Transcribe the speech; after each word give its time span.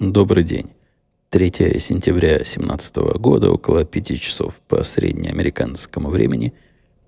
Добрый 0.00 0.44
день. 0.44 0.70
3 1.30 1.80
сентября 1.80 2.36
2017 2.36 2.96
года, 3.18 3.50
около 3.50 3.84
5 3.84 4.20
часов 4.20 4.60
по 4.68 4.84
среднеамериканскому 4.84 6.08
времени, 6.08 6.54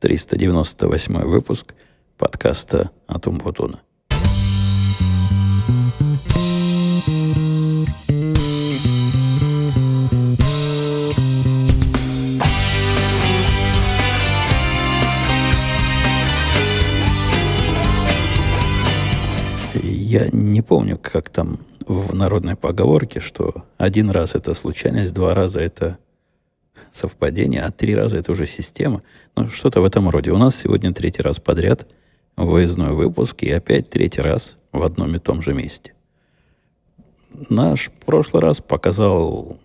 398 0.00 1.18
выпуск 1.22 1.72
подкаста 2.18 2.90
«Атум 3.06 3.38
Путуна». 3.38 3.80
Я 19.84 20.28
не 20.32 20.60
помню, 20.60 20.98
как 21.00 21.28
там 21.28 21.60
в 21.90 22.14
народной 22.14 22.54
поговорке, 22.54 23.18
что 23.18 23.64
один 23.76 24.10
раз 24.10 24.36
это 24.36 24.54
случайность, 24.54 25.12
два 25.12 25.34
раза 25.34 25.58
это 25.58 25.98
совпадение, 26.92 27.62
а 27.62 27.72
три 27.72 27.96
раза 27.96 28.18
это 28.18 28.30
уже 28.30 28.46
система. 28.46 29.02
Ну, 29.34 29.48
что-то 29.48 29.80
в 29.80 29.84
этом 29.84 30.08
роде. 30.08 30.30
У 30.30 30.38
нас 30.38 30.54
сегодня 30.54 30.94
третий 30.94 31.22
раз 31.22 31.40
подряд 31.40 31.88
выездной 32.36 32.92
выпуск, 32.92 33.42
и 33.42 33.50
опять 33.50 33.90
третий 33.90 34.20
раз 34.20 34.56
в 34.70 34.84
одном 34.84 35.16
и 35.16 35.18
том 35.18 35.42
же 35.42 35.52
месте. 35.52 35.94
Наш 37.48 37.90
прошлый 38.06 38.40
раз 38.40 38.60
показал, 38.60 39.58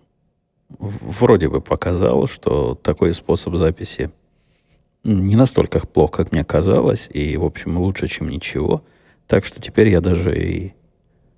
вроде 0.68 1.48
бы 1.48 1.60
показал, 1.60 2.26
что 2.26 2.74
такой 2.74 3.14
способ 3.14 3.54
записи 3.54 4.10
не 5.04 5.36
настолько 5.36 5.78
плохо, 5.86 6.24
как 6.24 6.32
мне 6.32 6.44
казалось, 6.44 7.08
и, 7.12 7.36
в 7.36 7.44
общем, 7.44 7.78
лучше, 7.78 8.08
чем 8.08 8.28
ничего. 8.28 8.82
Так 9.28 9.44
что 9.44 9.62
теперь 9.62 9.88
я 9.88 10.00
даже 10.00 10.36
и 10.36 10.74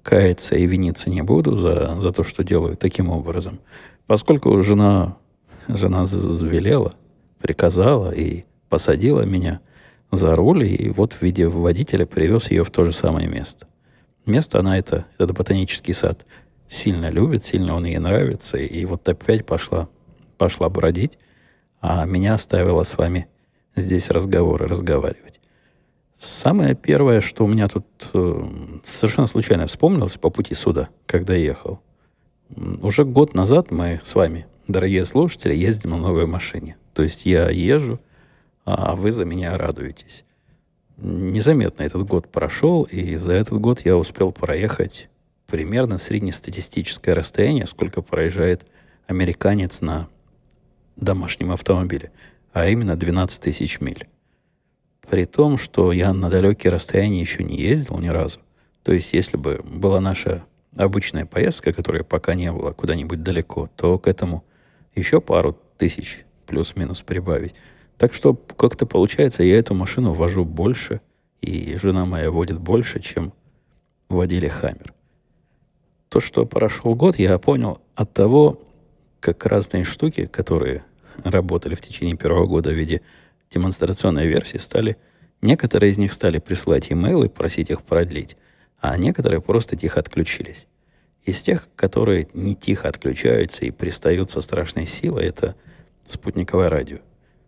каяться 0.08 0.54
и 0.54 0.64
виниться 0.64 1.10
не 1.10 1.20
буду 1.20 1.58
за, 1.58 2.00
за 2.00 2.12
то, 2.12 2.24
что 2.24 2.42
делаю 2.42 2.78
таким 2.78 3.10
образом. 3.10 3.60
Поскольку 4.06 4.62
жена, 4.62 5.18
жена 5.68 6.04
велела, 6.06 6.94
приказала 7.38 8.10
и 8.10 8.44
посадила 8.70 9.26
меня 9.26 9.60
за 10.10 10.34
руль, 10.34 10.64
и 10.64 10.88
вот 10.88 11.12
в 11.12 11.20
виде 11.20 11.46
водителя 11.46 12.06
привез 12.06 12.50
ее 12.50 12.64
в 12.64 12.70
то 12.70 12.86
же 12.86 12.94
самое 12.94 13.28
место. 13.28 13.66
Место 14.24 14.60
она 14.60 14.78
это, 14.78 15.04
это 15.18 15.34
ботанический 15.34 15.92
сад, 15.92 16.24
сильно 16.68 17.10
любит, 17.10 17.44
сильно 17.44 17.74
он 17.74 17.84
ей 17.84 17.98
нравится, 17.98 18.56
и 18.56 18.84
вот 18.86 19.06
опять 19.06 19.44
пошла, 19.44 19.90
пошла 20.38 20.70
бродить, 20.70 21.18
а 21.82 22.06
меня 22.06 22.32
оставила 22.32 22.82
с 22.82 22.96
вами 22.96 23.28
здесь 23.76 24.08
разговоры 24.08 24.68
разговаривать. 24.68 25.37
Самое 26.18 26.74
первое, 26.74 27.20
что 27.20 27.44
у 27.44 27.46
меня 27.46 27.68
тут 27.68 27.86
э, 28.12 28.40
совершенно 28.82 29.28
случайно 29.28 29.68
вспомнилось 29.68 30.16
по 30.16 30.30
пути 30.30 30.52
сюда, 30.52 30.88
когда 31.06 31.34
ехал. 31.34 31.80
Уже 32.82 33.04
год 33.04 33.34
назад 33.34 33.70
мы 33.70 34.00
с 34.02 34.16
вами, 34.16 34.48
дорогие 34.66 35.04
слушатели, 35.04 35.54
ездим 35.54 35.90
на 35.90 35.98
новой 35.98 36.26
машине. 36.26 36.76
То 36.92 37.04
есть 37.04 37.24
я 37.24 37.50
езжу, 37.50 38.00
а 38.64 38.96
вы 38.96 39.12
за 39.12 39.24
меня 39.24 39.56
радуетесь. 39.56 40.24
Незаметно 40.96 41.84
этот 41.84 42.02
год 42.02 42.26
прошел, 42.26 42.82
и 42.82 43.14
за 43.14 43.34
этот 43.34 43.60
год 43.60 43.82
я 43.84 43.96
успел 43.96 44.32
проехать 44.32 45.08
примерно 45.46 45.98
среднестатистическое 45.98 47.14
расстояние, 47.14 47.68
сколько 47.68 48.02
проезжает 48.02 48.66
американец 49.06 49.82
на 49.82 50.08
домашнем 50.96 51.52
автомобиле, 51.52 52.10
а 52.52 52.66
именно 52.66 52.96
12 52.96 53.40
тысяч 53.40 53.78
миль. 53.78 54.08
При 55.10 55.24
том, 55.24 55.56
что 55.56 55.92
я 55.92 56.12
на 56.12 56.28
далекие 56.28 56.72
расстояния 56.72 57.20
еще 57.20 57.42
не 57.42 57.56
ездил 57.56 57.98
ни 57.98 58.08
разу. 58.08 58.40
То 58.82 58.92
есть, 58.92 59.12
если 59.12 59.36
бы 59.36 59.60
была 59.64 60.00
наша 60.00 60.44
обычная 60.76 61.26
поездка, 61.26 61.72
которая 61.72 62.04
пока 62.04 62.34
не 62.34 62.52
была 62.52 62.72
куда-нибудь 62.72 63.22
далеко, 63.22 63.68
то 63.76 63.98
к 63.98 64.06
этому 64.06 64.44
еще 64.94 65.20
пару 65.20 65.58
тысяч 65.76 66.24
плюс-минус 66.46 67.02
прибавить. 67.02 67.54
Так 67.96 68.12
что 68.12 68.34
как-то 68.34 68.86
получается, 68.86 69.42
я 69.42 69.58
эту 69.58 69.74
машину 69.74 70.12
вожу 70.12 70.44
больше, 70.44 71.00
и 71.40 71.76
жена 71.78 72.04
моя 72.04 72.30
водит 72.30 72.58
больше, 72.58 73.00
чем 73.00 73.32
водили 74.08 74.48
Хаммер. 74.48 74.92
То, 76.08 76.20
что 76.20 76.46
прошел 76.46 76.94
год, 76.94 77.18
я 77.18 77.38
понял 77.38 77.80
от 77.94 78.12
того, 78.12 78.62
как 79.20 79.44
разные 79.46 79.84
штуки, 79.84 80.26
которые 80.26 80.84
работали 81.22 81.74
в 81.74 81.80
течение 81.80 82.16
первого 82.16 82.46
года 82.46 82.70
в 82.70 82.74
виде 82.74 83.02
демонстрационной 83.52 84.26
версии 84.26 84.58
стали, 84.58 84.96
некоторые 85.40 85.90
из 85.90 85.98
них 85.98 86.12
стали 86.12 86.38
присылать 86.38 86.92
имейлы, 86.92 87.28
просить 87.28 87.70
их 87.70 87.82
продлить, 87.82 88.36
а 88.80 88.96
некоторые 88.96 89.40
просто 89.40 89.76
тихо 89.76 90.00
отключились. 90.00 90.66
Из 91.24 91.42
тех, 91.42 91.68
которые 91.74 92.28
не 92.32 92.54
тихо 92.54 92.88
отключаются 92.88 93.66
и 93.66 93.70
пристают 93.70 94.30
со 94.30 94.40
страшной 94.40 94.86
силой, 94.86 95.26
это 95.26 95.56
спутниковое 96.06 96.68
радио. 96.68 96.98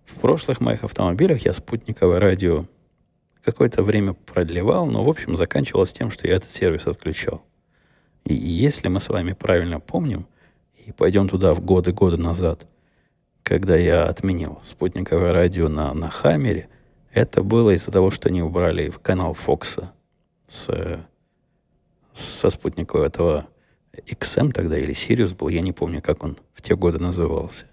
В 0.04 0.14
прошлых 0.16 0.60
моих 0.60 0.84
автомобилях 0.84 1.44
я 1.44 1.52
спутниковое 1.52 2.18
радио 2.18 2.66
какое-то 3.42 3.82
время 3.82 4.12
продлевал, 4.12 4.86
но, 4.86 5.04
в 5.04 5.08
общем, 5.08 5.36
заканчивалось 5.36 5.92
тем, 5.92 6.10
что 6.10 6.26
я 6.26 6.36
этот 6.36 6.50
сервис 6.50 6.86
отключал. 6.86 7.42
И 8.24 8.34
если 8.34 8.88
мы 8.88 9.00
с 9.00 9.08
вами 9.08 9.32
правильно 9.32 9.80
помним, 9.80 10.26
и 10.84 10.92
пойдем 10.92 11.28
туда 11.28 11.54
в 11.54 11.60
годы-годы 11.60 12.16
назад– 12.16 12.66
когда 13.42 13.76
я 13.76 14.04
отменил 14.04 14.60
спутниковое 14.62 15.32
радио 15.32 15.68
на, 15.68 15.92
на 15.94 16.08
Хаммере, 16.08 16.68
это 17.12 17.42
было 17.42 17.70
из-за 17.70 17.90
того, 17.90 18.10
что 18.10 18.28
они 18.28 18.42
убрали 18.42 18.90
в 18.90 18.98
канал 18.98 19.34
Фокса 19.34 19.92
с, 20.46 20.70
со 22.14 22.50
спутникового 22.50 23.04
этого 23.04 23.48
XM 23.92 24.52
тогда 24.52 24.78
или 24.78 24.94
Sirius 24.94 25.34
был, 25.34 25.48
я 25.48 25.60
не 25.60 25.72
помню, 25.72 26.00
как 26.00 26.22
он 26.22 26.36
в 26.54 26.62
те 26.62 26.76
годы 26.76 26.98
назывался. 26.98 27.66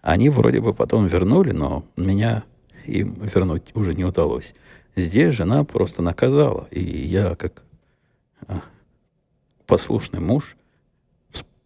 Они 0.00 0.30
вроде 0.30 0.60
бы 0.60 0.72
потом 0.72 1.06
вернули, 1.06 1.52
но 1.52 1.84
меня 1.96 2.44
им 2.86 3.14
вернуть 3.14 3.70
уже 3.74 3.94
не 3.94 4.04
удалось. 4.04 4.54
Здесь 4.96 5.34
жена 5.34 5.64
просто 5.64 6.02
наказала, 6.02 6.66
и 6.70 6.82
я 6.82 7.34
как 7.34 7.62
а, 8.46 8.62
послушный 9.66 10.20
муж 10.20 10.56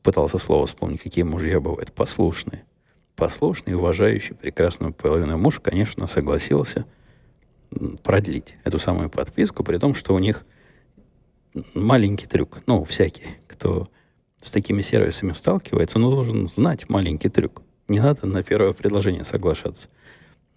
пытался 0.02 0.38
слово 0.38 0.66
вспомнить, 0.66 1.02
какие 1.02 1.24
мужья 1.24 1.60
бывают, 1.60 1.92
послушные– 1.92 2.64
послушный, 3.16 3.74
уважающий 3.74 4.34
прекрасную 4.34 4.92
половину 4.92 5.38
муж, 5.38 5.60
конечно, 5.60 6.06
согласился 6.06 6.84
продлить 8.02 8.56
эту 8.64 8.78
самую 8.78 9.10
подписку, 9.10 9.64
при 9.64 9.78
том, 9.78 9.94
что 9.94 10.14
у 10.14 10.18
них 10.18 10.44
маленький 11.74 12.26
трюк. 12.26 12.58
Ну, 12.66 12.84
всякий, 12.84 13.24
кто 13.46 13.88
с 14.40 14.50
такими 14.50 14.82
сервисами 14.82 15.32
сталкивается, 15.32 15.98
он 15.98 16.04
должен 16.04 16.48
знать 16.48 16.88
маленький 16.88 17.28
трюк. 17.28 17.62
Не 17.88 18.00
надо 18.00 18.26
на 18.26 18.42
первое 18.42 18.72
предложение 18.72 19.24
соглашаться. 19.24 19.88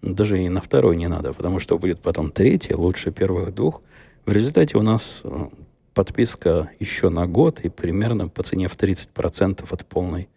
Даже 0.02 0.42
и 0.42 0.48
на 0.48 0.60
второе 0.60 0.96
не 0.96 1.08
надо, 1.08 1.32
потому 1.32 1.58
что 1.58 1.78
будет 1.78 2.00
потом 2.00 2.30
третье, 2.30 2.76
лучше 2.76 3.10
первых 3.10 3.54
двух. 3.54 3.82
В 4.24 4.32
результате 4.32 4.78
у 4.78 4.82
нас 4.82 5.22
э, 5.24 5.48
подписка 5.94 6.70
еще 6.78 7.08
на 7.08 7.26
год 7.26 7.60
и 7.60 7.68
примерно 7.68 8.28
по 8.28 8.42
цене 8.42 8.68
в 8.68 8.76
30% 8.76 9.66
от 9.68 9.86
полной 9.86 10.28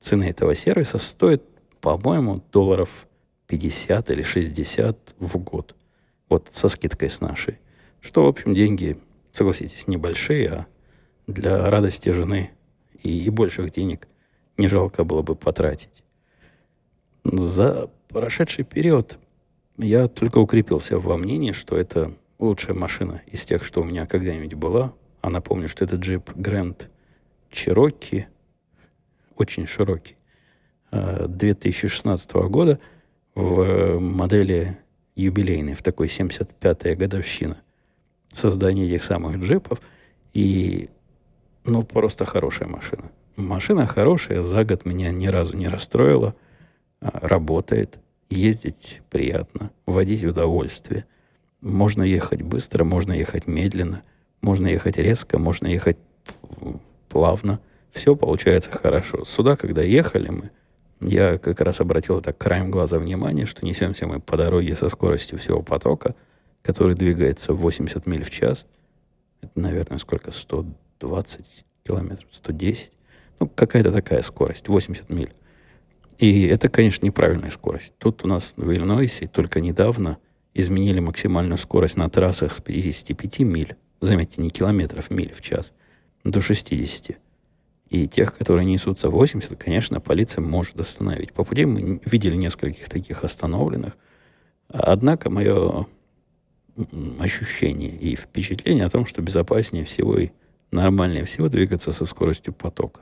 цены 0.00 0.24
этого 0.24 0.54
сервиса 0.54 0.98
стоит 0.98 1.42
по-моему, 1.96 2.42
долларов 2.52 3.06
50 3.46 4.10
или 4.10 4.22
60 4.22 5.14
в 5.18 5.38
год. 5.38 5.74
Вот 6.28 6.48
со 6.52 6.68
скидкой 6.68 7.08
с 7.08 7.22
нашей. 7.22 7.58
Что, 8.00 8.24
в 8.24 8.28
общем, 8.28 8.52
деньги, 8.52 8.98
согласитесь, 9.30 9.86
небольшие, 9.86 10.50
а 10.50 10.66
для 11.26 11.70
радости 11.70 12.10
жены 12.10 12.50
и, 13.02 13.24
и 13.24 13.30
больших 13.30 13.70
денег 13.70 14.06
не 14.58 14.68
жалко 14.68 15.04
было 15.04 15.22
бы 15.22 15.34
потратить. 15.34 16.02
За 17.24 17.90
прошедший 18.08 18.64
период 18.64 19.18
я 19.78 20.08
только 20.08 20.38
укрепился 20.38 20.98
во 20.98 21.16
мнении, 21.16 21.52
что 21.52 21.74
это 21.76 22.12
лучшая 22.38 22.76
машина 22.76 23.22
из 23.26 23.46
тех, 23.46 23.64
что 23.64 23.80
у 23.80 23.84
меня 23.84 24.06
когда-нибудь 24.06 24.54
была. 24.54 24.92
А 25.22 25.30
напомню, 25.30 25.68
что 25.68 25.86
это 25.86 25.96
джип 25.96 26.30
Grand 26.32 26.86
Cherokee, 27.50 28.26
очень 29.36 29.66
широкий. 29.66 30.17
2016 30.90 32.32
года 32.32 32.78
в 33.34 33.98
модели 33.98 34.78
юбилейной, 35.16 35.74
в 35.74 35.82
такой 35.82 36.06
75-я 36.06 36.94
годовщина 36.94 37.58
создания 38.32 38.86
этих 38.86 39.04
самых 39.04 39.38
джипов. 39.38 39.80
И, 40.32 40.88
ну, 41.64 41.82
просто 41.82 42.24
хорошая 42.24 42.68
машина. 42.68 43.10
Машина 43.36 43.86
хорошая, 43.86 44.42
за 44.42 44.64
год 44.64 44.84
меня 44.84 45.10
ни 45.10 45.26
разу 45.26 45.56
не 45.56 45.68
расстроила. 45.68 46.34
А, 47.00 47.26
работает, 47.26 47.98
ездить 48.30 49.02
приятно, 49.10 49.70
водить 49.86 50.24
удовольствие. 50.24 51.04
Можно 51.60 52.02
ехать 52.02 52.42
быстро, 52.42 52.84
можно 52.84 53.12
ехать 53.12 53.46
медленно, 53.46 54.02
можно 54.40 54.66
ехать 54.68 54.96
резко, 54.96 55.38
можно 55.38 55.66
ехать 55.66 55.98
плавно. 57.08 57.60
Все 57.90 58.14
получается 58.14 58.70
хорошо. 58.70 59.24
Сюда, 59.24 59.56
когда 59.56 59.82
ехали 59.82 60.28
мы, 60.28 60.50
я 61.00 61.38
как 61.38 61.60
раз 61.60 61.80
обратил 61.80 62.20
так 62.20 62.36
краем 62.38 62.70
глаза 62.70 62.98
внимание, 62.98 63.46
что 63.46 63.64
несемся 63.64 64.06
мы 64.06 64.20
по 64.20 64.36
дороге 64.36 64.76
со 64.76 64.88
скоростью 64.88 65.38
всего 65.38 65.62
потока, 65.62 66.14
который 66.62 66.94
двигается 66.94 67.52
80 67.52 68.06
миль 68.06 68.24
в 68.24 68.30
час. 68.30 68.66
Это, 69.40 69.52
наверное, 69.54 69.98
сколько? 69.98 70.32
120 70.32 71.64
километров, 71.84 72.28
110. 72.30 72.90
Ну, 73.40 73.48
какая-то 73.48 73.92
такая 73.92 74.22
скорость, 74.22 74.68
80 74.68 75.08
миль. 75.10 75.32
И 76.18 76.46
это, 76.46 76.68
конечно, 76.68 77.06
неправильная 77.06 77.50
скорость. 77.50 77.94
Тут 77.98 78.24
у 78.24 78.28
нас 78.28 78.54
в 78.56 78.70
Иллинойсе 78.72 79.26
только 79.26 79.60
недавно 79.60 80.18
изменили 80.52 80.98
максимальную 80.98 81.58
скорость 81.58 81.96
на 81.96 82.10
трассах 82.10 82.56
с 82.56 82.60
55 82.60 83.40
миль, 83.40 83.76
заметьте, 84.00 84.42
не 84.42 84.50
километров, 84.50 85.10
миль 85.10 85.32
в 85.32 85.40
час, 85.40 85.72
до 86.24 86.40
60. 86.40 87.16
И 87.90 88.06
тех, 88.06 88.36
которые 88.36 88.66
несутся 88.66 89.08
80, 89.08 89.56
конечно, 89.56 90.00
полиция 90.00 90.42
может 90.42 90.78
остановить. 90.78 91.32
По 91.32 91.44
пути 91.44 91.64
мы 91.64 92.00
видели 92.04 92.36
нескольких 92.36 92.88
таких 92.88 93.24
остановленных. 93.24 93.96
Однако 94.68 95.30
мое 95.30 95.86
ощущение 97.18 97.90
и 97.90 98.14
впечатление 98.14 98.84
о 98.84 98.90
том, 98.90 99.06
что 99.06 99.22
безопаснее 99.22 99.86
всего 99.86 100.18
и 100.18 100.28
нормальнее 100.70 101.24
всего 101.24 101.48
двигаться 101.48 101.92
со 101.92 102.04
скоростью 102.04 102.52
потока. 102.52 103.00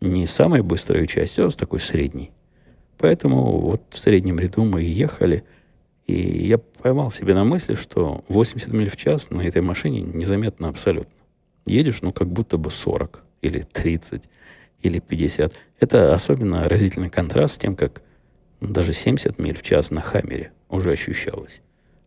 Не 0.00 0.26
самой 0.26 0.62
быстрой 0.62 1.06
частью, 1.06 1.46
а 1.46 1.50
с 1.50 1.56
такой 1.56 1.80
средней. 1.80 2.30
Поэтому 2.98 3.60
вот 3.60 3.82
в 3.90 3.98
среднем 3.98 4.38
ряду 4.38 4.64
мы 4.64 4.82
и 4.82 4.90
ехали, 4.90 5.44
и 6.06 6.46
я 6.46 6.56
поймал 6.56 7.10
себе 7.10 7.34
на 7.34 7.44
мысли, 7.44 7.74
что 7.74 8.24
80 8.28 8.72
миль 8.72 8.88
в 8.88 8.96
час 8.96 9.28
на 9.28 9.42
этой 9.42 9.60
машине 9.60 10.00
незаметно 10.00 10.68
абсолютно. 10.68 11.12
Едешь, 11.66 12.00
ну, 12.00 12.12
как 12.12 12.28
будто 12.28 12.56
бы 12.56 12.70
40 12.70 13.25
или 13.46 13.60
30 13.60 14.28
или 14.82 14.98
50. 14.98 15.52
Это 15.80 16.14
особенно 16.14 16.68
разительный 16.68 17.10
контраст 17.10 17.54
с 17.54 17.58
тем, 17.58 17.76
как 17.76 18.02
даже 18.60 18.92
70 18.92 19.38
миль 19.38 19.56
в 19.56 19.62
час 19.62 19.90
на 19.90 20.00
Хаммере 20.00 20.52
уже 20.68 20.92
ощущалось. 20.92 21.60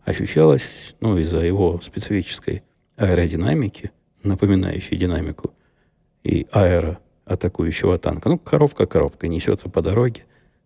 Ощущалось, 0.04 0.96
ну, 1.02 1.18
из-за 1.18 1.40
его 1.40 1.80
специфической 1.82 2.64
аэродинамики, 2.96 3.92
напоминающей 4.24 4.98
динамику 4.98 5.54
и 6.24 6.48
аэро 6.52 7.00
атакующего 7.26 7.98
танка. 8.00 8.30
Ну, 8.30 8.40
коробка-коробка 8.40 9.28
несется 9.28 9.70
по 9.70 9.82
дороге, 9.82 10.26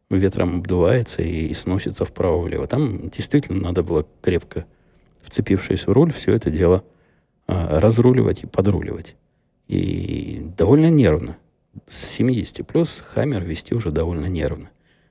ветром 0.10 0.58
обдувается 0.58 1.22
и, 1.22 1.48
и 1.48 1.54
сносится 1.54 2.06
вправо-влево. 2.06 2.68
Там 2.68 3.10
действительно 3.10 3.62
надо 3.62 3.84
было 3.84 4.08
крепко, 4.22 4.66
вцепившись 5.22 5.88
в 5.88 5.92
руль, 5.92 6.14
все 6.14 6.34
это 6.34 6.50
дело 6.50 6.84
а, 7.48 7.80
разруливать 7.80 8.44
и 8.44 8.48
подруливать. 8.48 9.16
И 9.68 10.42
довольно 10.58 10.90
нервно. 10.90 11.38
С 11.88 11.98
70 12.12 12.66
плюс 12.68 13.04
Хаммер 13.06 13.44
вести 13.44 13.74
уже 13.74 13.92
довольно 13.92 14.28
нервно. 14.28 14.70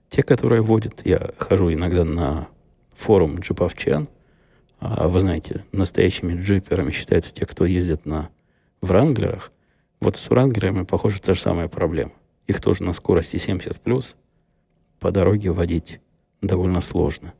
Те, 0.08 0.22
которые 0.22 0.62
водят, 0.62 1.02
я 1.04 1.30
хожу 1.38 1.72
иногда 1.72 2.04
на 2.04 2.48
форум 2.94 3.38
джиповчан, 3.40 4.08
а 4.78 5.08
вы 5.08 5.20
знаете, 5.20 5.64
настоящими 5.72 6.40
джиперами 6.40 6.90
считаются 6.90 7.32
те, 7.32 7.46
кто 7.46 7.64
ездит 7.64 8.04
на 8.04 8.28
Вранглерах. 8.80 9.52
Вот 10.00 10.16
с 10.16 10.28
Вранглерами, 10.28 10.84
похоже, 10.84 11.20
та 11.20 11.34
же 11.34 11.40
самая 11.40 11.68
проблема. 11.68 12.12
Их 12.46 12.60
тоже 12.60 12.82
на 12.82 12.92
скорости 12.92 13.36
70 13.36 13.80
плюс 13.80 14.16
по 14.98 15.10
дороге 15.10 15.50
водить 15.52 16.00
довольно 16.40 16.80
сложно. 16.80 17.32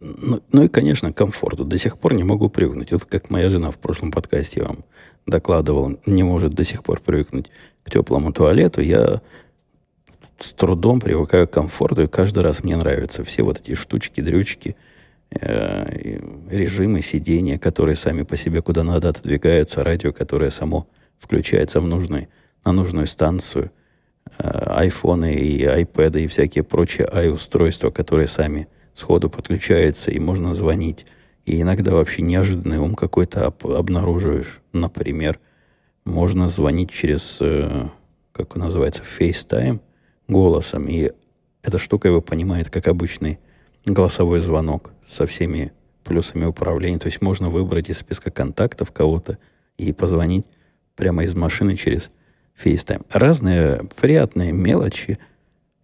Ну, 0.00 0.42
ну 0.52 0.64
и, 0.64 0.68
конечно, 0.68 1.12
комфорту. 1.12 1.64
До 1.64 1.78
сих 1.78 1.98
пор 1.98 2.14
не 2.14 2.24
могу 2.24 2.48
привыкнуть. 2.48 2.92
Вот 2.92 3.04
как 3.04 3.30
моя 3.30 3.48
жена 3.48 3.70
в 3.70 3.78
прошлом 3.78 4.10
подкасте 4.10 4.62
вам 4.62 4.84
докладывал, 5.26 5.98
не 6.06 6.22
может 6.22 6.52
до 6.52 6.64
сих 6.64 6.84
пор 6.84 7.00
привыкнуть 7.00 7.50
к 7.82 7.90
теплому 7.90 8.32
туалету. 8.32 8.82
Я 8.82 9.22
с 10.38 10.52
трудом 10.52 11.00
привыкаю 11.00 11.48
к 11.48 11.52
комфорту, 11.52 12.02
и 12.02 12.08
каждый 12.08 12.42
раз 12.42 12.62
мне 12.62 12.76
нравятся 12.76 13.24
все 13.24 13.42
вот 13.42 13.60
эти 13.60 13.74
штучки, 13.74 14.20
дрючки, 14.20 14.76
э, 15.30 16.20
режимы 16.50 17.00
сидения, 17.00 17.58
которые 17.58 17.96
сами 17.96 18.22
по 18.22 18.36
себе 18.36 18.60
куда 18.60 18.84
надо 18.84 19.08
отодвигаются, 19.08 19.82
радио, 19.82 20.12
которое 20.12 20.50
само 20.50 20.88
включается 21.18 21.80
в 21.80 21.86
нужный, 21.86 22.28
на 22.64 22.72
нужную 22.72 23.06
станцию, 23.06 23.70
э, 24.38 24.42
айфоны 24.46 25.34
и 25.34 25.64
айпэды 25.64 26.24
и 26.24 26.26
всякие 26.26 26.64
прочие 26.64 27.08
ай-устройства, 27.10 27.90
которые 27.90 28.28
сами 28.28 28.68
сходу 28.98 29.30
подключаются, 29.30 30.10
и 30.10 30.18
можно 30.18 30.54
звонить. 30.54 31.06
И 31.44 31.60
иногда 31.60 31.92
вообще 31.92 32.22
неожиданный 32.22 32.78
ум 32.78 32.94
какой-то 32.94 33.46
об, 33.46 33.66
обнаруживаешь. 33.66 34.60
Например, 34.72 35.38
можно 36.04 36.48
звонить 36.48 36.90
через, 36.90 37.38
э, 37.40 37.88
как 38.32 38.56
называется, 38.56 39.02
FaceTime– 39.02 39.80
голосом. 40.28 40.88
И 40.88 41.10
эта 41.62 41.78
штука 41.78 42.08
его 42.08 42.20
понимает 42.20 42.70
как 42.70 42.88
обычный 42.88 43.38
голосовой 43.84 44.40
звонок 44.40 44.90
со 45.04 45.26
всеми 45.26 45.72
плюсами 46.04 46.44
управления. 46.44 46.98
То 46.98 47.06
есть 47.06 47.20
можно 47.20 47.50
выбрать 47.50 47.90
из 47.90 47.98
списка 47.98 48.30
контактов 48.30 48.92
кого-то 48.92 49.38
и 49.76 49.92
позвонить 49.92 50.46
прямо 50.94 51.24
из 51.24 51.34
машины 51.34 51.76
через 51.76 52.10
FaceTime. 52.62 53.04
Разные 53.10 53.84
приятные 53.96 54.52
мелочи 54.52 55.18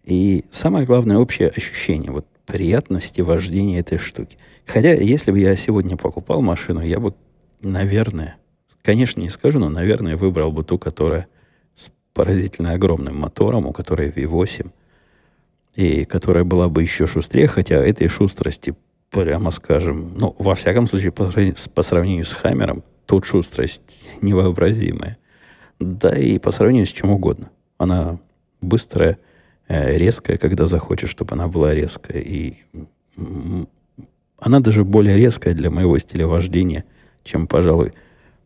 и 0.03 0.45
самое 0.51 0.85
главное 0.85 1.17
общее 1.17 1.49
ощущение 1.49 2.11
вот 2.11 2.25
приятности 2.45 3.21
вождения 3.21 3.79
этой 3.79 3.97
штуки. 3.97 4.37
Хотя, 4.65 4.93
если 4.93 5.31
бы 5.31 5.39
я 5.39 5.55
сегодня 5.55 5.97
покупал 5.97 6.41
машину, 6.41 6.81
я 6.81 6.99
бы, 6.99 7.13
наверное, 7.61 8.37
конечно, 8.81 9.21
не 9.21 9.29
скажу, 9.29 9.59
но, 9.59 9.69
наверное, 9.69 10.17
выбрал 10.17 10.51
бы 10.51 10.63
ту, 10.63 10.77
которая 10.77 11.27
поразительно 12.13 12.73
огромным 12.73 13.17
мотором, 13.17 13.65
у 13.65 13.73
которой 13.73 14.09
V8, 14.09 14.69
и 15.75 16.05
которая 16.05 16.43
была 16.43 16.69
бы 16.69 16.81
еще 16.81 17.07
шустрее, 17.07 17.47
хотя 17.47 17.75
этой 17.75 18.07
шустрости, 18.07 18.75
прямо 19.09 19.51
скажем, 19.51 20.15
ну, 20.17 20.35
во 20.37 20.55
всяком 20.55 20.87
случае, 20.87 21.11
по, 21.11 21.31
по 21.73 21.81
сравнению 21.81 22.25
с 22.25 22.33
Хаммером, 22.33 22.83
тут 23.05 23.25
шустрость 23.25 24.09
невообразимая. 24.21 25.17
Да 25.79 26.15
и 26.15 26.37
по 26.39 26.51
сравнению 26.51 26.85
с 26.85 26.91
чем 26.91 27.09
угодно. 27.09 27.49
Она 27.77 28.19
быстрая, 28.61 29.17
резкая, 29.67 30.37
когда 30.37 30.65
захочешь, 30.65 31.09
чтобы 31.09 31.33
она 31.33 31.47
была 31.47 31.73
резкая. 31.73 32.21
И 32.21 32.55
она 34.39 34.59
даже 34.59 34.83
более 34.83 35.17
резкая 35.17 35.53
для 35.53 35.71
моего 35.71 35.97
стиля 35.97 36.27
вождения, 36.27 36.85
чем, 37.23 37.47
пожалуй, 37.47 37.93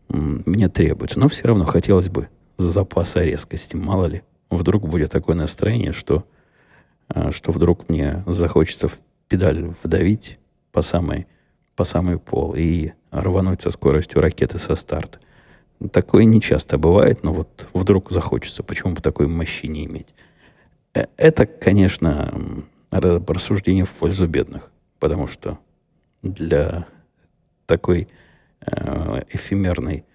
мне 0.10 0.70
требуется. 0.70 1.20
Но 1.20 1.28
все 1.28 1.48
равно 1.48 1.66
хотелось 1.66 2.10
бы 2.10 2.30
запаса 2.58 3.24
резкости, 3.24 3.76
мало 3.76 4.06
ли. 4.06 4.22
Вдруг 4.50 4.88
будет 4.88 5.12
такое 5.12 5.36
настроение, 5.36 5.92
что, 5.92 6.24
а, 7.10 7.32
что 7.32 7.52
вдруг 7.52 7.90
мне 7.90 8.24
захочется 8.26 8.88
в 8.88 9.00
педаль 9.28 9.74
вдавить 9.84 10.40
по 10.72 10.82
самой, 10.82 11.28
по 11.76 11.84
самый 11.84 12.18
пол 12.18 12.54
и 12.56 12.92
рвануть 13.12 13.62
со 13.62 13.72
скоростью 13.72 14.22
ракеты 14.22 14.60
со 14.60 14.76
старта. 14.76 15.20
Такое 15.92 16.24
не 16.24 16.42
часто 16.42 16.78
бывает, 16.78 17.24
но 17.24 17.34
вот 17.34 17.68
вдруг 17.74 18.12
захочется. 18.12 18.64
Почему 18.64 18.94
бы 18.94 19.02
такой 19.02 19.28
мощи 19.28 19.66
не 19.68 19.86
иметь? 19.86 20.08
Э, 20.98 21.06
это, 21.18 21.46
конечно, 21.46 22.34
рассуждение 22.92 23.86
в 23.86 23.92
пользу 23.92 24.28
бедных, 24.28 24.72
потому 25.00 25.28
что 25.28 25.60
для 26.24 26.88
такой 27.66 28.08
э, 28.62 29.22
эфемерной 29.30 30.06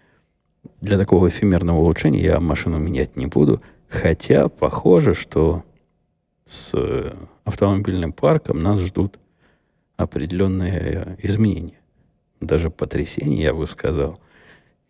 для 0.81 0.97
такого 0.97 1.29
эфемерного 1.29 1.79
улучшения 1.79 2.23
я 2.23 2.41
машину 2.41 2.79
менять 2.79 3.17
не 3.17 3.27
буду. 3.27 3.63
Хотя 3.89 4.49
похоже, 4.49 5.15
что 5.15 5.65
с 6.45 6.75
автомобильным 7.45 8.13
парком 8.13 8.61
нас 8.61 8.81
ждут 8.81 9.19
определенные 9.97 11.17
изменения. 11.21 11.81
Даже 12.41 12.71
потрясения, 12.71 13.43
я 13.43 13.55
бы 13.55 13.67
сказал. 13.67 14.21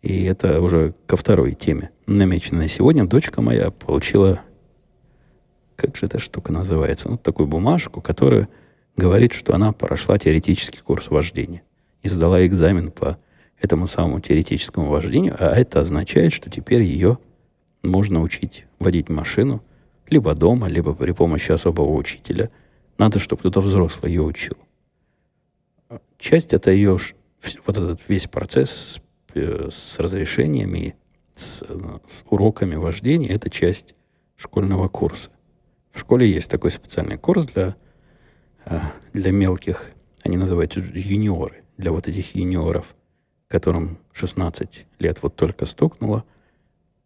И 0.01 0.23
это 0.25 0.61
уже 0.61 0.93
ко 1.07 1.15
второй 1.15 1.53
теме 1.53 1.89
намечено 2.05 2.59
на 2.59 2.67
сегодня. 2.67 3.05
Дочка 3.05 3.41
моя 3.41 3.71
получила, 3.71 4.41
как 5.83 5.97
же 5.97 6.05
эта 6.05 6.17
штука 6.17 6.53
называется, 6.53 7.09
ну, 7.09 7.17
такую 7.17 7.45
бумажку, 7.45 7.99
которая 7.99 8.47
говорит, 8.95 9.33
что 9.33 9.53
она 9.53 9.73
прошла 9.73 10.17
теоретический 10.17 10.79
курс 10.79 11.09
вождения 11.09 11.61
и 12.03 12.07
сдала 12.07 12.45
экзамен 12.47 12.89
по 12.89 13.17
этому 13.59 13.87
самому 13.87 14.21
теоретическому 14.21 14.89
вождению, 14.89 15.35
а 15.37 15.53
это 15.53 15.81
означает, 15.81 16.31
что 16.31 16.49
теперь 16.49 16.83
ее 16.83 17.17
можно 17.81 18.21
учить 18.21 18.65
водить 18.79 19.09
машину 19.09 19.61
либо 20.07 20.33
дома, 20.35 20.69
либо 20.69 20.93
при 20.93 21.11
помощи 21.11 21.51
особого 21.51 21.93
учителя. 21.95 22.49
Надо, 22.97 23.19
чтобы 23.19 23.41
кто-то 23.41 23.59
взрослый 23.59 24.13
ее 24.13 24.21
учил. 24.21 24.55
Часть 26.17 26.53
это 26.53 26.71
ее, 26.71 26.97
вот 27.65 27.77
этот 27.77 27.99
весь 28.07 28.27
процесс 28.27 28.71
с, 28.71 29.01
э, 29.33 29.67
с 29.69 29.99
разрешениями, 29.99 30.95
с, 31.35 31.61
с 32.07 32.23
уроками 32.29 32.75
вождения, 32.75 33.27
это 33.27 33.49
часть 33.49 33.95
школьного 34.37 34.87
курса. 34.87 35.29
В 35.93 35.99
школе 36.01 36.29
есть 36.29 36.51
такой 36.51 36.71
специальный 36.71 37.17
курс 37.17 37.45
для, 37.45 37.75
э, 38.65 38.79
для 39.13 39.31
мелких, 39.31 39.91
они 40.23 40.35
называются 40.35 40.81
юниоры, 40.81 41.63
для 41.77 41.91
вот 41.93 42.09
этих 42.09 42.35
юниоров– 42.35 42.93
которым 43.53 43.99
16 44.13 44.87
лет 44.97 45.19
вот 45.21 45.35
только 45.35 45.67
стукнуло. 45.67 46.23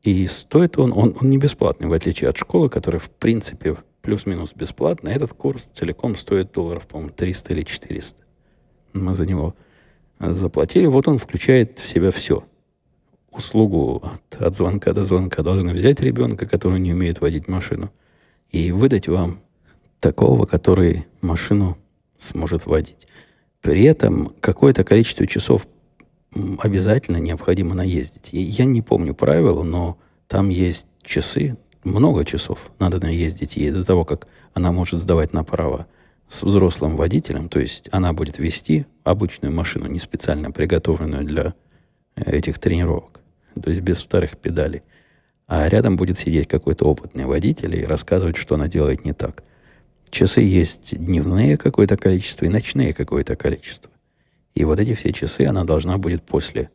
И 0.01 0.25
стоит 0.27 0.77
он, 0.77 0.93
он, 0.93 1.13
он 1.19 1.29
не 1.29 1.37
бесплатный, 1.37 1.89
в 1.89 1.93
отличие 1.93 2.29
от 2.29 2.37
школы, 2.37 2.69
которая 2.69 3.01
в 3.01 3.09
принципе 3.09 3.75
плюс-минус 4.01 4.53
бесплатная. 4.55 5.13
Этот 5.13 5.33
курс 5.33 5.65
целиком 5.65 6.15
стоит 6.15 6.53
долларов, 6.53 6.87
по-моему, 6.87 7.11
300 7.11 7.53
или 7.53 7.63
400. 7.63 8.23
Мы 8.93 9.13
за 9.13 9.25
него 9.25 9.55
заплатили. 10.19 10.85
Вот 10.85 11.09
он 11.09 11.17
включает 11.17 11.79
в 11.79 11.87
себя 11.89 12.11
все. 12.11 12.45
услугу 13.31 14.01
от, 14.05 14.41
от 14.41 14.55
звонка 14.55 14.93
до 14.93 15.03
звонка 15.03 15.43
должны 15.43 15.73
взять 15.73 15.99
ребенка, 15.99 16.45
который 16.45 16.79
не 16.79 16.93
умеет 16.93 17.19
водить 17.19 17.49
машину, 17.49 17.91
и 18.51 18.71
выдать 18.71 19.07
вам 19.07 19.41
такого, 19.99 20.45
который 20.45 21.05
машину 21.21 21.77
сможет 22.17 22.65
водить. 22.65 23.07
При 23.61 23.83
этом 23.83 24.33
какое-то 24.39 24.83
количество 24.83 25.27
часов 25.27 25.67
обязательно 26.59 27.17
необходимо 27.17 27.75
наездить. 27.75 28.29
И 28.33 28.39
я 28.39 28.65
не 28.65 28.81
помню 28.81 29.13
правила, 29.13 29.63
но 29.63 29.97
там 30.27 30.49
есть 30.49 30.87
часы, 31.03 31.57
много 31.83 32.25
часов 32.25 32.71
надо 32.79 32.99
наездить 32.99 33.55
ей 33.55 33.71
до 33.71 33.83
того, 33.85 34.05
как 34.05 34.27
она 34.53 34.71
может 34.71 34.99
сдавать 34.99 35.33
на 35.33 35.43
право 35.43 35.87
с 36.27 36.43
взрослым 36.43 36.97
водителем, 36.97 37.47
то 37.47 37.59
есть 37.59 37.87
она 37.91 38.11
будет 38.11 38.37
вести 38.37 38.85
обычную 39.03 39.53
машину, 39.53 39.87
не 39.87 39.99
специально 39.99 40.51
приготовленную 40.51 41.23
для 41.23 41.53
э, 42.15 42.31
этих 42.37 42.59
тренировок, 42.59 43.21
то 43.61 43.69
есть 43.69 43.81
без 43.81 44.01
вторых 44.01 44.37
педалей. 44.37 44.83
А 45.47 45.69
рядом 45.69 45.95
будет 45.95 46.19
сидеть 46.19 46.47
какой-то 46.47 46.85
опытный 46.85 47.25
водитель 47.25 47.75
и 47.75 47.85
рассказывать, 47.85 48.35
что 48.35 48.55
она 48.55 48.67
делает 48.67 49.05
не 49.05 49.13
так. 49.13 49.43
Часы 50.09 50.41
есть 50.41 50.97
дневные 50.97 51.57
какое-то 51.57 51.95
количество 51.97 52.45
и 52.45 52.49
ночные 52.49 52.93
какое-то 52.93 53.35
количество. 53.35 53.89
И 54.55 54.65
вот 54.65 54.79
эти 54.79 54.93
все 54.93 55.13
часы 55.13 55.45
она 55.45 55.63
должна 55.63 55.97
будет 55.97 56.23
после 56.23 56.69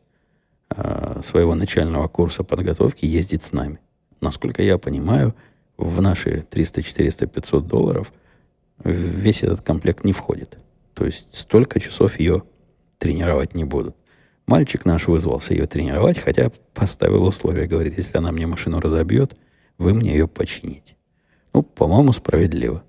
э, 0.69 1.21
своего 1.23 1.53
начального 1.53 2.07
курса 2.07 2.43
подготовки 2.43 3.05
ездить 3.05 3.43
с 3.43 3.51
нами. 3.51 3.79
Насколько 4.21 4.63
я 4.63 4.77
понимаю, 4.77 5.35
в 5.77 6.01
наши 6.01 6.45
300, 6.49 6.83
400, 6.83 7.27
500 7.27 7.67
долларов 7.67 8.13
весь 8.83 9.43
этот 9.43 9.61
комплект 9.61 10.03
не 10.03 10.13
входит. 10.13 10.57
То 10.93 11.05
есть 11.05 11.35
столько 11.35 11.79
часов 11.79 12.19
ее 12.19 12.43
тренировать 12.97 13.53
не 13.53 13.65
будут. 13.65 13.95
Мальчик 14.45 14.85
наш 14.85 15.07
вызвался 15.07 15.53
ее 15.53 15.67
тренировать, 15.67 16.17
хотя 16.17 16.51
поставил 16.73 17.25
условие, 17.25 17.67
говорит, 17.67 17.97
если 17.97 18.17
она 18.17 18.31
мне 18.31 18.45
машину 18.45 18.79
разобьет, 18.79 19.37
вы 19.77 19.93
мне 19.93 20.11
ее 20.11 20.27
почините. 20.27 20.95
Ну, 21.53 21.63
по-моему, 21.63 22.11
справедливо. 22.11 22.83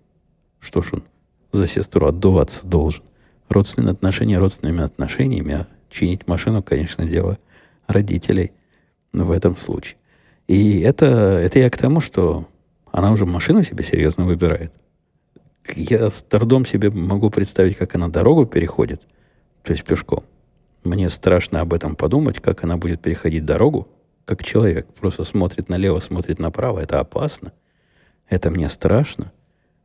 Что 0.59 0.83
ж 0.83 0.95
он 0.95 1.05
за 1.53 1.67
сестру 1.67 2.07
отдуваться 2.07 2.67
должен? 2.67 3.03
родственные 3.49 3.93
отношения 3.93 4.39
родственными 4.39 4.83
отношениями, 4.83 5.55
а 5.55 5.67
чинить 5.91 6.27
машину, 6.27 6.63
конечно, 6.63 7.05
дело 7.05 7.39
родителей 7.87 8.53
в 9.13 9.31
этом 9.31 9.57
случае. 9.57 9.97
И 10.47 10.81
это, 10.81 11.07
это 11.07 11.59
я 11.59 11.71
к 11.71 11.79
тому, 11.79 12.01
что 12.01 12.49
она 12.91 13.13
уже 13.13 13.27
машину 13.27 13.63
себе 13.63 13.85
серьезно 13.85 14.25
выбирает. 14.25 14.73
Я 15.75 16.11
с 16.11 16.23
трудом 16.23 16.67
себе 16.67 16.91
могу 16.91 17.31
представить, 17.31 17.77
как 17.77 17.95
она 17.95 18.09
дорогу 18.09 18.45
переходит, 18.45 19.03
то 19.63 19.73
есть 19.73 19.85
пешком. 19.85 20.25
Мне 20.85 21.09
страшно 21.09 21.63
об 21.63 21.73
этом 21.73 21.97
подумать, 21.97 22.41
как 22.41 22.63
она 22.63 22.77
будет 22.77 23.01
переходить 23.01 23.47
дорогу, 23.47 23.89
как 24.27 24.45
человек 24.45 24.87
просто 24.93 25.25
смотрит 25.25 25.71
налево, 25.71 25.99
смотрит 25.99 26.39
направо. 26.39 26.81
Это 26.81 27.01
опасно. 27.01 27.53
Это 28.29 28.51
мне 28.51 28.69
страшно. 28.69 29.33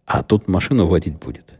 А 0.06 0.24
тут 0.24 0.48
машину 0.50 0.88
водить 0.88 1.18
будет. 1.18 1.54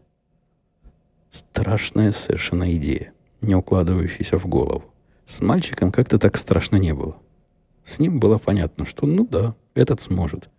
Страшная 1.30 2.12
совершенно 2.12 2.74
идея, 2.76 3.12
не 3.40 3.54
укладывающаяся 3.54 4.38
в 4.38 4.46
голову. 4.46 4.84
С 5.26 5.40
мальчиком 5.40 5.90
как-то 5.90 6.18
так 6.18 6.36
страшно 6.36 6.76
не 6.76 6.92
было. 6.92 7.16
С 7.84 7.98
ним 7.98 8.20
было 8.20 8.36
понятно, 8.38 8.84
что 8.84 9.06
ну 9.06 9.26
да, 9.26 9.54
этот 9.74 10.02
сможет. 10.02 10.50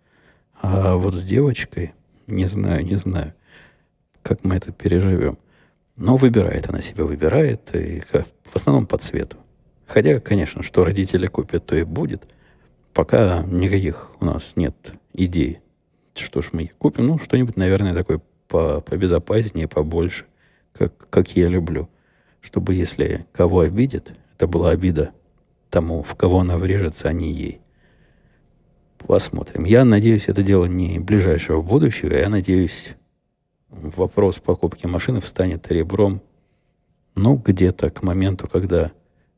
А 0.60 0.96
вот 0.96 1.14
с 1.14 1.24
девочкой, 1.24 1.92
не 2.26 2.46
знаю, 2.46 2.84
не 2.84 2.96
знаю, 2.96 3.34
как 4.22 4.42
мы 4.44 4.56
это 4.56 4.72
переживем. 4.72 5.38
Но 6.02 6.16
выбирает 6.16 6.68
она 6.68 6.82
себя, 6.82 7.04
выбирает, 7.04 7.72
и 7.76 8.00
в 8.00 8.56
основном 8.56 8.88
по 8.88 8.98
цвету. 8.98 9.36
Хотя, 9.86 10.18
конечно, 10.18 10.64
что 10.64 10.84
родители 10.84 11.28
купят, 11.28 11.64
то 11.64 11.76
и 11.76 11.84
будет. 11.84 12.24
Пока 12.92 13.44
никаких 13.44 14.10
у 14.18 14.24
нас 14.24 14.56
нет 14.56 14.94
идей, 15.12 15.60
что 16.16 16.42
ж 16.42 16.48
мы 16.50 16.72
купим. 16.76 17.06
Ну, 17.06 17.18
что-нибудь, 17.20 17.56
наверное, 17.56 17.94
такое 17.94 18.20
по, 18.48 18.80
побезопаснее, 18.80 19.68
побольше 19.68 20.24
как, 20.72 21.08
как 21.08 21.36
я 21.36 21.46
люблю. 21.46 21.88
Чтобы 22.40 22.74
если 22.74 23.24
кого 23.32 23.60
обидит, 23.60 24.12
это 24.34 24.48
была 24.48 24.70
обида 24.70 25.12
тому, 25.70 26.02
в 26.02 26.16
кого 26.16 26.40
она 26.40 26.58
врежется, 26.58 27.10
а 27.10 27.12
не 27.12 27.30
ей. 27.30 27.60
Посмотрим. 28.98 29.62
Я 29.62 29.84
надеюсь, 29.84 30.26
это 30.26 30.42
дело 30.42 30.64
не 30.64 30.98
ближайшего 30.98 31.62
будущего. 31.62 32.12
Я 32.12 32.28
надеюсь, 32.28 32.90
вопрос 33.72 34.38
покупки 34.38 34.86
машины 34.86 35.20
встанет 35.20 35.70
ребром, 35.70 36.22
ну, 37.14 37.36
где-то 37.36 37.90
к 37.90 38.02
моменту, 38.02 38.48
когда 38.48 38.92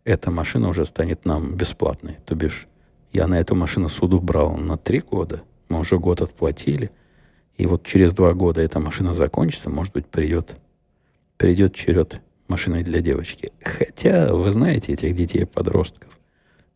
эта 0.05 0.31
машина 0.31 0.69
уже 0.69 0.85
станет 0.85 1.25
нам 1.25 1.57
бесплатной. 1.57 2.19
То 2.25 2.35
бишь, 2.35 2.69
я 3.12 3.26
на 3.26 3.41
эту 3.41 3.55
машину 3.55 3.88
суду 3.88 4.21
брал 4.21 4.57
на 4.57 4.76
три 4.76 5.00
года. 5.00 5.43
Мы 5.69 5.81
уже 5.81 5.99
год 5.99 6.21
отплатили. 6.21 6.91
И 7.57 7.67
вот 7.67 7.85
через 7.85 8.12
два 8.12 8.35
года 8.35 8.61
эта 8.61 8.81
машина 8.81 9.14
закончится, 9.14 9.71
может 9.71 9.93
быть, 9.93 10.07
придет 10.07 10.57
придет 11.37 11.75
черед 11.75 12.21
машины 12.49 12.85
для 12.85 13.00
девочки. 13.00 13.50
Хотя, 13.62 14.33
вы 14.33 14.50
знаете 14.50 14.93
этих 14.93 15.14
детей-подростков. 15.17 16.19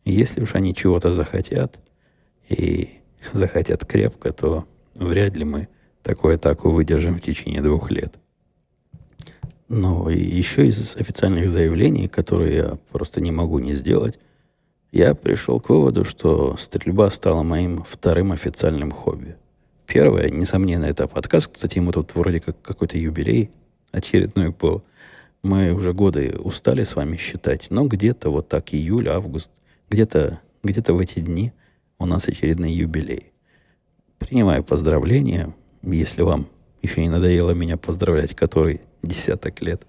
Если 0.03 0.41
уж 0.41 0.55
они 0.55 0.75
чего-то 0.75 1.11
захотят, 1.11 1.79
и 2.49 2.99
захотят 3.31 3.85
крепко, 3.85 4.33
то 4.33 4.65
вряд 4.95 5.35
ли 5.35 5.45
мы 5.45 5.67
такую 6.03 6.35
атаку 6.35 6.69
выдержим 6.69 7.17
в 7.17 7.21
течение 7.21 7.61
двух 7.61 7.91
лет. 7.91 8.15
Но 9.67 10.09
еще 10.09 10.67
из 10.67 10.95
официальных 10.95 11.49
заявлений, 11.49 12.07
которые 12.07 12.55
я 12.55 12.77
просто 12.91 13.21
не 13.21 13.31
могу 13.31 13.59
не 13.59 13.73
сделать, 13.73 14.19
я 14.91 15.13
пришел 15.13 15.59
к 15.59 15.69
выводу, 15.69 16.03
что 16.05 16.57
стрельба 16.57 17.11
стала 17.11 17.43
моим 17.43 17.83
вторым 17.83 18.31
официальным 18.31 18.91
хобби. 18.91 19.35
Первое, 19.85 20.29
несомненно, 20.29 20.85
это 20.85 21.07
подкаст. 21.07 21.51
Кстати, 21.53 21.79
мы 21.79 21.93
тут 21.93 22.15
вроде 22.15 22.39
как 22.39 22.59
какой-то 22.61 22.97
юбилей 22.97 23.51
очередной 23.91 24.49
был. 24.49 24.83
Мы 25.43 25.71
уже 25.71 25.93
годы 25.93 26.35
устали 26.37 26.83
с 26.83 26.95
вами 26.95 27.17
считать, 27.17 27.67
но 27.69 27.85
где-то 27.85 28.29
вот 28.29 28.49
так 28.49 28.73
июль, 28.73 29.07
август, 29.09 29.51
где-то 29.89 30.39
где 30.63 30.81
в 30.81 30.99
эти 30.99 31.19
дни 31.19 31.53
у 31.97 32.05
нас 32.05 32.27
очередные 32.27 32.75
юбилей. 32.75 33.31
Принимаю 34.17 34.63
поздравления, 34.63 35.53
если 35.81 36.21
вам 36.21 36.47
еще 36.81 37.01
не 37.01 37.09
надоело 37.09 37.51
меня 37.51 37.77
поздравлять, 37.77 38.35
который 38.35 38.81
десяток 39.03 39.61
лет. 39.61 39.81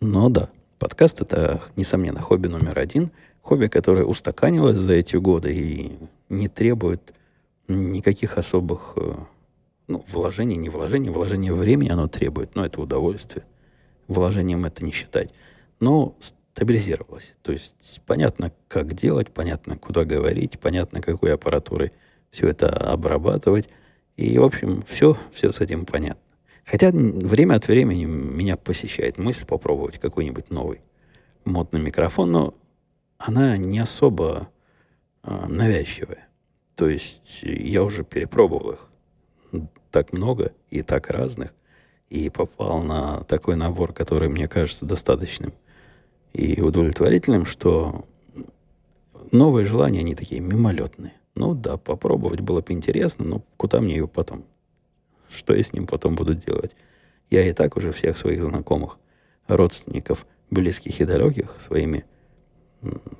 Но 0.00 0.28
да, 0.28 0.50
подкаст 0.78 1.20
это, 1.20 1.62
несомненно, 1.76 2.20
хобби 2.20 2.48
номер 2.48 2.78
один. 2.78 3.10
Хобби, 3.42 3.66
которое 3.66 4.04
устаканилось 4.04 4.76
за 4.76 4.94
эти 4.94 5.16
годы 5.16 5.52
и 5.52 5.98
не 6.28 6.48
требует 6.48 7.12
никаких 7.68 8.38
особых 8.38 8.94
э, 8.96 9.14
ну, 9.86 10.04
вложение, 10.08 10.56
не 10.56 10.68
вложение, 10.68 11.12
вложение 11.12 11.52
времени 11.52 11.90
оно 11.90 12.08
требует, 12.08 12.54
но 12.54 12.64
это 12.64 12.80
удовольствие. 12.80 13.44
Вложением 14.08 14.64
это 14.64 14.84
не 14.84 14.92
считать. 14.92 15.30
Но 15.80 16.14
стабилизировалось. 16.54 17.34
То 17.42 17.52
есть 17.52 18.00
понятно, 18.06 18.52
как 18.68 18.94
делать, 18.94 19.30
понятно, 19.30 19.76
куда 19.76 20.04
говорить, 20.04 20.58
понятно, 20.58 21.00
какой 21.00 21.34
аппаратурой 21.34 21.92
все 22.30 22.48
это 22.48 22.68
обрабатывать. 22.68 23.68
И, 24.16 24.38
в 24.38 24.44
общем, 24.44 24.84
все, 24.86 25.16
все 25.32 25.52
с 25.52 25.60
этим 25.60 25.86
понятно. 25.86 26.20
Хотя 26.64 26.90
время 26.92 27.54
от 27.56 27.68
времени 27.68 28.04
меня 28.04 28.56
посещает 28.56 29.18
мысль 29.18 29.44
попробовать 29.44 29.98
какой-нибудь 29.98 30.50
новый 30.50 30.80
модный 31.44 31.80
микрофон, 31.80 32.32
но 32.32 32.54
она 33.18 33.56
не 33.56 33.78
особо 33.78 34.48
э, 35.22 35.46
навязчивая. 35.48 36.28
То 36.74 36.88
есть 36.88 37.40
я 37.42 37.82
уже 37.82 38.02
перепробовал 38.02 38.72
их 38.72 38.90
так 39.90 40.12
много 40.12 40.52
и 40.70 40.82
так 40.82 41.08
разных, 41.10 41.54
и 42.08 42.30
попал 42.30 42.82
на 42.82 43.24
такой 43.24 43.56
набор, 43.56 43.92
который 43.92 44.28
мне 44.28 44.48
кажется 44.48 44.84
достаточным 44.84 45.52
и 46.32 46.60
удовлетворительным, 46.60 47.46
что 47.46 48.04
новые 49.30 49.66
желания, 49.66 50.00
они 50.00 50.14
такие 50.14 50.40
мимолетные. 50.40 51.14
Ну 51.34 51.54
да, 51.54 51.76
попробовать 51.76 52.40
было 52.40 52.60
бы 52.60 52.72
интересно, 52.72 53.24
но 53.24 53.42
куда 53.56 53.80
мне 53.80 53.96
его 53.96 54.06
потом? 54.06 54.44
Что 55.28 55.54
я 55.54 55.62
с 55.62 55.72
ним 55.72 55.86
потом 55.86 56.14
буду 56.14 56.34
делать? 56.34 56.76
Я 57.30 57.48
и 57.48 57.52
так 57.52 57.76
уже 57.76 57.92
всех 57.92 58.16
своих 58.16 58.44
знакомых, 58.44 58.98
родственников, 59.48 60.26
близких 60.50 61.00
и 61.00 61.04
далеких 61.04 61.60
своими 61.60 62.04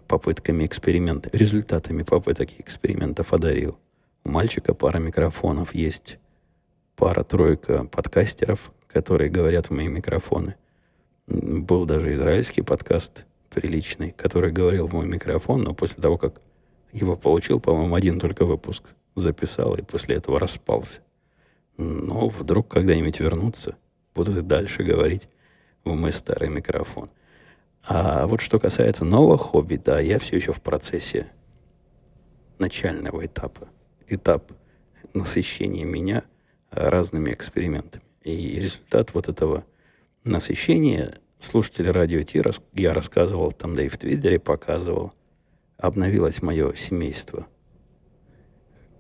попытками 0.07 0.67
эксперимента, 0.67 1.31
результатами 1.33 2.03
попыток 2.03 2.51
экспериментов 2.59 3.33
одарил. 3.33 3.79
У 4.23 4.31
мальчика 4.31 4.75
пара 4.75 4.99
микрофонов 4.99 5.75
есть 5.75 6.19
пара-тройка 6.97 7.85
подкастеров, 7.85 8.73
которые 8.87 9.31
говорят 9.31 9.67
в 9.67 9.71
мои 9.71 9.89
микрофоны. 9.89 10.55
Был 11.27 11.87
даже 11.87 12.15
израильский 12.15 12.63
подкаст 12.63 13.25
приличный, 13.51 14.13
который 14.13 14.53
говорил 14.53 14.89
в 14.89 14.93
мой 14.93 15.07
микрофон, 15.07 15.63
но 15.63 15.75
после 15.75 16.03
того, 16.03 16.19
как 16.19 16.41
его 16.95 17.17
получил, 17.17 17.61
по-моему, 17.61 17.95
один 17.95 18.21
только 18.21 18.45
выпуск 18.45 18.85
записал 19.17 19.75
и 19.75 19.83
после 19.83 20.17
этого 20.17 20.39
распался. 20.39 21.01
Но 21.77 22.29
вдруг 22.29 22.69
когда-нибудь 22.69 23.19
вернуться, 23.21 23.77
будут 24.15 24.37
и 24.39 24.43
дальше 24.43 24.85
говорить 24.85 25.29
в 25.83 25.93
мой 25.95 26.13
старый 26.13 26.49
микрофон. 26.49 27.11
А 27.87 28.27
вот 28.27 28.41
что 28.41 28.59
касается 28.59 29.05
нового 29.05 29.37
хобби, 29.37 29.77
да, 29.77 29.99
я 30.01 30.19
все 30.19 30.37
еще 30.37 30.53
в 30.53 30.63
процессе 30.63 31.27
начального 32.59 33.27
этапа, 33.27 33.69
этап 34.09 34.53
насыщения 35.13 35.85
меня 35.85 36.23
разными 36.71 37.33
экспериментами. 37.33 38.05
И 38.23 38.59
результат 38.61 39.13
вот 39.15 39.29
этого 39.29 39.65
насыщения 40.23 41.19
слушатели 41.39 41.89
радио 41.89 42.23
Ти, 42.23 42.43
я 42.75 42.95
рассказывал 42.95 43.53
там, 43.53 43.75
да 43.75 43.83
и 43.83 43.89
в 43.89 43.99
Твиттере 43.99 44.39
показывал, 44.39 45.13
обновилось 45.77 46.43
мое 46.43 46.75
семейство 46.75 47.47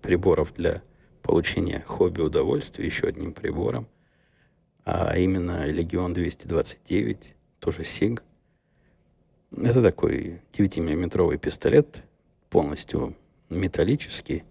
приборов 0.03 0.53
для 0.55 0.83
получения 1.23 1.81
хобби 1.87 2.21
удовольствия 2.21 2.85
еще 2.85 3.07
одним 3.07 3.33
прибором, 3.33 3.89
а 4.85 5.17
именно 5.17 5.67
Легион 5.67 6.13
229, 6.13 7.35
тоже 7.59 7.85
СИГ. 7.85 8.23
Это 9.57 9.83
такой 9.83 10.43
9-миллиметровый 10.53 11.39
пистолет, 11.39 12.03
полностью 12.51 13.17
металлический. 13.49 14.45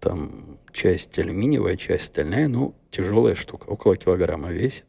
Там 0.00 0.58
часть 0.72 1.18
алюминиевая, 1.18 1.76
часть 1.76 2.06
стальная, 2.06 2.48
ну, 2.48 2.74
тяжелая 2.90 3.34
штука, 3.34 3.66
около 3.68 3.96
килограмма 3.96 4.50
весит. 4.50 4.86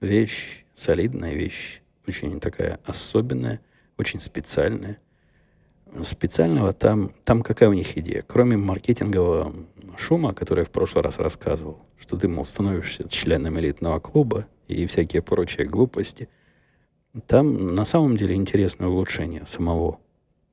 Вещь 0.00 0.64
солидная, 0.74 1.34
вещь 1.34 1.82
очень 2.06 2.40
такая 2.40 2.80
особенная, 2.84 3.60
очень 3.98 4.20
специальная. 4.20 4.98
Специального 6.02 6.72
там, 6.72 7.12
там 7.24 7.42
какая 7.42 7.68
у 7.68 7.72
них 7.72 7.96
идея? 7.96 8.22
Кроме 8.26 8.56
маркетингового 8.56 9.54
шума, 9.96 10.32
который 10.34 10.60
я 10.60 10.64
в 10.64 10.70
прошлый 10.70 11.02
раз 11.02 11.18
рассказывал, 11.18 11.78
что 11.98 12.16
ты, 12.16 12.28
мол, 12.28 12.44
становишься 12.44 13.08
членом 13.08 13.58
элитного 13.58 13.98
клуба 13.98 14.46
и 14.68 14.86
всякие 14.86 15.22
прочие 15.22 15.66
глупости, 15.66 16.28
там 17.26 17.66
на 17.66 17.84
самом 17.84 18.16
деле 18.16 18.34
интересное 18.34 18.88
улучшение 18.88 19.46
самого 19.46 19.98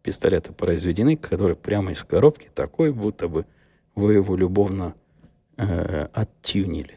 пистолета 0.01 0.53
произведены, 0.53 1.17
который 1.17 1.55
прямо 1.55 1.91
из 1.91 2.03
коробки 2.03 2.49
такой, 2.53 2.91
будто 2.91 3.27
бы 3.27 3.45
вы 3.93 4.13
его 4.13 4.35
любовно 4.35 4.95
э, 5.57 6.07
оттюнили. 6.13 6.95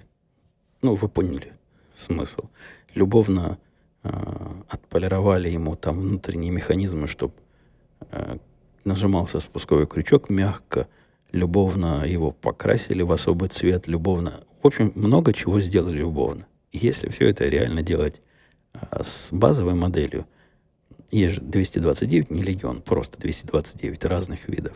Ну, 0.83 0.95
вы 0.95 1.09
поняли 1.09 1.53
смысл. 1.95 2.49
Любовно 2.95 3.59
э, 4.03 4.11
отполировали 4.69 5.51
ему 5.51 5.77
там 5.77 6.01
внутренние 6.01 6.51
механизмы, 6.51 7.07
чтобы 7.07 7.35
нажимался 8.85 9.41
спусковой 9.41 9.87
крючок 9.87 10.31
мягко, 10.31 10.89
любовно 11.33 12.05
его 12.07 12.33
покрасили 12.33 13.03
в 13.03 13.13
особый 13.13 13.49
цвет, 13.49 13.87
любовно. 13.87 14.45
В 14.63 14.67
общем, 14.67 14.93
много 14.95 15.33
чего 15.33 15.61
сделали 15.61 15.99
любовно. 15.99 16.47
если 16.73 17.09
все 17.09 17.29
это 17.29 17.47
реально 17.47 17.83
делать 17.83 18.21
а, 18.73 19.03
с 19.03 19.29
базовой 19.33 19.75
моделью, 19.75 20.27
есть 21.11 21.37
же 21.37 21.41
229, 21.41 22.31
не 22.31 22.43
легион, 22.43 22.83
просто 22.83 23.19
229 23.19 24.05
разных 24.05 24.49
видов, 24.49 24.75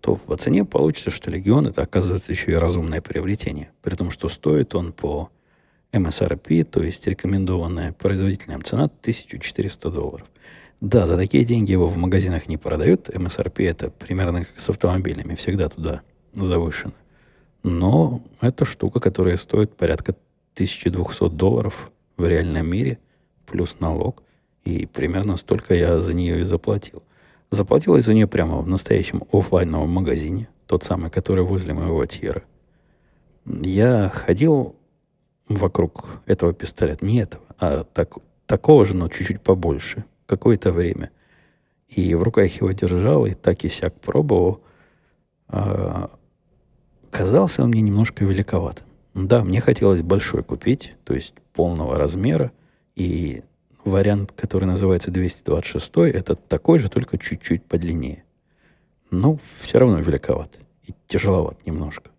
то 0.00 0.16
по 0.16 0.36
цене 0.36 0.64
получится, 0.64 1.10
что 1.10 1.30
легион 1.30 1.68
это 1.68 1.82
оказывается 1.82 2.32
еще 2.32 2.52
и 2.52 2.56
разумное 2.56 3.00
приобретение. 3.00 3.70
При 3.82 3.94
том, 3.94 4.10
что 4.10 4.28
стоит 4.28 4.74
он 4.74 4.92
по 4.92 5.30
MSRP, 5.92 6.64
то 6.64 6.82
есть 6.82 7.06
рекомендованная 7.06 7.92
производителям 7.92 8.62
цена 8.64 8.84
1400 8.84 9.90
долларов. 9.90 10.26
Да, 10.80 11.06
за 11.06 11.16
такие 11.16 11.44
деньги 11.44 11.72
его 11.72 11.86
в 11.86 11.96
магазинах 11.96 12.48
не 12.48 12.58
продают. 12.58 13.08
MSRP 13.08 13.68
это 13.68 13.90
примерно 13.90 14.44
как 14.44 14.60
с 14.60 14.68
автомобилями, 14.68 15.34
всегда 15.34 15.68
туда 15.68 16.02
завышено. 16.34 16.92
Но 17.62 18.22
это 18.40 18.64
штука, 18.64 19.00
которая 19.00 19.38
стоит 19.38 19.74
порядка 19.74 20.14
1200 20.54 21.30
долларов 21.30 21.90
в 22.16 22.26
реальном 22.26 22.68
мире, 22.68 22.98
плюс 23.46 23.80
налог. 23.80 24.22
И 24.64 24.84
примерно 24.86 25.36
столько 25.38 25.74
я 25.74 25.98
за 25.98 26.12
нее 26.12 26.40
и 26.40 26.44
заплатил. 26.44 27.02
Заплатил 27.50 27.96
я 27.96 28.02
за 28.02 28.12
нее 28.12 28.26
прямо 28.26 28.58
в 28.58 28.68
настоящем 28.68 29.22
офлайновом 29.32 29.90
магазине, 29.90 30.48
тот 30.66 30.84
самый, 30.84 31.10
который 31.10 31.44
возле 31.44 31.72
моего 31.72 32.04
тира. 32.04 32.42
Я 33.46 34.10
ходил 34.10 34.74
вокруг 35.48 36.20
этого 36.26 36.52
пистолета, 36.52 37.04
не 37.06 37.20
этого, 37.20 37.44
а 37.58 37.84
так, 37.84 38.16
такого 38.46 38.84
же, 38.84 38.94
но 38.94 39.08
чуть-чуть 39.08 39.40
побольше– 39.40 40.04
какое-то 40.26 40.72
время. 40.72 41.10
И 41.88 42.14
в 42.14 42.22
руках 42.22 42.50
его 42.52 42.72
держал, 42.72 43.26
и 43.26 43.32
так 43.32 43.64
и 43.64 43.68
сяк 43.68 43.98
пробовал. 44.00 44.60
А, 45.48 46.10
казался 47.10 47.62
он 47.62 47.70
мне 47.70 47.80
немножко 47.80 48.24
великоватым. 48.24 48.86
Да, 49.14 49.44
мне 49.44 49.60
хотелось 49.60 50.02
большой 50.02 50.42
купить, 50.42 50.94
то 51.04 51.14
есть 51.14 51.34
полного 51.54 51.96
размера. 51.96 52.52
И 52.96 53.42
вариант, 53.84 54.32
который 54.32 54.64
называется 54.64 55.10
226, 55.10 56.14
это 56.14 56.34
такой 56.34 56.78
же, 56.78 56.90
только 56.90 57.18
чуть-чуть 57.18 57.64
подлиннее. 57.64 58.24
Но 59.10 59.38
все 59.42 59.78
равно 59.78 60.00
великоват. 60.00 60.58
И 60.84 60.92
тяжеловат 61.06 61.64
немножко. 61.66 62.10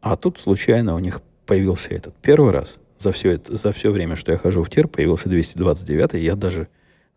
А 0.00 0.16
тут 0.16 0.38
случайно 0.38 0.94
у 0.94 0.98
них 0.98 1.22
появился 1.46 1.94
этот 1.94 2.14
первый 2.16 2.52
раз. 2.52 2.78
За 2.98 3.10
все, 3.10 3.32
это, 3.32 3.56
за 3.56 3.72
все 3.72 3.90
время, 3.90 4.14
что 4.14 4.30
я 4.32 4.38
хожу 4.38 4.62
в 4.62 4.70
тир, 4.70 4.86
появился 4.86 5.28
229, 5.28 6.14
я 6.22 6.36
даже 6.36 6.68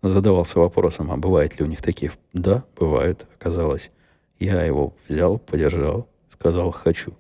задавался 0.10 0.60
вопросом, 0.60 1.12
а 1.12 1.18
бывают 1.18 1.60
ли 1.60 1.66
у 1.66 1.68
них 1.68 1.82
такие? 1.82 2.12
Да, 2.34 2.64
бывают, 2.76 3.28
оказалось. 3.36 3.92
Я 4.40 4.64
его 4.64 4.94
взял, 5.08 5.40
подержал, 5.40 6.08
сказал 6.30 6.72
«хочу». 6.72 7.14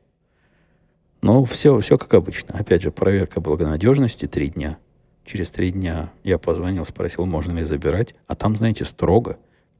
Ну, 1.21 1.43
все, 1.45 1.79
все 1.79 1.97
как 1.97 2.13
обычно. 2.13 2.59
Опять 2.59 2.83
же, 2.83 2.91
проверка 2.91 3.41
благонадежности 3.41 4.27
три 4.27 4.49
дня. 4.49 4.77
Через 5.23 5.49
три 5.49 5.71
дня 5.71 6.11
я 6.23 6.37
позвонил, 6.37 6.85
спросил, 6.85 7.25
можно 7.25 7.57
ли 7.57 7.63
забирать. 7.63 8.13
А 8.27 8.35
там, 8.35 8.55
знаете, 8.55 8.85
строго. 8.85 9.39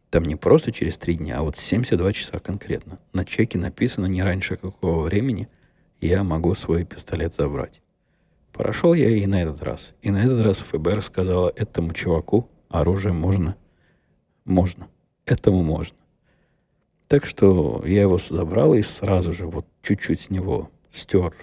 Там 0.10 0.24
не 0.24 0.36
просто 0.36 0.72
через 0.72 0.98
три 0.98 1.16
дня, 1.16 1.38
а 1.38 1.42
вот 1.44 1.56
72 1.56 2.14
часа 2.14 2.40
конкретно. 2.40 3.00
На 3.14 3.26
чеке 3.26 3.60
написано 3.60 4.08
не 4.08 4.24
раньше 4.24 4.56
какого 4.56 5.04
времени 5.04 5.48
я 6.02 6.24
могу 6.24 6.56
свой 6.56 6.84
пистолет 6.84 7.36
забрать. 7.36 7.82
Прошел 8.52 8.94
я 8.94 9.10
и 9.10 9.26
на 9.28 9.42
этот 9.42 9.62
раз. 9.62 9.92
И 10.02 10.10
на 10.10 10.24
этот 10.24 10.42
раз 10.42 10.58
ФБР 10.58 11.04
сказала 11.04 11.52
этому 11.56 11.94
чуваку, 11.94 12.50
оружие 12.80 13.14
можно. 13.14 13.56
Можно. 14.46 14.88
Этому 15.26 15.64
можно. 15.64 15.98
Так 17.08 17.26
что 17.26 17.84
я 17.86 18.02
его 18.02 18.18
забрал 18.18 18.74
и 18.74 18.82
сразу 18.82 19.32
же 19.32 19.46
вот 19.46 19.66
чуть-чуть 19.82 20.22
с 20.22 20.30
него 20.30 20.72
стер 20.92 21.36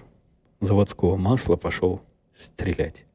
заводского 0.59 1.15
масла, 1.15 1.55
пошел 1.55 2.01
стрелять. 2.35 3.05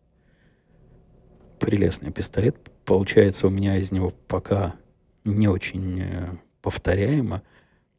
Прелестный 1.58 2.12
пистолет. 2.12 2.56
Получается 2.84 3.48
у 3.48 3.50
меня 3.50 3.76
из 3.76 3.92
него 3.92 4.12
пока 4.28 4.76
не 5.24 5.48
очень 5.48 6.00
э, 6.00 6.36
повторяемо, 6.62 7.42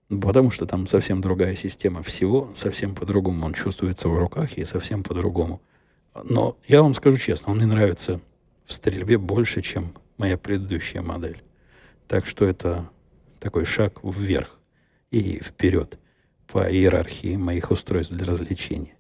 потому 0.10 0.50
что 0.50 0.66
там 0.66 0.88
совсем 0.88 1.22
другая 1.22 1.56
система 1.56 2.02
всего, 2.02 2.50
совсем 2.56 2.96
по-другому 2.96 3.46
он 3.46 3.54
чувствуется 3.54 4.10
в 4.10 4.18
руках 4.18 4.58
и 4.58 4.66
совсем 4.66 5.04
по-другому. 5.04 5.62
Но 6.24 6.58
я 6.68 6.82
вам 6.82 6.94
скажу 6.94 7.18
честно, 7.18 7.52
он 7.52 7.58
мне 7.58 7.68
нравится 7.68 8.20
в 8.66 8.74
стрельбе 8.74 9.18
больше, 9.18 9.62
чем 9.62 9.94
моя 10.20 10.38
предыдущая 10.38 11.02
модель. 11.02 11.42
Так 12.08 12.28
что 12.28 12.46
это 12.46 12.88
такой 13.40 13.66
шаг 13.66 14.02
вверх 14.04 14.60
и 15.10 15.42
вперед 15.42 15.98
по 16.46 16.72
иерархии 16.72 17.36
моих 17.36 17.72
устройств 17.72 18.14
для 18.14 18.26
развлечения. 18.26 18.94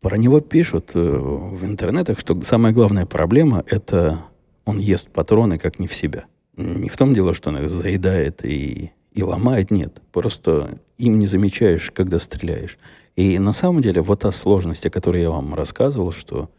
Про 0.00 0.18
него 0.18 0.40
пишут 0.40 0.92
э, 0.94 1.00
в 1.00 1.64
интернетах, 1.64 2.20
что 2.20 2.40
самая 2.42 2.72
главная 2.72 3.06
проблема– 3.06 3.64
это 3.66 4.24
он 4.64 4.78
ест 4.78 5.08
патроны 5.10 5.58
как 5.58 5.78
не 5.78 5.86
в 5.86 5.94
себя. 5.94 6.26
Не 6.56 6.88
в 6.88 6.96
том 6.96 7.14
дело, 7.14 7.34
что 7.34 7.50
он 7.50 7.58
их 7.58 7.70
заедает 7.70 8.44
и, 8.44 8.92
и 9.12 9.22
ломает, 9.22 9.70
нет. 9.70 10.02
Просто 10.12 10.78
им 10.98 11.18
не 11.18 11.26
замечаешь, 11.26 11.90
когда 11.92 12.18
стреляешь. 12.18 12.78
И 13.14 13.38
на 13.38 13.52
самом 13.52 13.80
деле 13.80 14.02
вот 14.02 14.20
та 14.20 14.32
сложность, 14.32 14.84
о 14.86 14.90
которой 14.90 15.22
я 15.22 15.30
вам 15.30 15.54
рассказывал, 15.54 16.12
что 16.12 16.50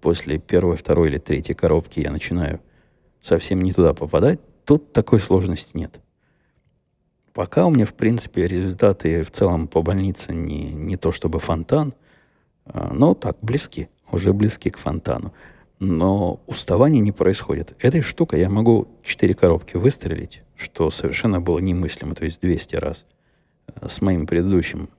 после 0.00 0.38
первой, 0.38 0.76
второй 0.76 1.08
или 1.08 1.18
третьей 1.18 1.54
коробки 1.54 2.00
я 2.00 2.10
начинаю 2.10 2.60
совсем 3.24 3.62
не 3.62 3.72
туда 3.72 3.94
попадать, 3.94 4.38
тут 4.64 4.92
такой 4.92 5.18
сложности 5.18 5.70
нет. 5.76 6.00
Пока 7.32 7.66
у 7.66 7.70
меня, 7.70 7.86
в 7.86 7.94
принципе, 7.94 8.46
результаты 8.46 9.22
в 9.24 9.30
целом 9.30 9.66
по 9.66 9.82
больнице 9.82 10.32
не, 10.32 10.70
не 10.70 10.96
то 10.96 11.10
чтобы 11.10 11.40
фонтан, 11.40 11.94
а, 12.66 12.92
но 12.92 13.14
так, 13.14 13.38
близки, 13.40 13.88
уже 14.12 14.32
близки 14.32 14.70
к 14.70 14.78
фонтану. 14.78 15.32
Но 15.80 16.40
уставания 16.46 17.00
не 17.00 17.12
происходит. 17.12 17.74
Этой 17.80 18.02
штукой 18.02 18.40
я 18.40 18.50
могу 18.50 18.88
4 19.02 19.34
коробки 19.34 19.76
выстрелить, 19.76 20.42
что 20.54 20.90
совершенно 20.90 21.40
было 21.40 21.58
немыслимо, 21.58 22.14
то 22.14 22.24
есть 22.24 22.40
200 22.42 22.76
раз, 22.76 23.06
а, 23.74 23.88
с 23.88 24.02
моим 24.02 24.26
предыдущим 24.26 24.90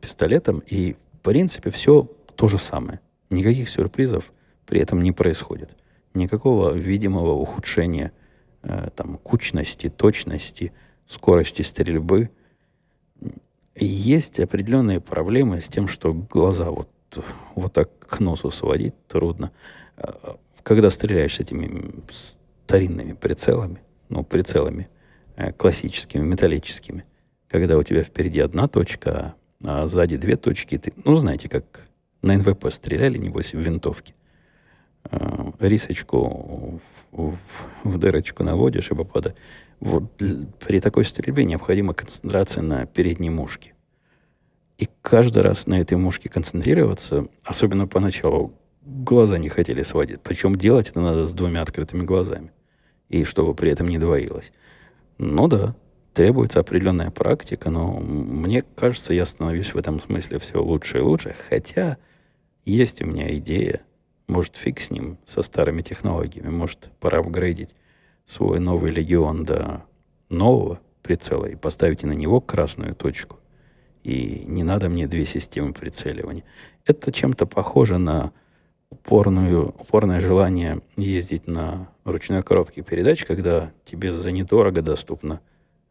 пистолетом, 0.00 0.62
и, 0.66 0.96
в 1.12 1.18
принципе, 1.20 1.70
все 1.70 2.08
то 2.36 2.48
же 2.48 2.58
самое. 2.58 3.00
Никаких 3.28 3.68
сюрпризов 3.68 4.32
при 4.66 4.80
этом 4.80 5.02
не 5.02 5.12
происходит. 5.12 5.70
Никакого 6.14 6.72
видимого 6.72 7.32
ухудшения 7.32 8.12
э, 8.62 8.90
там, 8.94 9.18
кучности, 9.18 9.88
точности, 9.88 10.72
скорости 11.06 11.62
стрельбы. 11.62 12.30
Есть 13.76 14.40
определенные 14.40 15.00
проблемы 15.00 15.60
с 15.60 15.68
тем, 15.68 15.88
что 15.88 16.12
глаза 16.12 16.70
вот, 16.70 16.88
вот 17.54 17.72
так 17.72 17.90
к 17.98 18.20
носу 18.20 18.50
сводить 18.50 18.94
трудно. 19.06 19.52
Э, 19.96 20.34
когда 20.62 20.90
стреляешь 20.90 21.36
с 21.36 21.40
этими 21.40 21.92
старинными 22.10 23.12
прицелами, 23.12 23.80
ну, 24.08 24.24
прицелами 24.24 24.88
э, 25.36 25.52
классическими, 25.52 26.22
металлическими, 26.22 27.04
когда 27.48 27.78
у 27.78 27.82
тебя 27.82 28.02
впереди 28.02 28.40
одна 28.40 28.68
точка, 28.68 29.34
а 29.64 29.88
сзади 29.88 30.16
две 30.16 30.36
точки. 30.36 30.78
Ты, 30.78 30.92
ну, 31.04 31.16
знаете, 31.16 31.48
как 31.48 31.88
на 32.22 32.36
НВП 32.36 32.72
стреляли, 32.72 33.18
небось, 33.18 33.52
в 33.52 33.58
винтовке. 33.58 34.14
Э, 35.04 35.50
рисочку 35.60 36.80
в, 37.12 37.36
в, 37.84 37.98
дырочку 37.98 38.44
наводишь 38.44 38.90
и 38.90 38.94
попадает. 38.94 39.36
Вот 39.80 40.04
при 40.58 40.80
такой 40.80 41.04
стрельбе 41.04 41.44
необходима 41.44 41.94
концентрация 41.94 42.62
на 42.62 42.86
передней 42.86 43.30
мушке. 43.30 43.74
И 44.78 44.88
каждый 45.02 45.42
раз 45.42 45.66
на 45.66 45.80
этой 45.80 45.96
мушке 45.96 46.28
концентрироваться, 46.28 47.28
особенно 47.44 47.86
поначалу, 47.86 48.54
глаза 48.82 49.38
не 49.38 49.48
хотели 49.48 49.82
сводить. 49.82 50.20
Причем 50.22 50.56
делать 50.56 50.90
это 50.90 51.00
надо 51.00 51.24
с 51.24 51.32
двумя 51.32 51.62
открытыми 51.62 52.02
глазами. 52.02 52.52
И 53.08 53.24
чтобы 53.24 53.54
при 53.54 53.70
этом 53.70 53.88
не 53.88 53.98
двоилось. 53.98 54.52
Ну 55.18 55.48
да, 55.48 55.74
требуется 56.14 56.60
определенная 56.60 57.10
практика, 57.10 57.70
но 57.70 57.98
мне 57.98 58.62
кажется, 58.62 59.12
я 59.12 59.26
становлюсь 59.26 59.74
в 59.74 59.78
этом 59.78 60.00
смысле 60.00 60.38
все 60.38 60.62
лучше 60.62 60.98
и 60.98 61.02
лучше. 61.02 61.34
Хотя 61.48 61.96
есть 62.64 63.02
у 63.02 63.06
меня 63.06 63.36
идея, 63.36 63.82
может, 64.30 64.56
фиг 64.56 64.80
с 64.80 64.90
ним, 64.90 65.18
со 65.26 65.42
старыми 65.42 65.82
технологиями, 65.82 66.48
может, 66.48 66.90
пора 67.00 67.18
апгрейдить 67.18 67.74
свой 68.24 68.60
новый 68.60 68.90
легион 68.90 69.44
до 69.44 69.84
нового 70.28 70.80
прицела 71.02 71.46
и 71.46 71.56
поставить 71.56 72.04
на 72.04 72.12
него 72.12 72.40
красную 72.40 72.94
точку. 72.94 73.38
И 74.02 74.44
не 74.46 74.62
надо 74.62 74.88
мне 74.88 75.06
две 75.06 75.26
системы 75.26 75.74
прицеливания. 75.74 76.44
Это 76.86 77.12
чем-то 77.12 77.46
похоже 77.46 77.98
на 77.98 78.32
упорную, 78.88 79.68
упорное 79.68 80.20
желание 80.20 80.80
ездить 80.96 81.46
на 81.46 81.88
ручной 82.04 82.42
коробке 82.42 82.82
передач, 82.82 83.24
когда 83.24 83.72
тебе 83.84 84.12
за 84.12 84.32
недорого 84.32 84.82
доступно 84.82 85.40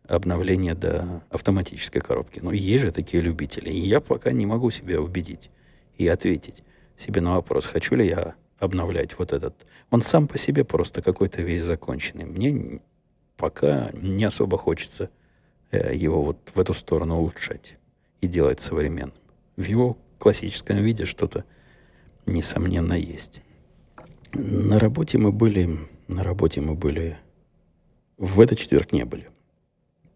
обновление 0.08 0.74
до 0.74 1.22
автоматической 1.30 2.02
коробки. 2.02 2.40
Но 2.42 2.52
есть 2.52 2.84
же 2.84 2.92
такие 2.92 3.22
любители. 3.22 3.70
И 3.70 3.80
я 3.80 4.02
пока 4.02 4.32
не 4.32 4.46
могу 4.46 4.72
себя 4.72 5.00
убедить 5.00 5.52
и 5.98 6.08
ответить 6.08 6.64
себе 7.00 7.22
на 7.22 7.36
вопрос, 7.36 7.66
хочу 7.66 7.96
ли 7.96 8.08
я 8.08 8.36
обновлять 8.60 9.18
вот 9.18 9.32
этот. 9.34 9.66
Он 9.90 10.02
сам 10.02 10.28
по 10.28 10.38
себе 10.38 10.64
просто 10.64 11.02
какой-то 11.02 11.42
весь 11.42 11.64
законченный. 11.64 12.26
Мне 12.26 12.82
пока 13.38 13.90
не 13.94 14.26
особо 14.26 14.58
хочется 14.58 15.10
э, 15.72 15.96
его 15.96 16.22
вот 16.22 16.52
в 16.54 16.60
эту 16.60 16.74
сторону 16.74 17.18
улучшать 17.18 17.78
и 18.20 18.28
делать 18.28 18.60
современным. 18.60 19.16
В 19.56 19.64
его 19.64 19.98
классическом 20.18 20.78
виде 20.78 21.06
что-то, 21.06 21.46
несомненно, 22.26 22.94
есть. 22.94 23.42
На 24.34 24.78
работе 24.78 25.18
мы 25.18 25.32
были, 25.32 25.70
на 26.08 26.24
работе 26.24 26.60
мы 26.60 26.76
были, 26.76 27.18
в 28.18 28.42
этот 28.42 28.60
четверг 28.60 28.92
не 28.92 29.06
были, 29.06 29.30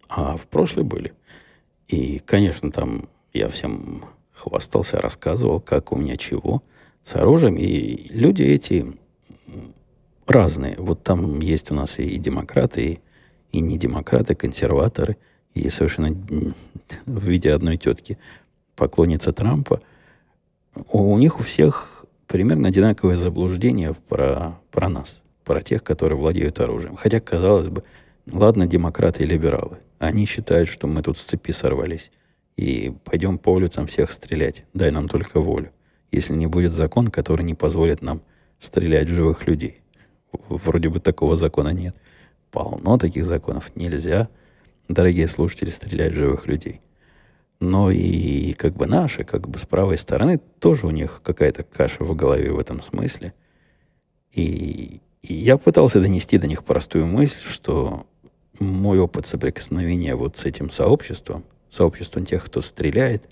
а 0.10 0.36
в 0.36 0.48
прошлый 0.48 0.86
были. 0.86 1.14
И, 1.88 2.20
конечно, 2.20 2.72
там 2.72 3.10
я 3.34 3.48
всем 3.48 4.04
хвастался, 4.34 5.00
рассказывал, 5.00 5.62
как 5.62 5.94
у 5.94 5.96
меня 5.96 6.18
чего 6.18 6.62
с 7.04 7.16
оружием. 7.16 7.56
И 7.56 8.08
люди 8.10 8.44
эти 8.44 8.86
разные. 10.28 10.76
Вот 10.78 11.04
там 11.04 11.40
есть 11.40 11.72
у 11.72 11.76
нас 11.76 12.00
и 12.00 12.18
демократы, 12.18 12.82
и, 12.82 13.00
и 13.58 13.60
не 13.62 13.78
демократы, 13.78 14.36
консерваторы, 14.36 15.18
и 15.54 15.70
совершенно 15.70 16.16
в 17.06 17.28
виде 17.28 17.52
одной 17.52 17.78
тетки 17.78 18.18
поклонница 18.76 19.32
Трампа. 19.32 19.82
У, 20.90 21.14
у 21.14 21.18
них 21.18 21.40
у 21.40 21.44
всех 21.44 22.06
примерно 22.28 22.70
одинаковое 22.70 23.16
заблуждение 23.16 23.94
про, 23.94 24.60
про 24.72 24.90
нас, 24.90 25.22
про 25.44 25.62
тех, 25.62 25.84
которые 25.84 26.18
владеют 26.18 26.60
оружием. 26.60 26.96
Хотя, 26.96 27.20
казалось 27.20 27.68
бы, 27.68 27.84
ладно, 28.32 28.66
демократы 28.66 29.24
и 29.24 29.28
либералы. 29.28 29.78
Они 30.00 30.26
считают, 30.26 30.70
что 30.70 30.88
мы 30.88 31.04
тут 31.04 31.18
с 31.18 31.24
цепи 31.24 31.52
сорвались 31.52 32.12
и 32.58 32.94
пойдем 33.04 33.38
по 33.38 33.50
улицам 33.50 33.88
всех 33.88 34.12
стрелять. 34.12 34.66
Дай 34.74 34.92
нам 34.92 35.08
только 35.08 35.40
волю. 35.40 35.72
Если 36.14 36.36
не 36.36 36.46
будет 36.46 36.72
закон, 36.72 37.08
который 37.08 37.44
не 37.44 37.56
позволит 37.56 38.04
нам 38.04 38.22
стрелять 38.60 39.10
в 39.10 39.14
живых 39.14 39.48
людей. 39.48 39.82
Вроде 40.32 40.90
бы 40.90 41.00
такого 41.00 41.36
закона 41.36 41.70
нет. 41.70 41.96
Полно 42.52 43.00
таких 43.00 43.26
законов. 43.26 43.72
Нельзя, 43.76 44.30
дорогие 44.88 45.28
слушатели, 45.28 45.72
стрелять 45.72 46.14
в 46.14 46.18
живых 46.18 46.46
людей. 46.46 46.82
Но 47.60 47.90
и 47.90 48.54
как 48.54 48.76
бы 48.76 48.86
наши, 48.86 49.24
как 49.24 49.50
бы 49.50 49.58
с 49.58 49.66
правой 49.66 49.98
стороны, 49.98 50.40
тоже 50.60 50.86
у 50.86 50.92
них 50.92 51.22
какая-то 51.24 51.64
каша 51.64 52.04
в 52.04 52.16
голове 52.16 52.52
в 52.52 52.60
этом 52.60 52.80
смысле. 52.82 53.34
И, 54.32 55.02
и 55.24 55.34
я 55.34 55.58
пытался 55.58 56.00
донести 56.00 56.38
до 56.38 56.46
них 56.46 56.64
простую 56.64 57.08
мысль, 57.08 57.44
что 57.44 58.06
мой 58.60 59.00
опыт 59.00 59.26
соприкосновения 59.26 60.16
вот 60.16 60.38
с 60.38 60.46
этим 60.46 60.70
сообществом, 60.70 61.44
сообществом 61.70 62.24
тех, 62.24 62.46
кто 62.46 62.62
стреляет, 62.62 63.30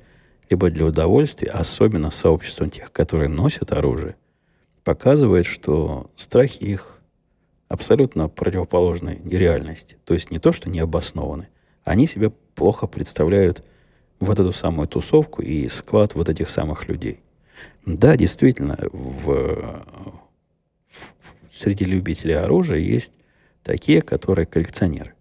либо 0.52 0.70
для 0.70 0.86
удовольствия, 0.86 1.50
особенно 1.50 2.12
сообществом 2.12 2.70
тех, 2.70 2.92
которые 2.92 3.30
носят 3.30 3.72
оружие, 3.72 4.18
показывает, 4.84 5.46
что 5.46 6.12
страхи 6.16 6.62
их 6.62 7.02
абсолютно 7.70 8.28
противоположны 8.28 9.22
реальности. 9.24 9.98
То 10.04 10.14
есть 10.14 10.30
не 10.30 10.40
то, 10.40 10.52
что 10.52 10.70
не 10.70 10.82
обоснованы. 10.82 11.48
Они 11.86 12.06
себе 12.06 12.32
плохо 12.54 12.86
представляют 12.86 13.64
вот 14.20 14.40
эту 14.40 14.52
самую 14.52 14.90
тусовку 14.90 15.42
и 15.42 15.70
склад 15.70 16.16
вот 16.16 16.28
этих 16.28 16.50
самых 16.50 16.90
людей. 16.90 17.22
Да, 17.86 18.18
действительно, 18.18 18.78
в, 18.92 19.86
в, 20.90 21.16
среди 21.50 21.86
любителей 21.86 22.36
оружия 22.36 22.80
есть 22.80 23.14
такие, 23.64 24.02
которые 24.02 24.46
коллекционеры. 24.46 25.14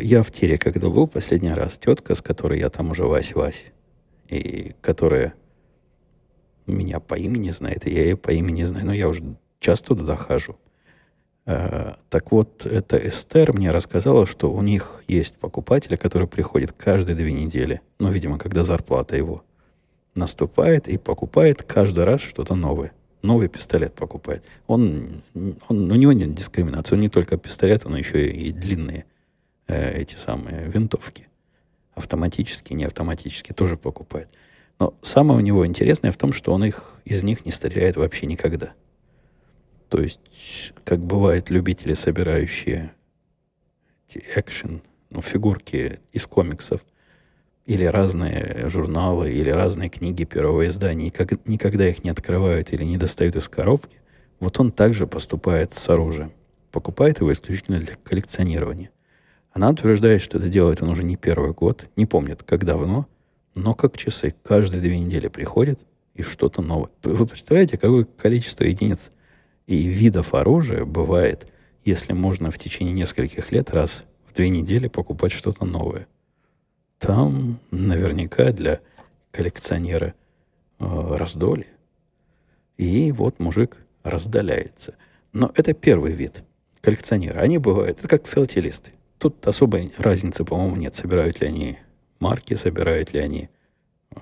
Я 0.00 0.22
в 0.22 0.32
тире, 0.32 0.56
когда 0.56 0.88
был 0.88 1.06
последний 1.06 1.52
раз, 1.52 1.78
тетка, 1.78 2.14
с 2.14 2.22
которой 2.22 2.58
я 2.58 2.70
там 2.70 2.90
уже 2.90 3.02
Вась-Вась, 3.02 3.66
и 4.30 4.74
которая 4.80 5.34
меня 6.66 7.00
по 7.00 7.14
имени 7.14 7.50
знает, 7.50 7.86
и 7.86 7.92
я 7.92 8.04
ее 8.04 8.16
по 8.16 8.30
имени 8.30 8.64
знаю, 8.64 8.86
но 8.86 8.92
я 8.92 9.08
уже 9.08 9.22
часто 9.58 9.88
туда 9.88 10.04
захожу. 10.04 10.56
А, 11.46 11.98
так 12.08 12.32
вот, 12.32 12.64
эта 12.64 12.96
Эстер 12.96 13.52
мне 13.52 13.70
рассказала, 13.70 14.26
что 14.26 14.52
у 14.52 14.62
них 14.62 15.02
есть 15.08 15.36
покупатели, 15.36 15.96
которые 15.96 16.28
приходят 16.28 16.72
каждые 16.72 17.16
две 17.16 17.32
недели, 17.32 17.80
ну, 17.98 18.10
видимо, 18.10 18.38
когда 18.38 18.62
зарплата 18.64 19.16
его 19.16 19.42
наступает 20.14 20.88
и 20.88 20.98
покупает 20.98 21.62
каждый 21.62 22.04
раз 22.04 22.20
что-то 22.20 22.54
новое. 22.54 22.92
Новый 23.22 23.48
пистолет 23.48 23.94
покупает. 23.94 24.44
Он, 24.66 25.22
он, 25.68 25.90
у 25.90 25.94
него 25.94 26.12
нет 26.12 26.34
дискриминации. 26.34 26.94
Он 26.94 27.02
не 27.02 27.08
только 27.08 27.36
пистолет, 27.36 27.84
он 27.84 27.96
еще 27.96 28.28
и 28.28 28.50
длинные 28.50 29.04
э, 29.66 30.00
эти 30.00 30.16
самые 30.16 30.68
винтовки. 30.68 31.29
Автоматические, 32.00 32.78
не 32.78 32.84
автоматические 32.84 33.54
тоже 33.54 33.76
покупает. 33.76 34.30
Но 34.78 34.94
самое 35.02 35.38
у 35.38 35.42
него 35.42 35.66
интересное 35.66 36.12
в 36.12 36.16
том, 36.16 36.32
что 36.32 36.54
он 36.54 36.64
их, 36.64 36.94
из 37.04 37.22
них 37.22 37.44
не 37.44 37.52
стреляет 37.52 37.96
вообще 37.96 38.24
никогда. 38.24 38.72
То 39.90 40.00
есть, 40.00 40.72
как 40.84 41.00
бывают 41.00 41.50
любители, 41.50 41.92
собирающие 41.92 42.92
экшен, 44.08 44.80
ну, 45.10 45.20
фигурки 45.20 46.00
из 46.10 46.24
комиксов, 46.24 46.80
или 47.66 47.84
разные 47.84 48.70
журналы, 48.70 49.30
или 49.30 49.50
разные 49.50 49.90
книги 49.90 50.24
первого 50.24 50.66
издания, 50.68 51.08
и 51.08 51.10
как, 51.10 51.46
никогда 51.46 51.86
их 51.86 52.02
не 52.02 52.08
открывают 52.08 52.72
или 52.72 52.82
не 52.82 52.96
достают 52.96 53.36
из 53.36 53.46
коробки, 53.46 53.98
вот 54.38 54.58
он 54.58 54.72
также 54.72 55.06
поступает 55.06 55.74
с 55.74 55.88
оружием. 55.90 56.32
Покупает 56.72 57.20
его 57.20 57.30
исключительно 57.30 57.78
для 57.78 57.94
коллекционирования. 57.96 58.90
Она 59.52 59.70
утверждает, 59.70 60.22
что 60.22 60.38
это 60.38 60.48
делает 60.48 60.82
он 60.82 60.90
уже 60.90 61.02
не 61.02 61.16
первый 61.16 61.52
год, 61.52 61.86
не 61.96 62.06
помнит, 62.06 62.42
как 62.42 62.64
давно, 62.64 63.06
но 63.54 63.74
как 63.74 63.96
часы. 63.96 64.34
Каждые 64.42 64.80
две 64.80 64.98
недели 64.98 65.28
приходит 65.28 65.80
и 66.14 66.22
что-то 66.22 66.62
новое. 66.62 66.90
Вы 67.02 67.26
представляете, 67.26 67.76
какое 67.76 68.04
количество 68.04 68.64
единиц 68.64 69.10
и 69.66 69.84
видов 69.84 70.34
оружия 70.34 70.84
бывает, 70.84 71.50
если 71.84 72.12
можно 72.12 72.50
в 72.50 72.58
течение 72.58 72.94
нескольких 72.94 73.50
лет 73.50 73.70
раз 73.70 74.04
в 74.26 74.34
две 74.34 74.48
недели 74.48 74.88
покупать 74.88 75.32
что-то 75.32 75.64
новое. 75.64 76.06
Там 76.98 77.58
наверняка 77.70 78.52
для 78.52 78.80
коллекционера 79.32 80.14
э, 80.78 81.16
раздолье. 81.16 81.68
И 82.76 83.10
вот 83.12 83.40
мужик 83.40 83.78
раздаляется. 84.02 84.94
Но 85.32 85.50
это 85.54 85.72
первый 85.72 86.12
вид 86.12 86.42
коллекционера. 86.80 87.40
Они 87.40 87.58
бывают, 87.58 87.98
это 87.98 88.08
как 88.08 88.26
филателисты. 88.26 88.92
Тут 89.20 89.46
особой 89.46 89.92
разницы, 89.98 90.46
по-моему, 90.46 90.76
нет, 90.76 90.94
собирают 90.94 91.42
ли 91.42 91.48
они 91.48 91.78
марки, 92.20 92.54
собирают 92.54 93.12
ли 93.12 93.20
они 93.20 93.50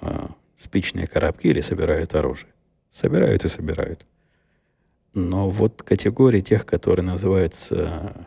э, 0.00 0.26
спичные 0.56 1.06
коробки 1.06 1.46
или 1.46 1.60
собирают 1.60 2.16
оружие. 2.16 2.50
Собирают 2.90 3.44
и 3.44 3.48
собирают. 3.48 4.04
Но 5.14 5.50
вот 5.50 5.84
категория 5.84 6.40
тех, 6.40 6.66
которые 6.66 7.06
называются 7.06 8.26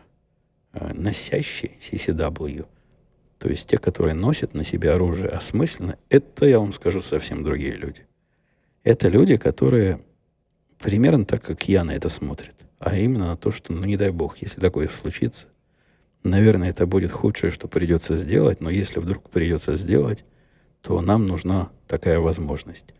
э, 0.72 0.94
носящие 0.94 1.72
CCW, 1.78 2.66
то 3.36 3.50
есть 3.50 3.68
те, 3.68 3.76
которые 3.76 4.14
носят 4.14 4.54
на 4.54 4.64
себе 4.64 4.92
оружие 4.92 5.28
осмысленно, 5.28 5.98
это, 6.08 6.46
я 6.46 6.58
вам 6.58 6.72
скажу, 6.72 7.02
совсем 7.02 7.44
другие 7.44 7.74
люди. 7.74 8.06
Это 8.82 9.08
люди, 9.08 9.36
которые 9.36 10.00
примерно 10.78 11.26
так, 11.26 11.42
как 11.42 11.68
я 11.68 11.84
на 11.84 11.90
это 11.90 12.08
смотрят. 12.08 12.56
А 12.78 12.96
именно 12.96 13.26
на 13.26 13.36
то, 13.36 13.50
что, 13.50 13.74
ну 13.74 13.84
не 13.84 13.98
дай 13.98 14.08
бог, 14.08 14.38
если 14.38 14.58
такое 14.58 14.88
случится– 14.88 15.48
наверное, 16.22 16.70
это 16.70 16.86
будет 16.86 17.12
худшее, 17.12 17.50
что 17.50 17.68
придется 17.68 18.16
сделать, 18.16 18.60
но 18.60 18.70
если 18.70 19.00
вдруг 19.00 19.30
придется 19.30 19.74
сделать, 19.74 20.24
то 20.80 21.00
нам 21.00 21.26
нужна 21.26 21.70
такая 21.86 22.18
возможность. 22.18 22.94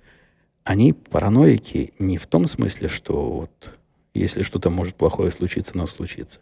Они 0.65 0.93
параноики 0.93 1.93
не 1.99 2.19
в 2.19 2.27
том 2.27 2.47
смысле, 2.47 2.89
что 2.89 3.31
вот 3.31 3.79
если 4.15 4.43
что-то 4.43 4.71
может 4.71 4.95
плохое 4.95 5.33
случиться, 5.33 5.77
но 5.77 5.87
случится. 5.87 6.41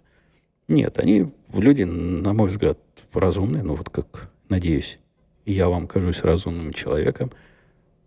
Нет, 0.68 0.98
они 0.98 1.32
люди, 1.52 1.82
на 1.82 2.32
мой 2.32 2.48
взгляд, 2.48 2.78
разумные, 3.12 3.62
ну 3.62 3.74
вот 3.74 3.90
как, 3.90 4.30
надеюсь, 4.48 4.98
я 5.46 5.68
вам 5.68 5.88
кажусь 5.88 6.22
разумным 6.22 6.72
человеком. 6.72 7.32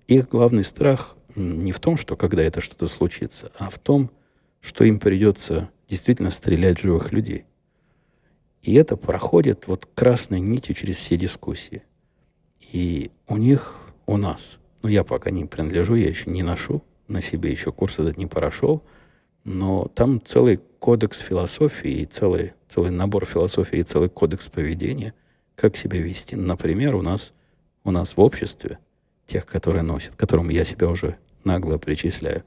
Их 0.07 0.29
главный 0.29 0.63
страх 0.63 1.17
не 1.35 1.71
в 1.71 1.79
том, 1.79 1.97
что 1.97 2.15
когда 2.15 2.43
это 2.43 2.61
что-то 2.61 2.87
случится, 2.87 3.51
а 3.57 3.69
в 3.69 3.79
том, 3.79 4.11
что 4.61 4.83
им 4.83 4.99
придется 4.99 5.69
действительно 5.89 6.29
стрелять 6.29 6.79
в 6.79 6.83
живых 6.83 7.11
людей. 7.11 7.45
И 8.63 8.73
это 8.75 8.95
проходит 8.95 9.67
вот 9.67 9.85
красной 9.93 10.39
нитью 10.39 10.73
через 10.73 10.95
все 10.95 11.17
дискуссии. 11.17 11.83
И 12.71 13.11
у 13.27 13.35
них, 13.35 13.81
у 14.05 14.17
нас, 14.17 14.57
ну 14.81 14.89
я 14.89 15.03
пока 15.03 15.29
не 15.29 15.45
принадлежу, 15.45 15.95
я 15.95 16.07
еще 16.07 16.29
не 16.29 16.43
ношу, 16.43 16.81
на 17.09 17.21
себе 17.21 17.51
еще 17.51 17.73
курс 17.73 17.99
этот 17.99 18.17
не 18.17 18.25
прошел, 18.25 18.81
но 19.43 19.91
там 19.93 20.21
целый 20.23 20.61
кодекс 20.79 21.19
философии, 21.19 21.91
и 21.91 22.05
целый, 22.05 22.53
целый 22.69 22.91
набор 22.91 23.25
философии 23.25 23.79
и 23.79 23.83
целый 23.83 24.07
кодекс 24.07 24.47
поведения, 24.47 25.13
как 25.55 25.75
себя 25.75 25.99
вести. 25.99 26.37
Например, 26.37 26.95
у 26.95 27.01
нас, 27.01 27.33
у 27.83 27.91
нас 27.91 28.15
в 28.15 28.21
обществе, 28.21 28.79
тех, 29.25 29.45
которые 29.45 29.83
носят, 29.83 30.15
которым 30.15 30.49
я 30.49 30.63
себя 30.63 30.87
уже 30.87 31.17
нагло 31.43 31.77
причисляю, 31.77 32.43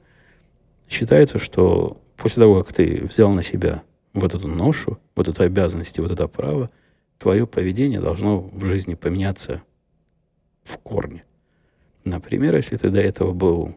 считается, 0.89 1.37
что 1.37 2.01
после 2.15 2.41
того, 2.41 2.63
как 2.63 2.73
ты 2.73 3.05
взял 3.05 3.31
на 3.31 3.43
себя 3.43 3.83
вот 4.13 4.33
эту 4.33 4.47
ношу, 4.47 4.97
вот 5.15 5.27
эту 5.27 5.43
обязанность 5.43 5.97
и 5.97 6.01
вот 6.01 6.11
это 6.11 6.27
право, 6.27 6.69
твое 7.17 7.47
поведение 7.47 7.99
должно 7.99 8.39
в 8.39 8.65
жизни 8.65 8.95
поменяться 8.95 9.61
в 10.63 10.77
корне. 10.77 11.23
Например, 12.03 12.55
если 12.55 12.77
ты 12.77 12.89
до 12.89 13.01
этого 13.01 13.33
был 13.33 13.75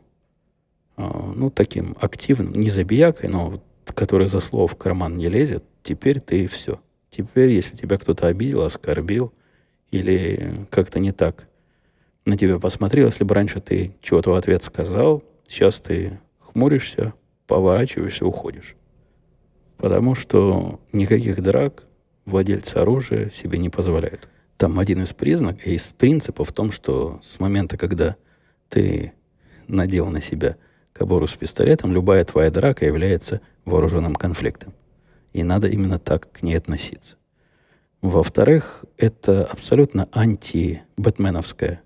а, 0.96 1.32
ну, 1.34 1.50
таким 1.50 1.96
активным, 2.00 2.52
не 2.52 2.70
забиякой, 2.70 3.28
но 3.28 3.62
который 3.94 4.26
за 4.26 4.40
слово 4.40 4.68
в 4.68 4.76
карман 4.76 5.16
не 5.16 5.28
лезет, 5.28 5.64
теперь 5.82 6.20
ты 6.20 6.46
все. 6.46 6.80
Теперь, 7.10 7.50
если 7.50 7.76
тебя 7.76 7.98
кто-то 7.98 8.26
обидел, 8.26 8.62
оскорбил 8.62 9.32
или 9.90 10.66
как-то 10.70 11.00
не 11.00 11.10
так 11.10 11.48
на 12.24 12.36
тебя 12.36 12.58
посмотрел, 12.58 13.06
если 13.06 13.24
бы 13.24 13.34
раньше 13.34 13.60
ты 13.60 13.96
чего-то 14.02 14.30
в 14.30 14.34
ответ 14.34 14.62
сказал, 14.62 15.24
сейчас 15.48 15.80
ты 15.80 16.20
хмуришься, 16.38 17.14
поворачиваешься, 17.46 18.26
уходишь. 18.26 18.76
Потому 19.80 20.14
что 20.14 20.78
никаких 20.92 21.42
драк 21.42 21.84
владельцы 22.26 22.76
оружия 22.76 23.30
себе 23.30 23.58
не 23.58 23.70
позволяют. 23.70 24.28
Там 24.58 24.78
один 24.78 25.02
из 25.02 25.14
признаков, 25.14 25.66
из 25.66 25.90
принципов 25.90 26.50
в 26.50 26.52
том, 26.52 26.70
что 26.70 27.18
с 27.22 27.40
момента, 27.40 27.78
когда 27.78 28.16
ты 28.68 29.14
надел 29.68 30.10
на 30.10 30.20
себя 30.20 30.56
кобуру 30.92 31.26
с 31.26 31.32
пистолетом, 31.32 31.94
любая 31.94 32.26
твоя 32.26 32.50
драка 32.50 32.84
является 32.84 33.40
вооруженным 33.64 34.14
конфликтом. 34.16 34.74
И 35.32 35.42
надо 35.42 35.66
именно 35.66 35.98
так 35.98 36.30
к 36.30 36.42
ней 36.42 36.58
относиться. 36.58 37.16
Во-вторых, 38.02 38.84
это 38.98 39.46
абсолютно 39.46 40.08
анти-бэтменовская 40.12 41.80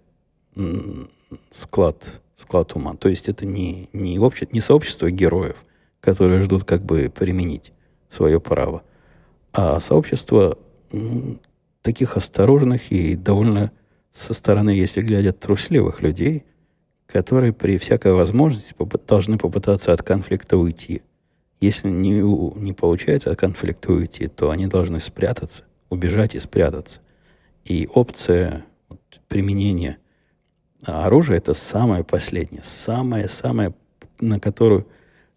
склад, 1.48 2.20
склад 2.34 2.74
ума. 2.74 2.96
То 2.96 3.08
есть 3.08 3.28
это 3.28 3.46
не, 3.46 3.88
не, 3.92 4.18
обще, 4.18 4.48
не 4.50 4.60
сообщество 4.60 5.12
героев, 5.12 5.64
которые 6.00 6.42
ждут 6.42 6.64
как 6.64 6.84
бы 6.84 7.08
применить 7.14 7.70
свое 8.14 8.40
право, 8.40 8.82
а 9.52 9.80
сообщество 9.80 10.58
таких 11.82 12.16
осторожных 12.16 12.90
и 12.92 13.16
довольно 13.16 13.72
со 14.12 14.32
стороны, 14.32 14.70
если 14.70 15.02
глядят, 15.02 15.40
трусливых 15.40 16.00
людей, 16.00 16.44
которые 17.06 17.52
при 17.52 17.78
всякой 17.78 18.12
возможности 18.14 18.74
должны 19.06 19.38
попытаться 19.38 19.92
от 19.92 20.02
конфликта 20.02 20.56
уйти. 20.56 21.02
Если 21.60 21.88
не, 21.88 22.20
не 22.60 22.72
получается 22.72 23.30
от 23.30 23.38
конфликта 23.38 23.92
уйти, 23.92 24.28
то 24.28 24.50
они 24.50 24.66
должны 24.66 25.00
спрятаться, 25.00 25.64
убежать 25.90 26.34
и 26.34 26.40
спрятаться. 26.40 27.00
И 27.64 27.88
опция 27.92 28.64
вот, 28.88 29.00
применения 29.28 29.98
оружие 30.84 31.38
это 31.38 31.54
самое 31.54 32.04
последнее, 32.04 32.62
самое-самое, 32.62 33.74
на 34.20 34.38
которую... 34.38 34.86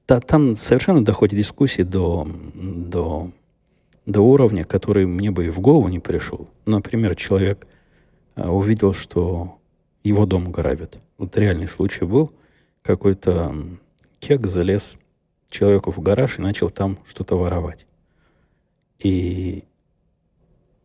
Да, 0.08 0.22
там 0.22 0.56
совершенно 0.56 1.04
доходит 1.04 1.38
дискуссии 1.38 1.82
до, 1.82 2.28
до, 2.54 3.32
до 4.06 4.22
уровня, 4.22 4.64
который 4.64 5.06
мне 5.06 5.32
бы 5.32 5.48
и 5.48 5.50
в 5.50 5.60
голову 5.60 5.90
не 5.90 6.00
пришел. 6.00 6.48
Например, 6.66 7.14
человек 7.16 7.68
а, 8.36 8.50
увидел, 8.52 8.94
что 8.94 9.58
его 10.04 10.26
дом 10.26 10.52
грабят. 10.52 10.98
Вот 11.18 11.36
реальный 11.38 11.68
случай 11.68 12.06
был. 12.06 12.32
Какой-то 12.84 13.54
кек 14.20 14.48
залез 14.48 14.96
человеку 15.50 15.92
в 15.92 16.00
гараж 16.00 16.40
и 16.40 16.42
начал 16.42 16.70
там 16.70 17.00
что-то 17.06 17.38
воровать. 17.38 17.86
И 19.00 19.66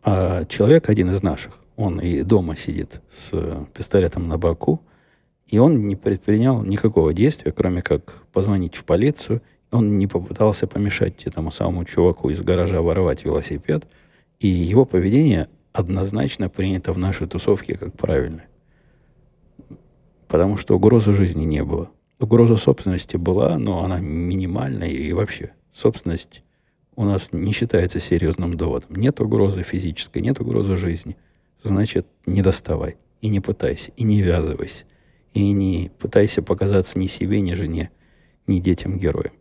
а 0.02 0.44
человек, 0.46 0.88
один 0.88 1.10
из 1.10 1.22
наших, 1.22 1.60
он 1.76 2.00
и 2.00 2.22
дома 2.22 2.56
сидит 2.56 3.00
с 3.08 3.32
пистолетом 3.72 4.26
на 4.26 4.36
боку, 4.36 4.82
и 5.52 5.58
он 5.58 5.86
не 5.86 5.94
предпринял 5.94 6.64
никакого 6.64 7.12
действия, 7.12 7.52
кроме 7.52 7.82
как 7.82 8.24
позвонить 8.32 8.74
в 8.74 8.84
полицию. 8.84 9.40
Он 9.70 9.98
не 9.98 10.08
попытался 10.08 10.66
помешать 10.66 11.22
этому 11.24 11.52
самому 11.52 11.84
чуваку 11.84 12.30
из 12.30 12.40
гаража 12.40 12.82
воровать 12.82 13.24
велосипед. 13.24 13.86
И 14.40 14.48
его 14.48 14.84
поведение 14.84 15.48
однозначно 15.72 16.48
принято 16.48 16.92
в 16.92 16.98
нашей 16.98 17.28
тусовке 17.28 17.76
как 17.76 17.92
правильное. 17.96 18.48
Потому 20.26 20.56
что 20.56 20.74
угрозы 20.74 21.12
жизни 21.12 21.44
не 21.44 21.62
было. 21.62 21.90
Угроза 22.18 22.56
собственности 22.56 23.16
была, 23.16 23.58
но 23.58 23.84
она 23.84 24.00
минимальная. 24.00 24.88
И 24.88 25.12
вообще, 25.12 25.52
собственность 25.70 26.42
у 26.96 27.04
нас 27.04 27.28
не 27.32 27.52
считается 27.52 28.00
серьезным 28.00 28.56
доводом. 28.56 28.96
Нет 28.96 29.20
угрозы 29.20 29.62
физической, 29.62 30.22
нет 30.22 30.40
угрозы 30.40 30.76
жизни– 30.76 31.16
значит, 31.62 32.06
не 32.26 32.42
доставай. 32.42 32.96
И 33.20 33.28
не 33.28 33.40
пытайся, 33.40 33.92
и 33.96 34.02
не 34.02 34.20
ввязывайся. 34.20 34.84
И 35.34 35.50
не 35.52 35.90
пытайся 35.98 36.42
показаться 36.42 36.98
ни 36.98 37.06
себе, 37.06 37.40
ни 37.40 37.54
жене, 37.54 37.90
ни 38.46 38.58
детям 38.58 38.98
героям. 38.98 39.32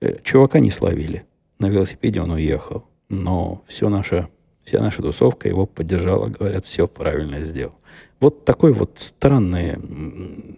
Э, 0.00 0.18
чувака 0.22 0.60
не 0.60 0.70
словили. 0.70 1.26
На 1.58 1.68
велосипеде 1.68 2.20
он 2.20 2.30
уехал. 2.32 2.86
Но 3.08 3.62
все 3.66 3.88
наша, 3.88 4.28
вся 4.64 4.80
наша 4.80 5.02
тусовка 5.02 5.48
его 5.48 5.66
поддержала, 5.66 6.28
говорят, 6.28 6.66
все 6.66 6.86
правильно 6.86 7.40
сделал. 7.40 7.74
Вот 8.20 8.44
такой 8.44 8.72
вот 8.72 8.98
странный, 8.98 9.76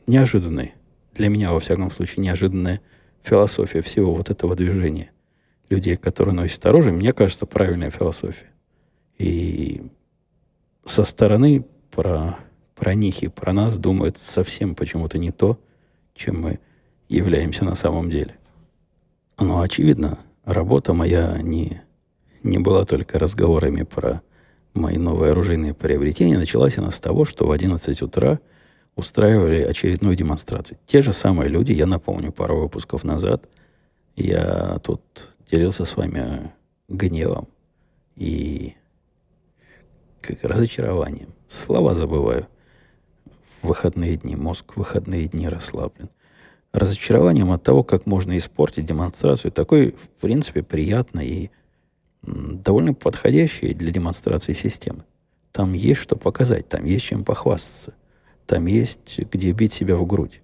неожиданный, 0.07 0.75
для 1.15 1.29
меня, 1.29 1.53
во 1.53 1.61
всяком 1.61 1.91
случае, 1.91 2.25
неожиданная 2.25 2.81
философия 3.23 3.83
всего 3.83 4.15
вот 4.15 4.31
этого 4.31 4.55
движения 4.55 5.11
людей, 5.69 5.97
которые 5.97 6.35
носят 6.35 6.65
оружие, 6.67 6.93
мне 6.93 7.13
кажется, 7.13 7.47
правильная 7.47 7.91
философия. 7.91 8.51
И 9.19 9.83
со 10.85 11.05
стороны 11.05 11.65
про, 11.91 12.39
про 12.77 12.95
них 12.95 13.23
и 13.23 13.29
про 13.29 13.53
нас 13.53 13.79
думают 13.79 14.19
совсем 14.19 14.75
почему-то 14.75 15.19
не 15.19 15.33
то, 15.33 15.59
чем 16.15 16.41
мы 16.43 16.61
являемся 17.09 17.65
на 17.65 17.75
самом 17.75 18.11
деле. 18.11 18.37
Но, 19.39 19.61
очевидно, 19.61 20.21
работа 20.45 20.93
моя 20.93 21.39
не, 21.43 21.83
не 22.43 22.59
была 22.59 22.85
только 22.85 23.19
разговорами 23.19 23.83
про 23.83 24.23
мои 24.75 24.99
новые 24.99 25.33
оружейные 25.33 25.75
приобретения. 25.75 26.39
Началась 26.39 26.79
она 26.79 26.91
с 26.91 27.01
того, 27.01 27.25
что 27.25 27.47
в 27.47 27.51
11 27.51 28.03
утра 28.03 28.41
устраивали 28.95 29.63
очередную 29.63 30.17
демонстрацию. 30.17 30.79
Те 30.87 31.03
же 31.03 31.13
самые 31.13 31.49
люди, 31.49 31.73
я 31.73 31.87
напомню, 31.87 32.33
пару 32.33 32.59
выпусков 32.61 33.05
назад, 33.05 33.49
я 34.17 34.79
тут 34.83 35.03
делился 35.51 35.85
с 35.85 35.97
вами 35.97 36.53
гневом 36.89 37.49
и 38.17 38.75
как 40.21 40.43
разочарованием. 40.43 41.29
Слова 41.49 41.95
забываю. 41.95 42.49
Выходные 43.67 44.17
дни. 44.17 44.37
Мозг 44.37 44.77
выходные 44.77 45.27
дни 45.27 45.49
расслаблен. 45.49 46.09
Разочарованием 46.73 47.51
от 47.51 47.65
того, 47.65 47.83
как 47.83 48.07
можно 48.07 48.39
испортить 48.39 48.85
демонстрацию 48.85 49.51
такой, 49.51 49.91
в 49.91 50.09
принципе, 50.21 50.63
приятной 50.63 51.27
и 51.27 51.51
довольно 52.23 52.95
подходящей 52.95 53.75
для 53.75 53.91
демонстрации 53.91 54.53
системы. 54.53 55.05
Там 55.51 55.73
есть 55.73 56.01
что 56.01 56.15
показать, 56.15 56.69
там 56.69 56.85
есть 56.85 57.07
чем 57.07 57.25
похвастаться. 57.25 57.95
Там 58.47 58.67
есть 58.67 59.19
где 59.19 59.51
бить 59.51 59.73
себя 59.73 59.97
в 59.97 60.07
грудь. 60.07 60.43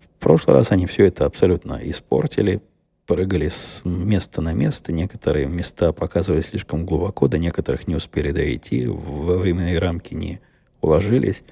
В 0.00 0.08
прошлый 0.18 0.56
раз 0.56 0.72
они 0.72 0.86
все 0.86 1.04
это 1.04 1.24
абсолютно 1.24 1.78
испортили, 1.84 2.62
прыгали 3.06 3.48
с 3.48 3.82
места 3.84 4.40
на 4.40 4.54
место. 4.54 4.92
Некоторые 4.92 5.46
места 5.46 5.92
показывали 5.92 6.40
слишком 6.40 6.84
глубоко, 6.84 7.28
до 7.28 7.38
некоторых 7.38 7.86
не 7.86 7.94
успели 7.94 8.32
дойти, 8.32 8.88
во 8.88 9.36
временные 9.36 9.78
рамки 9.78 10.14
не 10.14 10.40
уложились. 10.84 11.42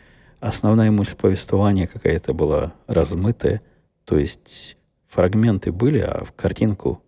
Основная 0.40 0.90
мысль 0.90 1.16
повествования 1.16 1.86
какая-то 1.86 2.34
была 2.34 2.74
размытая, 2.86 3.62
то 4.04 4.16
есть 4.16 4.76
фрагменты 5.08 5.72
были, 5.72 6.00
а 6.00 6.24
в 6.24 6.32
картинку, 6.32 7.02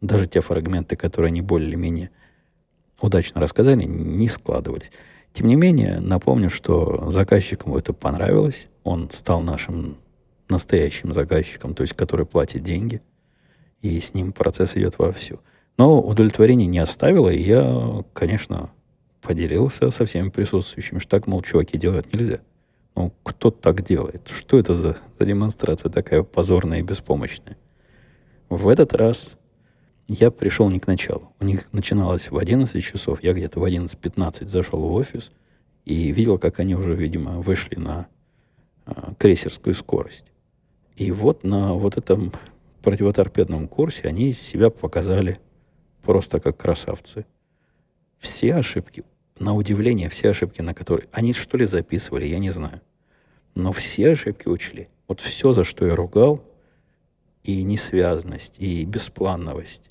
даже 0.00 0.26
те 0.26 0.40
фрагменты, 0.40 0.96
которые 0.96 1.28
они 1.28 1.40
более-менее 1.40 2.10
удачно 3.00 3.40
рассказали, 3.40 3.84
не 3.84 4.28
складывались. 4.28 4.92
Тем 5.32 5.48
не 5.48 5.56
менее, 5.56 6.00
напомню, 6.00 6.48
что 6.48 7.10
заказчикам 7.10 7.74
это 7.76 7.92
понравилось. 7.92 8.68
Он 8.82 9.10
стал 9.10 9.42
нашим 9.42 9.98
настоящим 10.48 11.12
заказчиком, 11.12 11.74
то 11.74 11.82
есть 11.82 11.94
который 11.94 12.26
платит 12.26 12.62
деньги. 12.62 13.02
И 13.82 13.98
с 13.98 14.14
ним 14.14 14.32
процесс 14.32 14.76
идет 14.76 14.98
вовсю. 14.98 15.40
Но 15.76 16.00
удовлетворение 16.00 16.66
не 16.66 16.78
оставило, 16.78 17.28
и 17.28 17.42
я, 17.42 18.04
конечно, 18.12 18.70
поделился 19.24 19.90
со 19.90 20.04
всеми 20.04 20.28
присутствующими, 20.28 20.98
что 20.98 21.08
так, 21.08 21.26
мол, 21.26 21.42
чуваки, 21.42 21.78
делать 21.78 22.12
нельзя. 22.14 22.40
Ну, 22.94 23.12
кто 23.22 23.50
так 23.50 23.82
делает? 23.82 24.28
Что 24.28 24.58
это 24.58 24.74
за, 24.74 24.98
за 25.18 25.26
демонстрация 25.26 25.90
такая 25.90 26.22
позорная 26.22 26.78
и 26.78 26.82
беспомощная? 26.82 27.56
В 28.48 28.68
этот 28.68 28.92
раз 28.94 29.34
я 30.06 30.30
пришел 30.30 30.68
не 30.68 30.78
к 30.78 30.86
началу. 30.86 31.32
У 31.40 31.44
них 31.44 31.72
начиналось 31.72 32.30
в 32.30 32.36
11 32.36 32.84
часов. 32.84 33.22
Я 33.22 33.32
где-то 33.32 33.58
в 33.58 33.64
11.15 33.64 34.46
зашел 34.46 34.80
в 34.80 34.92
офис 34.92 35.32
и 35.86 36.12
видел, 36.12 36.38
как 36.38 36.60
они 36.60 36.74
уже, 36.74 36.94
видимо, 36.94 37.40
вышли 37.40 37.76
на 37.76 38.06
а, 38.84 39.14
крейсерскую 39.18 39.74
скорость. 39.74 40.26
И 40.96 41.10
вот 41.10 41.42
на 41.42 41.72
вот 41.72 41.96
этом 41.96 42.32
противоторпедном 42.82 43.66
курсе 43.66 44.06
они 44.06 44.34
себя 44.34 44.70
показали 44.70 45.40
просто 46.02 46.38
как 46.38 46.58
красавцы. 46.58 47.24
Все 48.18 48.54
ошибки, 48.54 49.02
на 49.38 49.54
удивление, 49.54 50.08
все 50.08 50.30
ошибки, 50.30 50.60
на 50.62 50.74
которые... 50.74 51.08
Они 51.12 51.32
что 51.32 51.56
ли 51.56 51.66
записывали, 51.66 52.26
я 52.26 52.38
не 52.38 52.50
знаю. 52.50 52.80
Но 53.54 53.72
все 53.72 54.12
ошибки 54.12 54.48
учли. 54.48 54.88
Вот 55.08 55.20
все, 55.20 55.52
за 55.52 55.64
что 55.64 55.86
я 55.86 55.94
ругал, 55.94 56.42
и 57.42 57.62
несвязность, 57.62 58.56
и 58.58 58.84
бесплановость, 58.84 59.90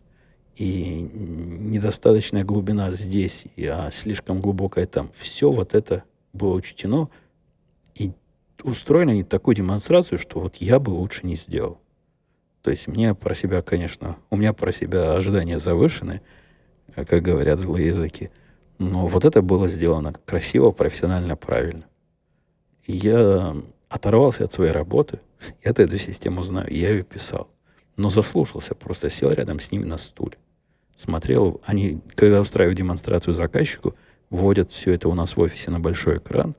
и 0.55 1.01
недостаточная 1.01 2.43
глубина 2.43 2.91
здесь, 2.91 3.45
а 3.57 3.91
слишком 3.91 4.41
глубокая 4.41 4.85
там. 4.85 5.11
Все 5.15 5.51
вот 5.51 5.75
это 5.75 6.03
было 6.33 6.55
учтено, 6.55 7.09
и 7.95 8.11
устроили 8.63 9.11
они 9.11 9.23
такую 9.23 9.55
демонстрацию, 9.55 10.17
что 10.17 10.39
вот 10.39 10.55
я 10.57 10.79
бы 10.79 10.89
лучше 10.89 11.25
не 11.25 11.35
сделал. 11.35 11.79
То 12.63 12.71
есть 12.71 12.87
мне 12.87 13.13
про 13.13 13.35
себя, 13.35 13.61
конечно, 13.61 14.17
у 14.29 14.37
меня 14.37 14.53
про 14.53 14.71
себя 14.71 15.13
ожидания 15.13 15.59
завышены, 15.59 16.21
как 16.95 17.21
говорят 17.21 17.59
злые 17.59 17.87
языки. 17.87 18.31
Но 18.79 19.07
вот 19.07 19.25
это 19.25 19.41
было 19.41 19.67
сделано 19.67 20.13
красиво, 20.25 20.71
профессионально, 20.71 21.35
правильно. 21.35 21.85
Я 22.85 23.55
оторвался 23.89 24.45
от 24.45 24.53
своей 24.53 24.71
работы. 24.71 25.19
Я-то 25.63 25.83
эту 25.83 25.97
систему 25.97 26.43
знаю, 26.43 26.67
я 26.71 26.89
ее 26.89 27.03
писал. 27.03 27.49
Но 27.95 28.09
заслушался, 28.09 28.75
просто 28.75 29.09
сел 29.09 29.29
рядом 29.29 29.59
с 29.59 29.71
ними 29.71 29.85
на 29.85 29.97
стуле. 29.97 30.37
Смотрел, 30.95 31.61
они, 31.65 32.01
когда 32.15 32.41
устраивают 32.41 32.77
демонстрацию 32.77 33.33
заказчику, 33.33 33.95
вводят 34.29 34.71
все 34.71 34.93
это 34.93 35.09
у 35.09 35.13
нас 35.13 35.35
в 35.35 35.39
офисе 35.39 35.71
на 35.71 35.79
большой 35.79 36.17
экран, 36.17 36.55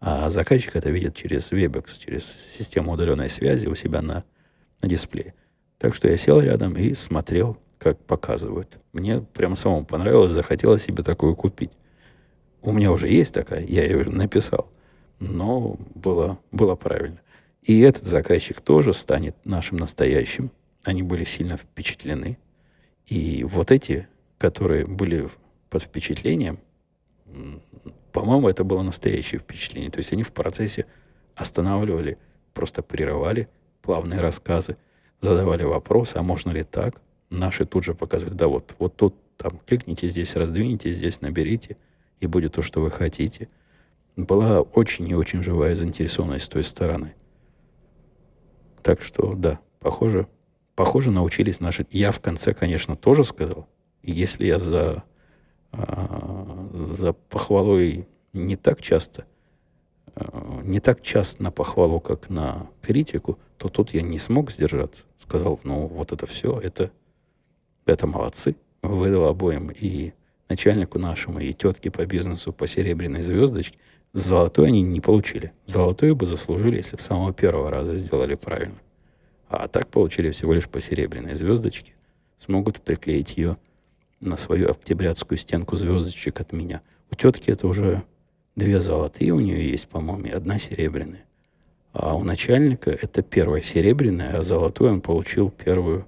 а 0.00 0.28
заказчик 0.30 0.74
это 0.74 0.90
видит 0.90 1.14
через 1.14 1.52
Webex, 1.52 2.00
через 2.04 2.24
систему 2.24 2.92
удаленной 2.92 3.30
связи 3.30 3.68
у 3.68 3.76
себя 3.76 4.02
на, 4.02 4.24
на 4.80 4.88
дисплее. 4.88 5.34
Так 5.78 5.94
что 5.94 6.08
я 6.08 6.16
сел 6.16 6.40
рядом 6.40 6.76
и 6.76 6.94
смотрел, 6.94 7.56
как 7.82 7.98
показывают. 7.98 8.78
Мне 8.92 9.20
прямо 9.20 9.54
самому 9.56 9.84
понравилось, 9.84 10.32
захотелось 10.32 10.84
себе 10.84 11.02
такую 11.02 11.34
купить. 11.36 11.72
У 12.60 12.72
меня 12.72 12.92
уже 12.92 13.08
есть 13.08 13.34
такая, 13.34 13.64
я 13.64 13.84
ее 13.84 14.04
написал. 14.04 14.70
Но 15.18 15.76
было, 15.94 16.38
было 16.50 16.74
правильно. 16.74 17.20
И 17.62 17.80
этот 17.80 18.04
заказчик 18.04 18.60
тоже 18.60 18.92
станет 18.92 19.36
нашим 19.44 19.76
настоящим. 19.78 20.50
Они 20.84 21.02
были 21.02 21.24
сильно 21.24 21.56
впечатлены. 21.56 22.38
И 23.06 23.44
вот 23.44 23.70
эти, 23.70 24.08
которые 24.38 24.86
были 24.86 25.28
под 25.70 25.82
впечатлением, 25.82 26.58
по-моему, 28.12 28.48
это 28.48 28.64
было 28.64 28.82
настоящее 28.82 29.38
впечатление. 29.38 29.90
То 29.90 29.98
есть 29.98 30.12
они 30.12 30.22
в 30.22 30.32
процессе 30.32 30.86
останавливали, 31.34 32.18
просто 32.52 32.82
прерывали 32.82 33.48
плавные 33.80 34.20
рассказы– 34.20 34.76
задавали 35.22 35.62
вопросы, 35.62 36.16
а 36.16 36.22
можно 36.22 36.50
ли 36.50 36.64
так? 36.64 37.00
Наши 37.32 37.64
тут 37.64 37.84
же 37.84 37.94
показывали, 37.94 38.34
да 38.34 38.48
вот, 38.48 38.74
вот 38.78 38.96
тут 38.96 39.14
там 39.36 39.58
кликните 39.66 40.08
здесь, 40.08 40.36
раздвиньте, 40.36 40.90
здесь 40.92 41.20
наберите, 41.20 41.76
и 42.20 42.26
будет 42.26 42.54
то, 42.54 42.62
что 42.62 42.80
вы 42.80 42.90
хотите. 42.90 43.48
Была 44.16 44.60
очень 44.60 45.08
и 45.08 45.14
очень 45.14 45.42
живая 45.42 45.74
заинтересованность 45.74 46.44
с 46.44 46.48
той 46.48 46.62
стороны. 46.62 47.14
Так 48.82 49.00
что, 49.02 49.32
да, 49.34 49.60
похоже, 49.80 50.26
похоже, 50.74 51.10
научились 51.10 51.60
наши... 51.60 51.86
Я 51.90 52.12
в 52.12 52.20
конце, 52.20 52.52
конечно, 52.52 52.96
тоже 52.96 53.24
сказал. 53.24 53.66
Если 54.02 54.46
я 54.46 54.58
за, 54.58 55.04
а, 55.70 56.68
за 56.74 57.12
похвалой 57.12 58.06
не 58.32 58.56
так 58.56 58.82
часто 58.82 59.24
Э, 60.14 60.60
не 60.64 60.80
так 60.80 61.02
часто 61.02 61.42
на 61.42 61.50
похвалу, 61.50 62.00
как 62.00 62.28
на 62.28 62.66
критику, 62.80 63.38
то 63.56 63.68
тут 63.68 63.94
я 63.94 64.02
не 64.02 64.18
смог 64.18 64.50
сдержаться. 64.50 65.04
Сказал, 65.18 65.60
ну, 65.64 65.86
вот 65.86 66.12
это 66.12 66.26
все, 66.26 66.58
это, 66.58 66.90
это 67.86 68.06
молодцы. 68.06 68.56
Выдал 68.82 69.26
обоим 69.26 69.70
и 69.70 70.12
начальнику 70.48 70.98
нашему, 70.98 71.38
и 71.40 71.52
тетке 71.52 71.90
по 71.90 72.04
бизнесу 72.04 72.52
по 72.52 72.66
серебряной 72.66 73.22
звездочке. 73.22 73.78
Золотой 74.12 74.68
они 74.68 74.82
не 74.82 75.00
получили. 75.00 75.52
Золотую 75.66 76.16
бы 76.16 76.26
заслужили, 76.26 76.76
если 76.76 76.96
бы 76.96 77.02
с 77.02 77.06
самого 77.06 77.32
первого 77.32 77.70
раза 77.70 77.96
сделали 77.96 78.34
правильно. 78.34 78.78
А 79.48 79.68
так 79.68 79.88
получили 79.88 80.30
всего 80.30 80.52
лишь 80.52 80.68
по 80.68 80.80
серебряной 80.80 81.34
звездочке. 81.34 81.94
Смогут 82.36 82.80
приклеить 82.80 83.36
ее 83.36 83.56
на 84.20 84.36
свою 84.36 84.70
октябрятскую 84.70 85.38
стенку 85.38 85.76
звездочек 85.76 86.40
от 86.40 86.52
меня. 86.52 86.82
У 87.10 87.14
тетки 87.14 87.50
это 87.50 87.66
уже 87.66 88.02
Две 88.54 88.80
золотые 88.80 89.32
у 89.32 89.40
нее 89.40 89.70
есть, 89.70 89.88
по-моему, 89.88 90.26
и 90.26 90.30
одна 90.30 90.58
серебряная. 90.58 91.24
А 91.94 92.14
у 92.14 92.22
начальника 92.22 92.90
это 92.90 93.22
первая 93.22 93.62
серебряная, 93.62 94.38
а 94.38 94.42
золотую 94.42 94.92
он 94.92 95.00
получил 95.00 95.50
первую 95.50 96.06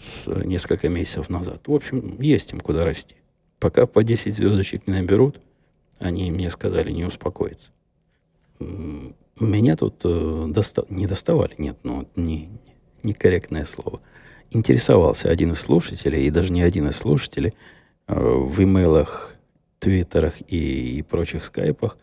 с 0.00 0.26
несколько 0.44 0.88
месяцев 0.88 1.28
назад. 1.28 1.66
В 1.66 1.74
общем, 1.74 2.20
есть 2.20 2.52
им 2.52 2.60
куда 2.60 2.84
расти. 2.84 3.16
Пока 3.58 3.86
по 3.86 4.02
10 4.02 4.34
звездочек 4.34 4.86
не 4.86 4.94
наберут, 4.94 5.40
они 5.98 6.30
мне 6.30 6.50
сказали 6.50 6.90
не 6.90 7.04
успокоиться. 7.04 7.70
Меня 8.58 9.76
тут 9.76 10.00
э, 10.04 10.46
доста... 10.48 10.84
не 10.88 11.06
доставали, 11.06 11.54
нет, 11.58 11.78
ну, 11.82 12.06
не, 12.16 12.48
некорректное 13.02 13.64
слово. 13.64 14.00
Интересовался 14.50 15.30
один 15.30 15.52
из 15.52 15.60
слушателей, 15.60 16.26
и 16.26 16.30
даже 16.30 16.52
не 16.52 16.62
один 16.62 16.88
из 16.88 16.96
слушателей, 16.96 17.54
э, 18.06 18.14
в 18.14 18.62
имейлах 18.62 19.34
твиттерах 19.78 20.40
и, 20.48 20.98
и 20.98 21.02
прочих 21.02 21.44
скайпах 21.44 21.98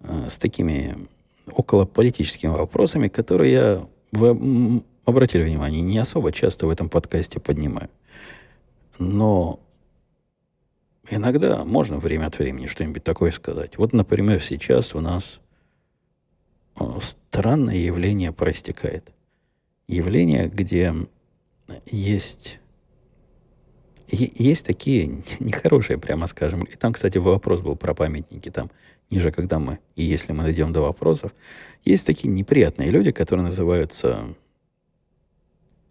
э, 0.00 0.28
с 0.28 0.38
такими 0.38 1.08
околополитическими 1.46 2.50
вопросами, 2.50 3.08
которые 3.08 3.52
я, 3.52 3.88
вы 4.12 4.82
обратили 5.06 5.42
внимание, 5.42 5.80
не 5.80 5.98
особо 5.98 6.32
часто 6.32 6.66
в 6.66 6.70
этом 6.70 6.90
подкасте 6.90 7.40
поднимаю. 7.40 7.88
Но 8.98 9.60
иногда 11.08 11.64
можно 11.64 11.98
время 11.98 12.26
от 12.26 12.38
времени 12.38 12.66
что-нибудь 12.66 13.04
такое 13.04 13.30
сказать. 13.30 13.78
Вот, 13.78 13.92
например, 13.92 14.42
сейчас 14.42 14.94
у 14.94 15.00
нас 15.00 15.40
э, 16.78 16.84
странное 17.00 17.76
явление 17.76 18.32
проистекает. 18.32 19.12
Явление, 19.88 20.48
где 20.48 20.92
есть 21.86 22.58
есть 24.08 24.66
такие 24.66 25.22
нехорошие, 25.40 25.98
прямо 25.98 26.26
скажем. 26.26 26.62
И 26.64 26.76
там, 26.76 26.92
кстати, 26.92 27.18
вопрос 27.18 27.60
был 27.60 27.76
про 27.76 27.94
памятники. 27.94 28.50
Там 28.50 28.70
ниже, 29.10 29.30
когда 29.30 29.58
мы, 29.58 29.78
и 29.94 30.02
если 30.02 30.32
мы 30.32 30.44
дойдем 30.44 30.72
до 30.72 30.80
вопросов, 30.80 31.32
есть 31.84 32.06
такие 32.06 32.28
неприятные 32.28 32.90
люди, 32.90 33.10
которые 33.10 33.44
называются... 33.44 34.34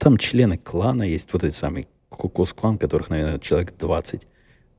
Там 0.06 0.20
члены 0.20 0.60
клана 0.60 1.02
есть, 1.02 1.34
вот 1.34 1.44
этот 1.44 1.56
самый 1.56 1.88
Куклус-клан, 2.10 2.78
которых, 2.78 3.10
наверное, 3.10 3.40
человек 3.40 3.76
20 3.76 4.28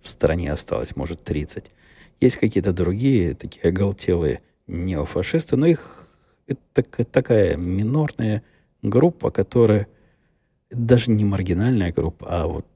в 0.00 0.08
стране 0.08 0.52
осталось, 0.52 0.94
может, 0.94 1.24
30. 1.24 1.72
Есть 2.20 2.36
какие-то 2.36 2.72
другие 2.72 3.34
такие 3.34 3.68
оголтелые 3.68 4.40
неофашисты, 4.68 5.56
но 5.56 5.66
их 5.66 6.06
это 6.46 7.04
такая 7.06 7.56
минорная 7.56 8.44
группа, 8.82 9.32
которая 9.32 9.88
даже 10.70 11.10
не 11.10 11.24
маргинальная 11.24 11.92
группа, 11.92 12.28
а 12.30 12.46
вот 12.46 12.66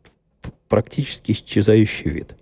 практически 0.68 1.31
исчезающий 1.31 2.11
вид. 2.11 2.35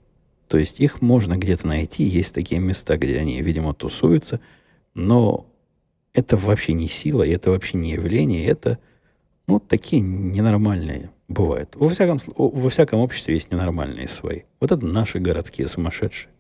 То 0.47 0.57
есть 0.57 0.81
их 0.81 1.03
можно 1.03 1.37
где-то 1.37 1.67
найти, 1.67 2.05
есть 2.05 2.33
такие 2.33 2.63
места, 2.63 2.97
где 2.97 3.19
они, 3.19 3.43
видимо, 3.43 3.75
тусуются, 3.75 4.41
но 4.95 5.45
это 6.15 6.39
вообще 6.39 6.73
не 6.73 6.89
сила, 6.89 7.29
это 7.29 7.51
вообще 7.51 7.77
не 7.77 7.91
явление, 7.91 8.47
это 8.47 8.79
ну, 9.49 9.59
такие 9.61 10.03
ненормальные 10.03 11.11
бывают. 11.27 11.75
Во 11.75 11.89
всяком, 11.89 12.19
во 12.37 12.69
всяком 12.69 13.01
обществе 13.01 13.33
есть 13.33 13.51
ненормальные 13.51 14.07
свои. 14.07 14.43
Вот 14.61 14.71
это 14.71 14.85
наши 14.85 15.19
городские 15.19 15.67
сумасшедшие. 15.67 16.31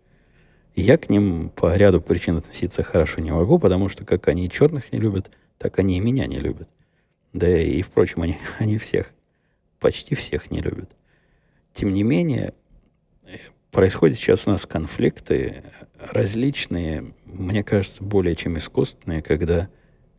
я 0.76 0.98
к 0.98 1.09
ним 1.09 1.48
по 1.48 1.74
ряду 1.74 2.02
причин 2.02 2.36
относиться 2.36 2.82
хорошо 2.82 3.22
не 3.22 3.30
могу, 3.30 3.59
потому 3.59 3.88
что 3.88 4.04
как 4.04 4.28
они 4.28 4.50
черных 4.50 4.92
не 4.92 4.98
любят, 4.98 5.30
так 5.56 5.78
они 5.78 5.96
и 5.96 6.00
меня 6.00 6.26
не 6.26 6.38
любят. 6.38 6.68
Да 7.32 7.48
и, 7.48 7.80
впрочем, 7.80 8.22
они, 8.22 8.36
они 8.59 8.76
всех, 8.76 9.14
почти 9.80 10.14
всех 10.14 10.50
не 10.50 10.61
любят. 10.61 10.90
Тем 11.72 11.94
не 11.94 12.02
менее, 12.02 12.52
происходят 13.70 14.18
сейчас 14.18 14.46
у 14.46 14.50
нас 14.50 14.66
конфликты 14.66 15.64
различные, 15.98 17.14
мне 17.24 17.64
кажется, 17.64 18.04
более 18.04 18.36
чем 18.36 18.59
искусственные, 18.59 19.22
когда 19.22 19.70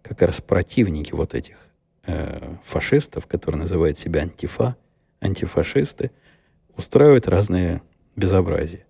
как 0.02 0.24
раз 0.24 0.42
противники 0.42 1.14
вот 1.14 1.36
этих 1.36 1.69
э, 2.06 2.56
фашистов, 2.64 3.28
которые 3.28 3.62
называют 3.62 3.98
себя 3.98 4.22
антифа, 4.22 4.76
антифашисты, 5.22 6.12
устраивают 6.76 7.28
разные 7.28 7.82
безобразия. 8.16 8.86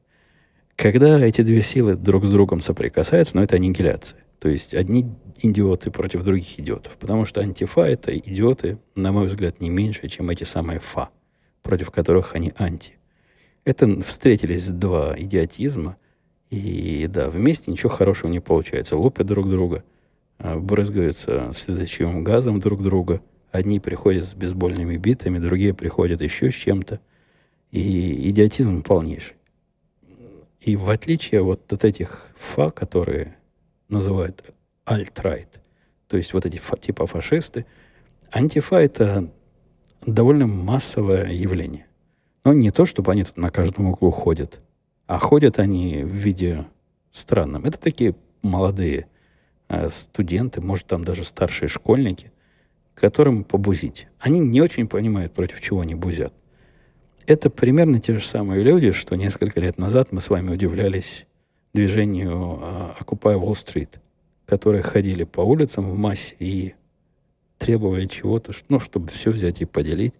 Когда 0.75 1.19
эти 1.19 1.41
две 1.41 1.61
силы 1.61 1.95
друг 1.95 2.25
с 2.25 2.29
другом 2.29 2.61
соприкасаются, 2.61 3.35
но 3.35 3.41
ну, 3.41 3.45
это 3.45 3.57
аннигиляция. 3.57 4.19
То 4.39 4.47
есть 4.47 4.73
одни 4.73 5.13
идиоты 5.41 5.91
против 5.91 6.23
других 6.23 6.59
идиотов. 6.59 6.95
Потому 6.97 7.25
что 7.25 7.41
антифа– 7.41 7.81
это 7.87 8.17
идиоты, 8.17 8.77
на 8.95 9.11
мой 9.11 9.27
взгляд, 9.27 9.59
не 9.59 9.69
меньше, 9.69 10.07
чем 10.07 10.29
эти 10.29 10.45
самые 10.45 10.79
фа, 10.79 11.09
против 11.61 11.91
которых 11.91 12.33
они 12.35 12.53
анти. 12.57 12.93
Это 13.65 14.01
встретились 14.01 14.67
два 14.67 15.13
идиотизма, 15.17 15.97
и 16.49 17.07
да, 17.09 17.29
вместе 17.29 17.71
ничего 17.71 17.89
хорошего 17.89 18.31
не 18.31 18.39
получается. 18.39 18.95
Лупят 18.95 19.27
друг 19.27 19.49
друга, 19.49 19.83
брызгаются 20.39 21.51
слезочевым 21.53 22.23
газом 22.23 22.59
друг 22.59 22.81
друга. 22.81 23.21
Одни 23.51 23.79
приходят 23.79 24.23
с 24.23 24.33
бейсбольными 24.33 24.97
битами, 24.97 25.39
другие 25.39 25.73
приходят 25.73 26.21
еще 26.21 26.51
с 26.51 26.55
чем-то. 26.55 26.99
И 27.71 28.29
идиотизм 28.29 28.81
полнейший. 28.81 29.35
И 30.61 30.75
в 30.75 30.89
отличие 30.89 31.41
вот 31.41 31.71
от 31.71 31.83
этих 31.85 32.29
фа, 32.35 32.71
которые 32.71 33.37
называют 33.87 34.53
alt-right, 34.85 35.47
то 36.07 36.17
есть 36.17 36.33
вот 36.33 36.45
эти 36.45 36.57
фа, 36.57 36.77
типа 36.77 37.05
фашисты, 37.05 37.65
антифа— 38.31 38.75
это 38.77 39.31
довольно 40.05 40.47
массовое 40.47 41.31
явление. 41.31 41.85
Но 42.43 42.53
не 42.53 42.71
то, 42.71 42.85
чтобы 42.85 43.11
они 43.11 43.23
тут 43.23 43.37
на 43.37 43.49
каждом 43.49 43.87
углу 43.87 44.11
ходят, 44.11 44.59
а 45.07 45.19
ходят 45.19 45.59
они 45.59 46.03
в 46.03 46.13
виде 46.13 46.65
странном. 47.11 47.65
Это 47.65 47.79
такие 47.79 48.15
молодые 48.41 48.99
э, 49.01 49.05
студенты, 49.89 50.61
может, 50.61 50.87
там 50.87 51.03
даже 51.03 51.23
старшие 51.23 51.69
школьники, 51.69 52.31
которым 52.95 53.43
побузить. 53.43 54.07
Они 54.19 54.39
не 54.39 54.61
очень 54.61 54.87
понимают, 54.87 55.33
против 55.33 55.61
чего 55.61 55.81
они 55.81 55.95
бузят 55.95 56.33
это 57.29 57.49
примерно 57.49 57.99
те 57.99 58.17
же 58.17 58.25
самые 58.25 58.63
люди, 58.63 58.91
что 58.91 59.15
несколько 59.15 59.59
лет 59.59 59.77
назад 59.77 60.11
мы 60.11 60.19
с 60.19 60.29
вами 60.29 60.51
удивлялись 60.51 61.27
движению 61.73 62.59
а, 62.61 62.95
Occupy 62.99 63.39
Wall 63.39 63.51
Street, 63.51 63.99
которые 64.47 64.81
ходили 64.81 65.23
по 65.25 65.41
улицам 65.41 65.91
в 65.91 65.97
массе 65.97 66.35
и 66.39 66.73
требовали 67.59 68.07
чего-то, 68.07 68.53
ну, 68.67 68.79
чтобы 68.79 69.09
все 69.09 69.29
взять 69.29 69.61
и 69.61 69.65
поделить, 69.65 70.15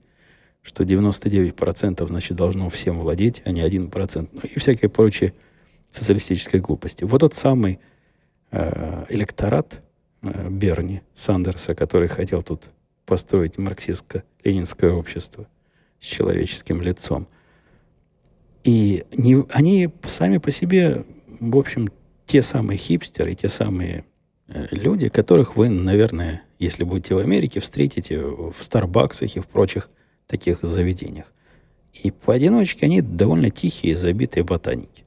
что 0.61 0.83
99% 0.83 2.07
значит 2.07 2.37
должно 2.37 2.69
всем 2.69 2.99
владеть, 2.99 3.41
а 3.45 3.51
не 3.51 3.61
1%, 3.61 4.29
ну, 4.31 4.41
и 4.41 4.59
всякие 4.59 4.89
прочие 4.89 5.33
социалистические 5.89 6.61
глупости. 6.61 7.05
Вот 7.05 7.21
тот 7.21 7.33
самый 7.33 7.79
э, 8.51 9.05
электорат 9.09 9.81
э, 10.21 10.49
Берни 10.49 11.01
Сандерса, 11.15 11.75
который 11.75 12.07
хотел 12.07 12.41
тут 12.43 12.69
построить 13.05 13.57
марксистско-ленинское 13.57 14.91
общество– 14.91 15.47
с 15.99 16.05
человеческим 16.05 16.81
лицом. 16.81 17.27
И 18.63 19.05
не, 19.11 19.45
они 19.51 19.89
сами 20.05 20.37
по 20.37 20.51
себе, 20.51 21.05
в 21.39 21.57
общем, 21.57 21.89
те 22.25 22.41
самые 22.41 22.77
хипстеры, 22.77 23.35
те 23.35 23.49
самые 23.49 24.05
э, 24.47 24.67
люди, 24.71 25.09
которых 25.09 25.55
вы, 25.55 25.69
наверное, 25.69 26.43
если 26.57 26.83
будете 26.83 27.15
в 27.15 27.19
Америке, 27.19 27.59
встретите 27.59 28.19
в 28.19 28.55
Старбаксах 28.59 29.35
и 29.35 29.39
в 29.39 29.47
прочих 29.47 29.89
таких 30.27 30.59
заведениях. 30.61 31.33
И 31.93 32.11
поодиночке 32.11 32.85
они 32.85 33.01
довольно 33.01 33.49
тихие, 33.49 33.95
забитые 33.95 34.43
ботаники. 34.43 35.03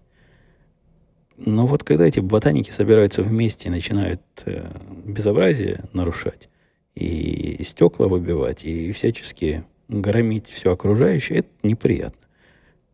Но 1.37 1.67
вот 1.67 1.85
когда 1.85 2.07
эти 2.07 2.21
ботаники 2.21 2.71
собираются 2.71 3.23
вместе 3.23 3.69
и 3.69 3.73
начинают 3.73 4.23
э, 4.45 4.71
безобразие 5.05 5.85
нарушать, 5.93 6.49
и 6.95 7.63
стекла 7.65 8.07
выбивать, 8.09 8.65
и 8.65 8.93
всяческие 8.93 9.65
громить 9.89 10.49
все 10.49 10.73
окружающее, 10.73 11.41
это 11.41 11.49
неприятно. 11.63 12.21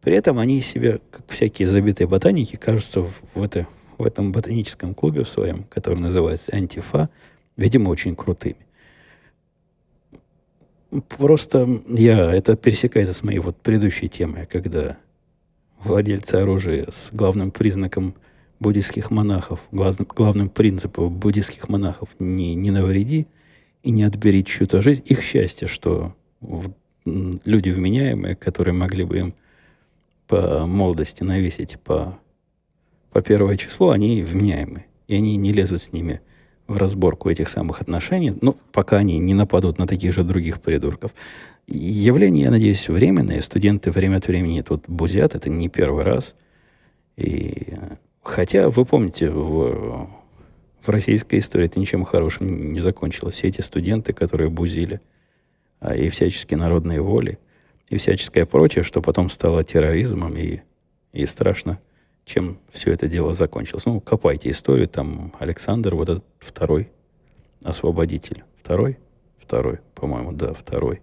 При 0.00 0.14
этом 0.16 0.38
они 0.38 0.60
себя, 0.60 0.98
как 1.10 1.28
всякие 1.28 1.66
забитые 1.68 2.06
ботаники, 2.06 2.56
кажутся 2.56 3.02
в, 3.34 3.42
это, 3.42 3.66
в 3.98 4.04
этом 4.04 4.32
ботаническом 4.32 4.94
клубе 4.94 5.24
своем, 5.24 5.64
который 5.64 5.98
называется 5.98 6.54
«Антифа», 6.54 7.10
видимо, 7.56 7.90
очень 7.90 8.14
крутыми. 8.14 8.66
Просто 11.08 11.82
я, 11.88 12.32
это 12.32 12.56
пересекается 12.56 13.12
с 13.12 13.22
моей 13.22 13.40
вот 13.40 13.56
предыдущей 13.56 14.08
темой, 14.08 14.46
когда 14.46 14.96
владельцы 15.82 16.36
оружия 16.36 16.86
с 16.90 17.10
главным 17.12 17.50
признаком 17.50 18.14
буддийских 18.60 19.10
монахов, 19.10 19.60
главным, 19.70 20.06
главным 20.14 20.48
принципом 20.48 21.14
буддийских 21.14 21.68
монахов 21.68 22.08
не, 22.18 22.54
не 22.54 22.70
навреди 22.70 23.26
и 23.82 23.90
не 23.90 24.04
отбери 24.04 24.44
чью-то 24.44 24.82
жизнь. 24.82 25.02
Их 25.06 25.22
счастье, 25.22 25.68
что 25.68 26.14
люди 27.04 27.70
вменяемые, 27.70 28.36
которые 28.36 28.74
могли 28.74 29.04
бы 29.04 29.18
им 29.18 29.34
по 30.26 30.66
молодости 30.66 31.22
навесить 31.22 31.78
по, 31.80 32.18
по 33.10 33.22
первое 33.22 33.56
число, 33.56 33.90
они 33.90 34.22
вменяемые. 34.22 34.86
И 35.06 35.14
они 35.14 35.36
не 35.36 35.52
лезут 35.52 35.82
с 35.82 35.92
ними 35.92 36.20
в 36.66 36.76
разборку 36.76 37.30
этих 37.30 37.48
самых 37.48 37.80
отношений, 37.80 38.34
ну, 38.42 38.54
пока 38.72 38.98
они 38.98 39.18
не 39.18 39.32
нападут 39.32 39.78
на 39.78 39.86
таких 39.86 40.12
же 40.12 40.22
других 40.22 40.60
придурков. 40.60 41.12
Явление, 41.66 42.44
я 42.44 42.50
надеюсь, 42.50 42.88
временное. 42.88 43.40
Студенты 43.40 43.90
время 43.90 44.16
от 44.16 44.26
времени 44.26 44.60
тут 44.60 44.84
бузят, 44.86 45.34
это 45.34 45.48
не 45.48 45.68
первый 45.68 46.04
раз. 46.04 46.34
И 47.16 47.74
хотя, 48.28 48.70
вы 48.70 48.84
помните, 48.84 49.30
в, 49.30 50.08
в 50.80 50.88
российской 50.88 51.38
истории 51.38 51.66
это 51.66 51.80
ничем 51.80 52.04
хорошим 52.04 52.72
не 52.72 52.80
закончилось. 52.80 53.34
Все 53.34 53.48
эти 53.48 53.60
студенты, 53.60 54.12
которые 54.12 54.50
бузили– 54.50 55.00
а, 55.80 55.94
и 55.94 56.08
всяческие 56.08 56.58
народные 56.58 57.00
воли, 57.00 57.38
и 57.88 57.96
всяческое 57.98 58.46
прочее, 58.46 58.82
что 58.82 59.00
потом 59.00 59.30
стало 59.30 59.62
терроризмом, 59.62 60.36
и, 60.36 60.60
и 61.12 61.24
страшно, 61.26 61.78
чем 62.24 62.58
все 62.72 62.92
это 62.92 63.06
дело 63.06 63.32
закончилось. 63.32 63.86
Ну, 63.86 64.00
копайте 64.00 64.50
историю, 64.50 64.88
там 64.88 65.32
Александр, 65.38 65.94
вот 65.94 66.08
этот 66.08 66.24
второй 66.38 66.90
освободитель. 67.62 68.44
Второй? 68.56 68.98
Второй, 69.38 69.78
по-моему, 69.94 70.32
да, 70.32 70.52
второй. 70.52 71.00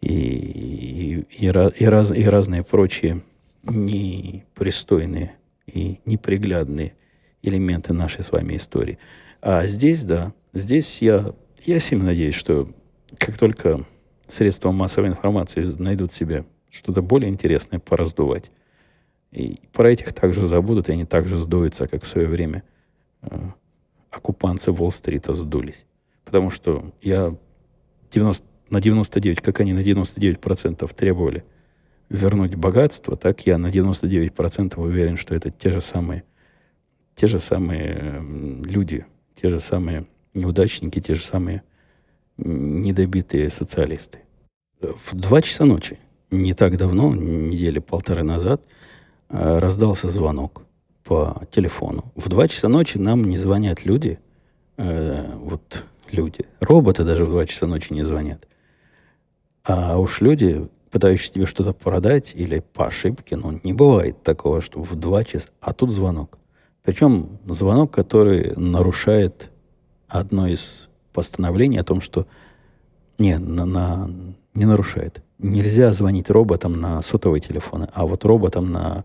И, 0.00 0.14
и, 0.14 1.20
и, 1.20 1.44
и, 1.44 1.48
раз, 1.86 2.10
и 2.10 2.24
разные 2.24 2.62
прочие 2.62 3.22
непристойные 3.62 5.36
и 5.66 6.00
неприглядные 6.04 6.94
элементы 7.42 7.92
нашей 7.92 8.22
с 8.22 8.32
вами 8.32 8.56
истории. 8.56 8.98
А 9.40 9.66
здесь, 9.66 10.04
да, 10.04 10.32
здесь 10.52 11.02
я, 11.02 11.34
я 11.64 11.80
сильно 11.80 12.06
надеюсь, 12.06 12.34
что 12.34 12.68
как 13.18 13.38
только 13.38 13.86
средства 14.26 14.72
массовой 14.72 15.08
информации 15.08 15.62
найдут 15.78 16.12
себе 16.12 16.44
что-то 16.70 17.02
более 17.02 17.30
интересное 17.30 17.78
пораздувать, 17.78 18.50
и 19.32 19.60
про 19.72 19.90
этих 19.90 20.12
также 20.12 20.46
забудут, 20.46 20.88
и 20.88 20.92
они 20.92 21.04
также 21.04 21.36
сдуются, 21.36 21.86
как 21.86 22.04
в 22.04 22.08
свое 22.08 22.26
время 22.26 22.62
э, 23.22 23.50
оккупанцы 24.10 24.72
Уолл-стрита 24.72 25.34
сдулись. 25.34 25.84
Потому 26.24 26.50
что 26.50 26.92
я 27.02 27.36
90, 28.10 28.46
на 28.70 28.80
99, 28.80 29.40
как 29.40 29.60
они 29.60 29.72
на 29.72 29.80
99% 29.80 30.94
требовали 30.94 31.44
вернуть 32.08 32.54
богатство, 32.54 33.16
так 33.16 33.46
я 33.46 33.58
на 33.58 33.68
99% 33.68 34.78
уверен, 34.80 35.16
что 35.16 35.34
это 35.34 35.50
те 35.50 35.70
же 35.70 35.80
самые, 35.80 36.24
те 37.14 37.26
же 37.26 37.40
самые 37.40 38.22
люди, 38.64 39.06
те 39.34 39.50
же 39.50 39.60
самые 39.60 40.06
неудачники, 40.34 41.00
те 41.00 41.14
же 41.14 41.22
самые 41.22 41.62
недобитые 42.36 43.50
социалисты. 43.50 44.20
В 44.80 45.14
два 45.14 45.42
часа 45.42 45.64
ночи, 45.64 45.98
не 46.30 46.54
так 46.54 46.76
давно, 46.76 47.14
недели 47.14 47.78
полторы 47.78 48.22
назад, 48.22 48.62
э, 49.30 49.56
раздался 49.58 50.08
звонок 50.08 50.62
по 51.02 51.42
телефону. 51.50 52.12
В 52.14 52.28
два 52.28 52.46
часа 52.48 52.68
ночи 52.68 52.98
нам 52.98 53.24
не 53.24 53.36
звонят 53.36 53.84
люди, 53.84 54.18
э, 54.76 55.34
вот 55.36 55.84
люди, 56.12 56.44
роботы 56.60 57.04
даже 57.04 57.24
в 57.24 57.30
два 57.30 57.46
часа 57.46 57.66
ночи 57.66 57.92
не 57.92 58.02
звонят. 58.02 58.46
А 59.64 59.98
уж 59.98 60.20
люди, 60.20 60.68
пытающиеся 60.96 61.34
тебе 61.34 61.44
что-то 61.44 61.74
продать 61.74 62.32
или 62.34 62.60
по 62.72 62.86
ошибке, 62.86 63.36
ну, 63.36 63.60
не 63.62 63.74
бывает 63.74 64.22
такого, 64.22 64.62
что 64.62 64.80
в 64.80 64.94
два 64.94 65.24
часа, 65.24 65.48
а 65.60 65.74
тут 65.74 65.90
звонок. 65.90 66.38
Причем 66.82 67.38
звонок, 67.46 67.90
который 67.90 68.54
нарушает 68.56 69.50
одно 70.08 70.48
из 70.48 70.88
постановление 71.12 71.82
о 71.82 71.84
том, 71.84 72.00
что 72.00 72.26
не, 73.18 73.36
на, 73.36 73.66
на, 73.66 74.10
не 74.54 74.64
нарушает. 74.64 75.22
Нельзя 75.38 75.92
звонить 75.92 76.30
роботам 76.30 76.80
на 76.80 77.02
сотовые 77.02 77.42
телефоны, 77.42 77.90
а 77.92 78.06
вот 78.06 78.24
роботам 78.24 78.64
на 78.64 79.04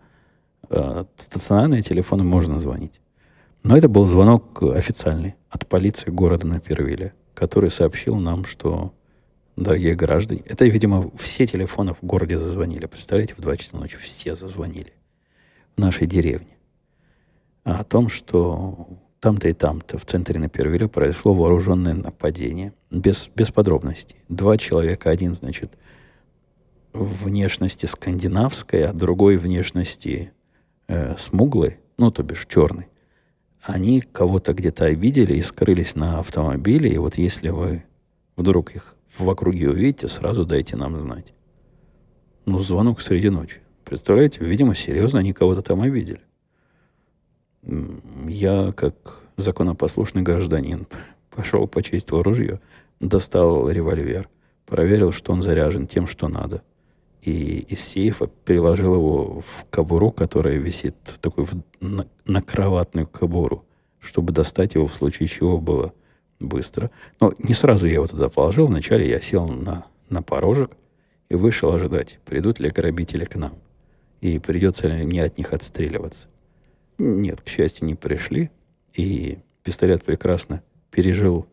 э, 0.69 1.03
стационарные 1.17 1.81
телефоны 1.81 2.23
можно 2.23 2.57
звонить. 2.61 3.01
Но 3.63 3.75
это 3.75 3.89
был 3.89 4.05
звонок 4.05 4.63
официальный 4.63 5.35
от 5.49 5.67
полиции 5.67 6.09
города 6.09 6.47
Напервиля, 6.47 7.13
который 7.33 7.69
сообщил 7.69 8.15
нам, 8.15 8.45
что, 8.45 8.93
дорогие 9.55 9.95
граждане, 9.95 10.41
это, 10.45 10.65
видимо, 10.65 11.11
все 11.17 11.45
телефоны 11.47 11.93
в 11.93 12.03
городе 12.03 12.37
зазвонили. 12.37 12.85
Представляете, 12.85 13.35
в 13.35 13.41
2 13.41 13.57
часа 13.57 13.77
ночи 13.77 13.97
все 13.97 14.35
зазвонили. 14.35 14.93
нашей 15.77 16.05
деревни. 16.05 16.57
А 17.63 17.79
о 17.79 17.83
том, 17.83 18.09
что 18.09 18.87
там-то 19.19 19.47
и 19.47 19.53
там-то 19.53 19.97
в 19.97 20.05
центре 20.05 20.39
на 20.39 20.49
Первиле 20.49 20.87
произошло 20.87 21.33
вооруженное 21.33 21.93
нападение. 21.93 22.73
Без, 22.89 23.29
без 23.35 23.51
подробностей. 23.51 24.17
Два 24.29 24.57
человека, 24.57 25.09
один, 25.09 25.33
значит, 25.33 25.71
внешности 26.93 27.85
скандинавской, 27.85 28.83
а 28.85 28.93
другой 28.93 29.37
внешности 29.37 30.33
э, 30.87 31.15
смуглой, 31.17 31.79
ну, 31.97 32.11
то 32.11 32.23
бишь 32.23 32.45
черный. 32.47 32.87
Они 33.61 34.01
кого-то 34.01 34.53
где-то 34.53 34.85
обидели 34.85 35.35
и 35.35 35.41
скрылись 35.41 35.95
на 35.95 36.19
автомобиле. 36.19 36.89
И 36.89 36.97
вот 36.97 37.15
если 37.15 37.49
вы 37.49 37.85
вдруг 38.35 38.75
их 38.75 38.95
в 39.17 39.29
округе 39.29 39.69
увидите, 39.69 40.07
сразу 40.07 40.45
дайте 40.45 40.75
нам 40.75 40.99
знать. 40.99 41.33
Ну, 42.45 42.59
звонок 42.59 43.01
среди 43.01 43.29
ночи. 43.29 43.61
Представляете, 43.83 44.39
видимо, 44.43 44.73
серьезно 44.73 45.19
они 45.19 45.33
кого-то 45.33 45.61
там 45.61 45.81
обидели. 45.81 46.21
Я, 48.27 48.71
как 48.71 49.21
законопослушный 49.37 50.21
гражданин, 50.21 50.87
пошел, 51.29 51.67
почистил 51.67 52.21
ружье, 52.21 52.59
достал 52.99 53.69
револьвер, 53.69 54.29
проверил, 54.65 55.11
что 55.11 55.33
он 55.33 55.41
заряжен 55.41 55.87
тем, 55.87 56.07
что 56.07 56.27
надо. 56.27 56.63
И 57.21 57.59
из 57.69 57.81
сейфа 57.81 58.27
переложил 58.27 58.95
его 58.95 59.41
в 59.41 59.65
кобуру, 59.69 60.11
которая 60.11 60.55
висит 60.55 60.95
такой 61.21 61.45
в, 61.45 61.53
на, 61.79 62.07
на 62.25 62.41
кроватную 62.41 63.05
кобуру, 63.05 63.63
чтобы 63.99 64.33
достать 64.33 64.73
его 64.73 64.87
в 64.87 64.95
случае 64.95 65.27
чего 65.27 65.59
было 65.59 65.93
быстро. 66.41 66.91
Но 67.19 67.33
не 67.37 67.53
сразу 67.53 67.85
я 67.87 67.93
его 67.93 68.07
туда 68.07 68.29
положил. 68.29 68.67
Вначале 68.67 69.07
я 69.07 69.21
сел 69.21 69.47
на, 69.47 69.85
на 70.09 70.21
порожек 70.21 70.71
и 71.29 71.35
вышел 71.35 71.73
ожидать, 71.73 72.19
придут 72.25 72.59
ли 72.59 72.69
грабители 72.69 73.25
к 73.25 73.35
нам. 73.35 73.53
И 74.19 74.37
придется 74.39 74.87
ли 74.87 75.03
мне 75.03 75.23
от 75.23 75.37
них 75.37 75.53
отстреливаться. 75.53 76.27
Нет, 76.97 77.41
к 77.41 77.47
счастью, 77.47 77.87
не 77.87 77.95
пришли. 77.95 78.51
И 78.93 79.39
пистолет 79.63 80.03
прекрасно 80.03 80.61
пережил 80.91 81.47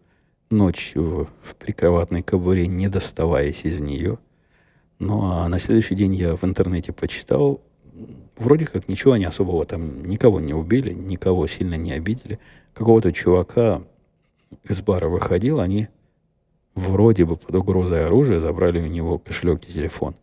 ночь 0.50 0.92
в, 0.94 1.24
в 1.24 1.56
прикроватной 1.58 2.22
кобуре, 2.22 2.66
не 2.66 2.88
доставаясь 2.88 3.64
из 3.64 3.80
нее. 3.80 4.18
Ну, 4.98 5.22
а 5.22 5.48
на 5.48 5.58
следующий 5.58 5.94
день 5.94 6.14
я 6.14 6.36
в 6.36 6.44
интернете 6.44 6.92
почитал, 6.92 7.62
вроде 8.36 8.66
как 8.66 8.88
ничего 8.88 9.12
они 9.12 9.24
особого 9.24 9.64
там, 9.64 10.04
никого 10.04 10.40
не 10.40 10.54
убили, 10.54 10.92
никого 10.92 11.46
сильно 11.46 11.74
не 11.74 11.92
обидели. 11.92 12.38
Какого-то 12.74 13.12
чувака 13.12 13.82
из 14.64 14.82
бара 14.82 15.08
выходил, 15.08 15.60
они 15.60 15.88
вроде 16.74 17.24
бы 17.24 17.36
под 17.36 17.54
угрозой 17.54 18.06
оружия 18.06 18.40
забрали 18.40 18.80
у 18.80 18.86
него 18.86 19.18
кошелек 19.18 19.64
и 19.68 19.72
телефон, 19.72 20.14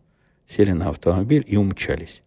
сели 0.46 0.72
на 0.72 0.88
автомобиль 0.88 1.44
и 1.46 1.56
умчались. 1.56 2.22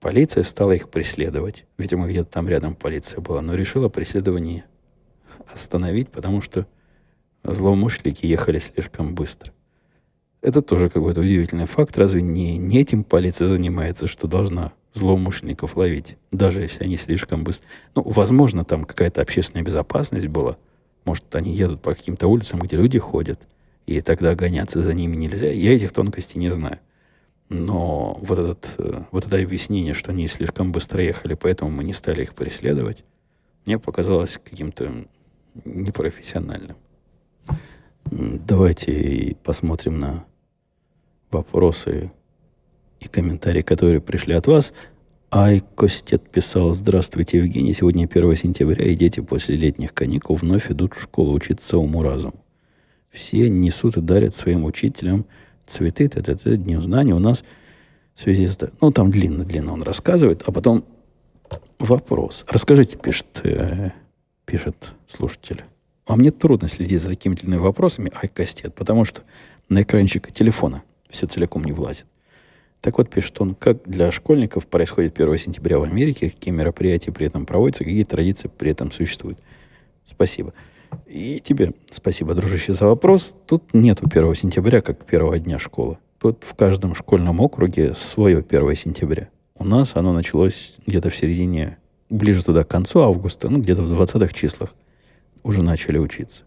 Полиция 0.00 0.44
стала 0.44 0.72
их 0.72 0.88
преследовать. 0.88 1.66
Видимо, 1.76 2.08
где-то 2.08 2.30
там 2.30 2.48
рядом 2.48 2.74
полиция 2.74 3.20
была, 3.20 3.42
но 3.42 3.54
решила 3.54 3.90
преследование 3.90 4.64
остановить, 5.52 6.08
потому 6.08 6.40
что 6.40 6.66
злоумышленники 7.44 8.24
ехали 8.24 8.58
слишком 8.58 9.14
быстро. 9.14 9.52
Это 10.40 10.62
тоже 10.62 10.88
какой-то 10.88 11.20
удивительный 11.20 11.66
факт. 11.66 11.98
Разве 11.98 12.22
не, 12.22 12.56
не 12.56 12.78
этим 12.78 13.04
полиция 13.04 13.48
занимается, 13.48 14.06
что 14.06 14.26
должна 14.26 14.72
злоумышленников 14.94 15.76
ловить, 15.76 16.16
даже 16.32 16.62
если 16.62 16.84
они 16.84 16.96
слишком 16.96 17.44
быстро... 17.44 17.68
Ну, 17.94 18.02
возможно, 18.02 18.64
там 18.64 18.84
какая-то 18.84 19.20
общественная 19.20 19.64
безопасность 19.64 20.28
была. 20.28 20.56
Может, 21.04 21.34
они 21.34 21.52
едут 21.54 21.80
по 21.82 21.94
каким-то 21.94 22.28
улицам, 22.28 22.60
где 22.60 22.76
люди 22.76 22.98
ходят, 22.98 23.40
и 23.86 24.00
тогда 24.00 24.34
гоняться 24.34 24.82
за 24.82 24.94
ними 24.94 25.16
нельзя. 25.16 25.50
Я 25.50 25.74
этих 25.74 25.92
тонкостей 25.92 26.38
не 26.38 26.50
знаю. 26.50 26.78
Но 27.48 28.16
вот, 28.22 28.38
этот, 28.38 28.74
э, 28.78 29.02
вот 29.10 29.26
это 29.26 29.36
объяснение, 29.36 29.92
что 29.92 30.12
они 30.12 30.28
слишком 30.28 30.70
быстро 30.70 31.02
ехали, 31.02 31.34
поэтому 31.34 31.70
мы 31.70 31.82
не 31.82 31.92
стали 31.92 32.22
их 32.22 32.34
преследовать, 32.34 33.04
мне 33.66 33.78
показалось 33.78 34.38
каким-то 34.42 35.06
непрофессиональным. 35.64 36.76
Давайте 38.04 39.36
посмотрим 39.42 39.98
на 39.98 40.24
вопросы 41.30 42.12
и 43.00 43.08
комментарии, 43.08 43.62
которые 43.62 44.00
пришли 44.00 44.34
от 44.34 44.46
вас. 44.46 44.72
Ай 45.32 45.62
Костет 45.76 46.28
писал, 46.28 46.72
здравствуйте, 46.72 47.38
Евгений, 47.38 47.72
сегодня 47.72 48.08
1 48.12 48.34
сентября, 48.34 48.84
и 48.84 48.96
дети 48.96 49.20
после 49.20 49.54
летних 49.54 49.94
каникул 49.94 50.34
вновь 50.34 50.72
идут 50.72 50.94
в 50.94 51.00
школу 51.00 51.32
учиться 51.32 51.78
уму-разуму. 51.78 52.34
Все 53.12 53.48
несут 53.48 53.96
и 53.96 54.00
дарят 54.00 54.34
своим 54.34 54.64
учителям 54.64 55.26
цветы, 55.66 56.06
это, 56.06 56.32
это 56.32 56.56
днем 56.56 56.82
знаний. 56.82 57.12
У 57.12 57.20
нас 57.20 57.44
в 58.16 58.20
связи 58.22 58.48
с... 58.48 58.58
Ну, 58.80 58.90
там 58.90 59.12
длинно-длинно 59.12 59.72
он 59.72 59.84
рассказывает, 59.84 60.42
а 60.46 60.50
потом 60.50 60.84
вопрос. 61.78 62.44
Расскажите, 62.48 62.96
пишет, 62.96 63.28
э, 63.44 63.90
пишет 64.46 64.94
слушатель. 65.06 65.62
А 66.06 66.16
мне 66.16 66.32
трудно 66.32 66.66
следить 66.66 67.02
за 67.02 67.10
такими 67.10 67.36
длинными 67.36 67.60
вопросами, 67.60 68.10
ай, 68.20 68.28
Костет, 68.28 68.74
потому 68.74 69.04
что 69.04 69.22
на 69.68 69.82
экранчик 69.82 70.32
телефона 70.32 70.82
все 71.08 71.28
целиком 71.28 71.62
не 71.62 71.70
влазит. 71.70 72.06
Так 72.80 72.96
вот, 72.96 73.10
пишет 73.10 73.40
он, 73.40 73.54
как 73.54 73.82
для 73.84 74.10
школьников 74.10 74.66
происходит 74.66 75.18
1 75.20 75.38
сентября 75.38 75.78
в 75.78 75.82
Америке, 75.82 76.30
какие 76.30 76.52
мероприятия 76.52 77.12
при 77.12 77.26
этом 77.26 77.44
проводятся, 77.44 77.84
какие 77.84 78.04
традиции 78.04 78.48
при 78.48 78.70
этом 78.70 78.90
существуют. 78.90 79.38
Спасибо. 80.04 80.54
И 81.06 81.40
тебе 81.40 81.74
спасибо, 81.90 82.34
дружище, 82.34 82.72
за 82.72 82.86
вопрос. 82.86 83.34
Тут 83.46 83.74
нету 83.74 84.06
1 84.10 84.34
сентября 84.34 84.80
как 84.80 85.04
первого 85.04 85.38
дня 85.38 85.58
школы. 85.58 85.98
Тут 86.18 86.44
в 86.44 86.54
каждом 86.54 86.94
школьном 86.94 87.40
округе 87.40 87.94
свое 87.94 88.38
1 88.38 88.76
сентября. 88.76 89.28
У 89.54 89.64
нас 89.64 89.94
оно 89.94 90.12
началось 90.14 90.78
где-то 90.86 91.10
в 91.10 91.16
середине, 91.16 91.76
ближе 92.08 92.42
туда 92.42 92.64
к 92.64 92.68
концу 92.68 93.00
августа, 93.00 93.50
ну, 93.50 93.58
где-то 93.60 93.82
в 93.82 94.00
20-х 94.00 94.32
числах 94.32 94.74
уже 95.42 95.62
начали 95.62 95.98
учиться. 95.98 96.44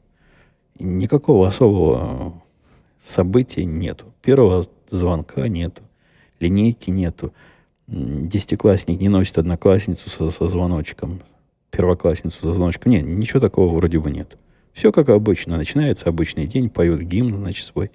Никакого 0.79 1.47
особого 1.47 2.41
событий 2.99 3.65
нету. 3.65 4.05
Первого 4.23 4.65
звонка 4.89 5.47
нету 5.47 5.83
линейки 6.43 6.89
нету. 6.89 7.33
Десятиклассник 7.87 8.99
не 8.99 9.09
носит 9.09 9.37
одноклассницу 9.37 10.09
со, 10.09 10.29
со 10.29 10.47
звоночком, 10.47 11.21
первоклассницу 11.71 12.39
со 12.39 12.51
звоночком. 12.51 12.91
Нет, 12.91 13.05
ничего 13.05 13.39
такого 13.39 13.75
вроде 13.75 13.99
бы 13.99 14.11
нет. 14.11 14.37
Все 14.73 14.91
как 14.91 15.09
обычно. 15.09 15.57
Начинается 15.57 16.09
обычный 16.09 16.47
день, 16.47 16.69
поют 16.69 17.01
гимн, 17.01 17.35
значит, 17.37 17.65
свой 17.65 17.91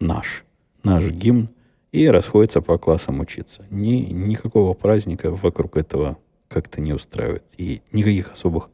наш. 0.00 0.44
Наш 0.82 1.10
гимн. 1.10 1.48
И 1.90 2.06
расходятся 2.06 2.60
по 2.60 2.78
классам 2.78 3.20
учиться. 3.20 3.64
Ни, 3.70 4.12
никакого 4.12 4.74
праздника 4.74 5.30
вокруг 5.30 5.76
этого 5.76 6.18
как-то 6.48 6.80
не 6.80 6.92
устраивает. 6.92 7.44
И 7.56 7.80
никаких 7.92 8.32
особых 8.32 8.70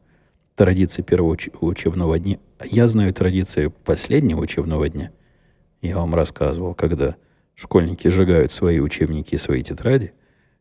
традиций 0.55 1.03
первого 1.03 1.35
уч- 1.35 1.55
учебного 1.61 2.19
дня. 2.19 2.39
Я 2.63 2.87
знаю 2.87 3.13
традиции 3.13 3.71
последнего 3.83 4.41
учебного 4.41 4.89
дня. 4.89 5.11
Я 5.81 5.97
вам 5.97 6.13
рассказывал, 6.13 6.73
когда 6.73 7.15
школьники 7.55 8.07
сжигают 8.07 8.51
свои 8.51 8.79
учебники 8.79 9.35
и 9.35 9.37
свои 9.37 9.63
тетради, 9.63 10.13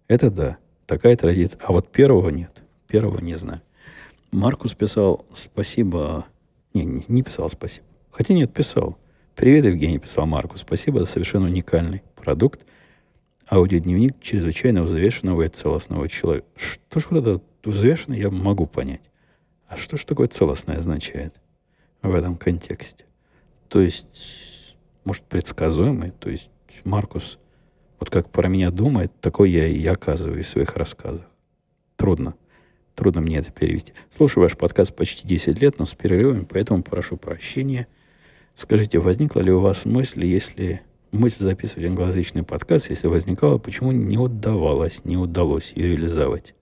это 0.09 0.31
да, 0.31 0.59
такая 0.87 1.17
традиция. 1.17 1.61
А 1.63 1.73
вот 1.73 1.91
первого 1.91 2.31
нет. 2.31 2.63
Первого 2.87 3.21
не 3.21 3.35
знаю. 3.35 3.61
Маркус 4.31 4.75
писал 4.75 5.27
спасибо. 5.33 6.27
Не, 6.73 6.85
не, 6.85 7.05
не 7.09 7.23
писал 7.23 7.49
спасибо. 7.51 7.87
Хотя 8.11 8.35
нет, 8.35 8.53
писал. 8.53 8.97
Привет, 9.35 9.65
Евгений, 9.65 9.99
писал 9.99 10.27
Маркус. 10.27 10.61
Спасибо 10.61 11.01
за 11.01 11.07
совершенно 11.07 11.47
уникальный 11.47 12.03
продукт. 12.15 12.65
Аудиодневник 13.51 14.21
чрезвычайно 14.21 14.85
взвешенного 14.85 15.43
и 15.43 15.49
целостного 15.49 16.09
человека. 16.09 16.47
Что 16.57 17.01
ж 17.01 17.07
вот 17.11 17.27
это 17.27 17.41
взвешенное, 17.65 18.19
я 18.19 18.31
могу 18.31 18.67
понять. 18.67 19.03
А 19.69 19.77
что 19.77 19.97
ж 19.97 20.05
такое 20.05 20.29
целостное 20.29 20.79
означает 20.79 21.41
в 22.03 22.15
этом 22.15 22.37
контексте? 22.37 23.05
То 23.69 23.81
есть, 23.81 24.77
может, 25.05 25.25
предсказуемый? 25.25 26.13
То 26.13 26.31
есть, 26.31 26.51
Маркус, 26.85 27.39
вот 28.01 28.11
как 28.11 28.31
про 28.31 28.49
меня 28.49 28.71
думает, 28.71 29.13
такой 29.21 29.51
я 29.51 29.67
и 29.67 29.87
оказываю 29.87 30.43
в 30.43 30.47
своих 30.47 30.77
рассказах. 30.77 31.27
Трудно. 31.97 32.35
Трудно 32.95 33.21
мне 33.21 33.39
это 33.39 33.51
перевести. 33.51 33.93
Слушаю 34.11 34.43
ваш 34.43 34.57
подкаст 34.57 34.95
почти 34.95 35.27
10 35.27 35.61
лет, 35.61 35.79
но 35.79 35.87
с 35.87 35.95
перерывами, 35.95 36.47
поэтому 36.49 36.83
прошу 36.83 37.17
прощения. 37.17 37.87
Скажите, 38.55 38.99
возникла 38.99 39.41
ли 39.41 39.51
у 39.51 39.61
вас 39.61 39.85
мысль, 39.85 40.27
если 40.27 40.83
мысль 41.11 41.43
записывать 41.45 41.89
англоязычный 41.89 42.43
подкаст, 42.43 42.91
если 42.91 43.09
возникала, 43.09 43.59
почему 43.59 43.91
не 43.91 44.19
удавалось, 44.19 45.05
не 45.05 45.17
удалось 45.17 45.73
ее 45.75 45.93
реализовать? 45.93 46.55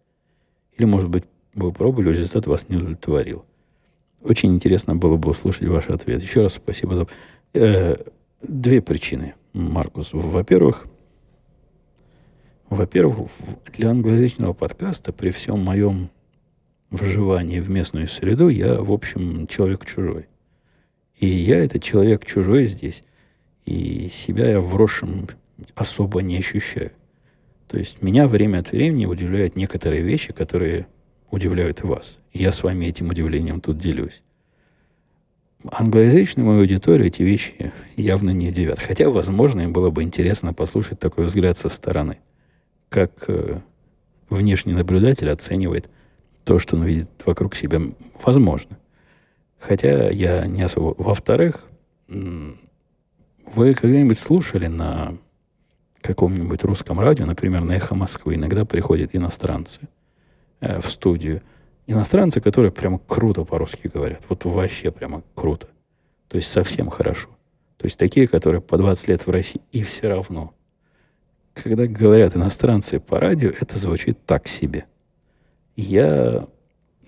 Или, 0.78 0.86
может 0.86 1.10
быть, 1.10 1.24
вы 1.54 1.72
пробовали, 1.72 2.16
результат 2.16 2.46
вас 2.46 2.68
не 2.68 2.76
удовлетворил? 2.76 3.44
Очень 4.22 4.54
интересно 4.54 4.94
было 4.94 5.16
бы 5.16 5.30
услышать 5.30 5.68
ваш 5.68 5.88
ответ. 5.88 6.22
Еще 6.22 6.42
раз 6.42 6.54
спасибо 6.54 6.94
за... 6.94 7.08
Э, 7.52 7.96
две 8.42 8.80
причины– 8.80 9.34
Маркус. 9.52 10.10
Во-первых, 10.12 10.86
во-первых, 12.68 13.30
для 13.76 13.90
англоязычного 13.90 14.54
подкаста 14.54 15.12
при 15.12 15.30
всем 15.30 15.60
моем 15.60 16.10
вживании 16.90 17.60
в 17.60 17.70
местную 17.70 18.08
среду 18.08 18.48
я, 18.48 18.80
в 18.80 18.90
общем, 18.90 19.46
человек 19.46 19.84
чужой. 19.84 20.26
И 21.18 21.26
я 21.26 21.62
этот 21.62 21.82
человек 21.82 22.24
чужой 22.24 22.66
здесь, 22.66 23.04
и 23.66 24.08
себя 24.10 24.50
я 24.50 24.60
вросшим 24.60 25.28
особо 25.74 26.22
не 26.22 26.38
ощущаю. 26.38 26.92
То 27.68 27.78
есть 27.78 28.02
меня 28.02 28.28
время 28.28 28.58
от 28.58 28.72
времени 28.72 29.06
удивляют 29.06 29.54
некоторые 29.54 30.02
вещи, 30.02 30.32
которые 30.32 30.86
удивляют 31.30 31.82
вас. 31.82 32.18
И 32.32 32.42
я 32.42 32.52
с 32.52 32.62
вами 32.62 32.86
этим 32.86 33.10
удивлением 33.10 33.60
тут 33.60 33.78
делюсь. 33.78 34.22
Англоязычную 35.70 36.46
мою 36.46 36.60
аудиторию 36.60 37.06
эти 37.06 37.22
вещи 37.22 37.72
явно 37.96 38.30
не 38.30 38.48
удивят. 38.48 38.78
Хотя, 38.78 39.08
возможно, 39.08 39.60
им 39.60 39.72
было 39.72 39.90
бы 39.90 40.02
интересно 40.02 40.52
послушать 40.52 40.98
такой 40.98 41.26
взгляд 41.26 41.56
со 41.56 41.68
стороны. 41.68 42.18
Как 42.88 43.24
э, 43.28 43.60
внешний 44.28 44.72
наблюдатель 44.72 45.30
оценивает 45.30 45.88
то, 46.44 46.58
что 46.58 46.76
он 46.76 46.84
видит 46.84 47.10
вокруг 47.24 47.54
себя. 47.54 47.80
Возможно. 48.22 48.78
Хотя 49.58 50.10
я 50.10 50.46
не 50.46 50.62
особо... 50.62 50.94
Во-вторых, 51.00 51.68
вы 52.08 53.74
когда-нибудь 53.74 54.18
слушали 54.18 54.66
на 54.66 55.16
каком-нибудь 56.00 56.64
русском 56.64 56.98
радио, 56.98 57.26
например, 57.26 57.62
на 57.62 57.72
«Эхо 57.72 57.94
Москвы», 57.94 58.34
иногда 58.34 58.64
приходят 58.64 59.14
иностранцы 59.14 59.82
э, 60.60 60.80
в 60.80 60.90
студию. 60.90 61.42
Иностранцы, 61.92 62.40
которые 62.40 62.72
прямо 62.72 62.98
круто 62.98 63.44
по-русски 63.44 63.90
говорят. 63.92 64.22
Вот 64.30 64.46
вообще 64.46 64.90
прямо 64.90 65.22
круто. 65.34 65.68
То 66.28 66.38
есть 66.38 66.50
совсем 66.50 66.88
хорошо. 66.88 67.28
То 67.76 67.84
есть 67.84 67.98
такие, 67.98 68.26
которые 68.26 68.62
по 68.62 68.78
20 68.78 69.08
лет 69.08 69.26
в 69.26 69.30
России, 69.30 69.60
и 69.72 69.82
все 69.82 70.08
равно. 70.08 70.54
Когда 71.52 71.86
говорят 71.86 72.34
иностранцы 72.34 72.98
по 72.98 73.20
радио, 73.20 73.50
это 73.50 73.78
звучит 73.78 74.24
так 74.24 74.48
себе. 74.48 74.86
Я 75.76 76.48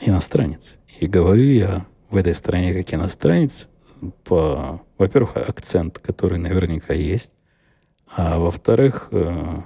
иностранец. 0.00 0.74
И 1.00 1.06
говорю 1.06 1.44
я 1.44 1.86
в 2.10 2.16
этой 2.18 2.34
стране 2.34 2.74
как 2.74 2.92
иностранец 2.92 3.68
по, 4.24 4.82
во-первых, 4.98 5.36
акцент, 5.38 5.98
который 5.98 6.38
наверняка 6.38 6.92
есть, 6.92 7.32
а 8.06 8.38
во-вторых, 8.38 9.08
э, 9.12 9.62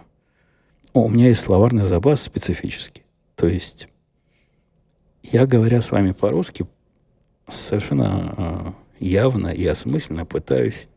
у 0.92 1.08
меня 1.08 1.26
есть 1.26 1.40
словарный 1.40 1.82
запас 1.82 2.22
специфический. 2.22 3.02
То 3.34 3.48
есть 3.48 3.88
я, 5.22 5.46
говоря 5.46 5.80
с 5.80 5.90
вами 5.90 6.12
по-русски, 6.12 6.66
совершенно 7.46 8.34
э, 8.36 9.04
явно 9.04 9.48
и 9.48 9.64
осмысленно 9.66 10.24
пытаюсь 10.24 10.88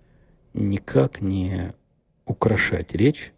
никак 0.54 1.22
не 1.22 1.74
украшать 2.26 2.94
речь 2.94 3.34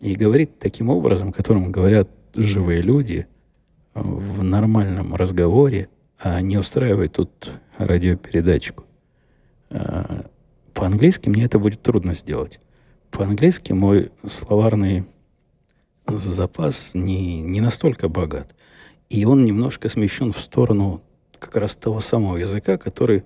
и 0.00 0.14
говорить 0.14 0.58
таким 0.58 0.88
образом, 0.88 1.32
которым 1.32 1.72
говорят 1.72 2.08
живые 2.34 2.82
люди 2.82 3.26
в 3.94 4.42
нормальном 4.42 5.14
разговоре, 5.14 5.88
а 6.18 6.40
не 6.40 6.56
устраивать 6.56 7.12
тут 7.12 7.52
радиопередачку. 7.78 8.84
Э, 9.70 10.22
по-английски 10.74 11.28
мне 11.28 11.44
это 11.44 11.58
будет 11.58 11.82
трудно 11.82 12.14
сделать. 12.14 12.60
По-английски 13.10 13.72
мой 13.72 14.10
словарный 14.24 15.04
запас 16.06 16.94
не, 16.94 17.42
не 17.42 17.60
настолько 17.60 18.08
богат. 18.08 18.54
И 19.12 19.26
он 19.26 19.44
немножко 19.44 19.90
смещен 19.90 20.32
в 20.32 20.38
сторону 20.38 21.02
как 21.38 21.56
раз 21.56 21.76
того 21.76 22.00
самого 22.00 22.38
языка, 22.38 22.78
который, 22.78 23.24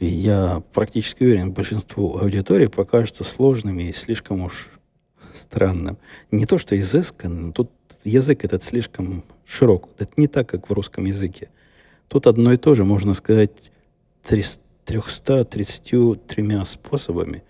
я 0.00 0.62
практически 0.74 1.24
уверен, 1.24 1.52
большинству 1.52 2.18
аудитории 2.18 2.66
покажется 2.66 3.24
сложным 3.24 3.80
и 3.80 3.94
слишком 3.94 4.42
уж 4.42 4.68
странным. 5.32 5.96
Не 6.30 6.44
то, 6.44 6.58
что 6.58 6.78
изысканным, 6.78 7.54
тут 7.54 7.70
язык 8.04 8.44
этот 8.44 8.62
слишком 8.62 9.24
широк. 9.46 9.88
Это 9.96 10.12
не 10.18 10.26
так, 10.28 10.46
как 10.46 10.68
в 10.68 10.72
русском 10.74 11.06
языке. 11.06 11.48
Тут 12.08 12.26
одно 12.26 12.52
и 12.52 12.58
то 12.58 12.74
же, 12.74 12.84
можно 12.84 13.14
сказать, 13.14 13.72
300 14.26 14.60
333 14.84 16.64
способами. 16.66 17.44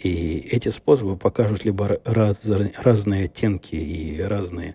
И 0.00 0.48
эти 0.50 0.68
способы 0.70 1.16
покажут 1.16 1.64
либо 1.64 2.00
раз, 2.04 2.44
разные 2.76 3.26
оттенки 3.26 3.76
и 3.76 4.20
разные 4.20 4.74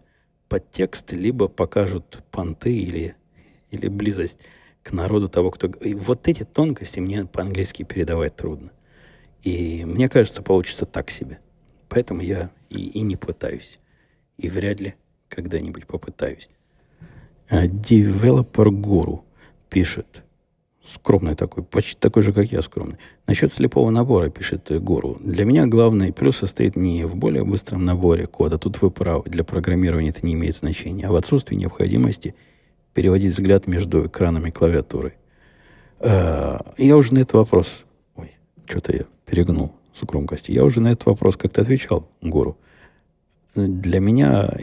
подтексты, 0.50 1.16
либо 1.16 1.48
покажут 1.48 2.24
понты 2.32 2.76
или, 2.76 3.16
или 3.72 3.88
близость 3.88 4.39
к 4.84 4.91
народу 4.91 5.30
того, 5.30 5.52
кто... 5.52 5.68
И 5.68 5.94
вот 5.94 6.28
эти 6.28 6.44
тонкости 6.44 7.00
мне 7.00 7.26
по-английски 7.26 7.84
передавать 7.84 8.36
трудно. 8.36 8.72
И 9.41 9.86
мне 9.86 10.10
кажется, 10.10 10.41
получится 10.41 10.86
так 10.86 11.10
себе. 11.10 11.39
Поэтому 11.89 12.22
я 12.22 12.52
и, 12.70 12.88
и 12.88 13.02
не 13.02 13.16
пытаюсь. 13.16 13.80
И 14.38 14.50
вряд 14.50 14.80
ли 14.80 14.96
когда-нибудь 15.30 15.88
попытаюсь. 15.88 16.50
Developer 17.49 18.72
Guru 18.72 19.26
пишет. 19.70 20.24
Скромный 20.84 21.36
такой, 21.36 21.63
почти 21.63 21.95
такой 21.97 22.23
же, 22.23 22.34
как 22.34 22.51
я, 22.51 22.61
скромный. 22.61 22.97
Насчет 23.25 23.53
слепого 23.53 23.89
набора, 23.89 24.29
пишет 24.29 24.69
Гуру. 24.84 25.17
Для 25.21 25.45
меня 25.45 25.65
главный 25.65 26.11
плюс 26.11 26.36
состоит 26.36 26.75
не 26.75 27.05
в 27.05 27.15
более 27.15 27.45
быстром 27.45 27.86
наборе 27.86 28.27
кода, 28.27 28.57
тут 28.57 28.81
вы 28.81 28.91
правы, 28.91 29.23
для 29.29 29.45
программирования 29.45 30.09
это 30.09 30.25
не 30.25 30.34
имеет 30.34 30.57
значения, 30.57 31.07
а 31.07 31.13
в 31.13 31.15
отсутствии 31.15 31.55
необходимости 31.55 32.36
переводить 32.93 33.31
взгляд 33.31 33.65
между 33.65 34.07
экранами 34.07 34.49
клавиатуры. 34.49 35.13
Э, 35.99 36.59
я 36.77 36.97
уже 36.97 37.13
на 37.13 37.19
этот 37.19 37.36
вопрос... 37.36 37.86
Ой, 38.17 38.31
что-то 38.65 38.93
я 38.93 39.05
перегнул 39.25 39.71
с 39.93 40.03
громкостью. 40.03 40.53
Я 40.53 40.65
уже 40.65 40.81
на 40.81 40.91
этот 40.91 41.05
вопрос 41.05 41.38
как-то 41.38 41.61
отвечал 41.61 42.09
Гуру. 42.21 42.57
Для 43.55 44.01
меня 44.01 44.53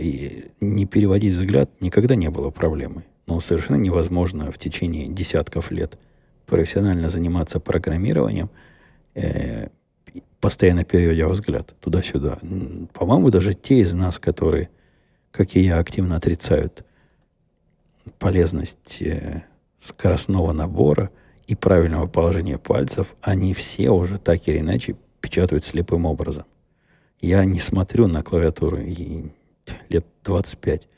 не 0.60 0.84
переводить 0.84 1.34
взгляд 1.34 1.70
никогда 1.80 2.14
не 2.14 2.28
было 2.28 2.50
проблемой. 2.50 3.04
Но 3.26 3.40
совершенно 3.40 3.76
невозможно 3.78 4.52
в 4.52 4.58
течение 4.58 5.08
десятков 5.08 5.70
лет– 5.70 5.98
профессионально 6.50 7.08
заниматься 7.08 7.60
программированием, 7.60 8.50
э, 9.14 9.68
постоянно 10.40 10.84
переводя 10.84 11.28
взгляд 11.28 11.74
туда-сюда. 11.80 12.38
По-моему, 12.92 13.30
даже 13.30 13.54
те 13.54 13.78
из 13.78 13.94
нас, 13.94 14.18
которые, 14.18 14.68
как 15.30 15.56
и 15.56 15.60
я, 15.60 15.78
активно 15.78 16.16
отрицают 16.16 16.84
полезность 18.18 19.00
э, 19.00 19.44
скоростного 19.78 20.52
набора 20.52 21.10
и 21.46 21.54
правильного 21.54 22.06
положения 22.06 22.58
пальцев, 22.58 23.14
они 23.22 23.54
все 23.54 23.90
уже 23.90 24.18
так 24.18 24.48
или 24.48 24.58
иначе 24.58 24.96
печатают 25.20 25.64
слепым 25.64 26.04
образом. 26.04 26.44
Я 27.20 27.44
не 27.44 27.60
смотрю 27.60 28.08
на 28.08 28.22
клавиатуру 28.22 28.78
и 28.78 29.30
лет 29.88 30.04
25 30.24 30.88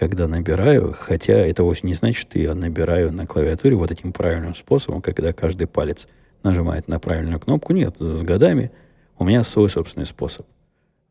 когда 0.00 0.26
набираю, 0.26 0.94
хотя 0.94 1.34
это 1.34 1.62
вовсе 1.62 1.86
не 1.86 1.92
значит, 1.92 2.22
что 2.22 2.38
я 2.38 2.54
набираю 2.54 3.12
на 3.12 3.26
клавиатуре 3.26 3.76
вот 3.76 3.90
этим 3.90 4.14
правильным 4.14 4.54
способом, 4.54 5.02
когда 5.02 5.34
каждый 5.34 5.66
палец 5.66 6.08
нажимает 6.42 6.88
на 6.88 6.98
правильную 6.98 7.38
кнопку. 7.38 7.74
Нет, 7.74 7.96
с 7.98 8.22
годами 8.22 8.72
у 9.18 9.24
меня 9.24 9.44
свой 9.44 9.68
собственный 9.68 10.06
способ 10.06 10.46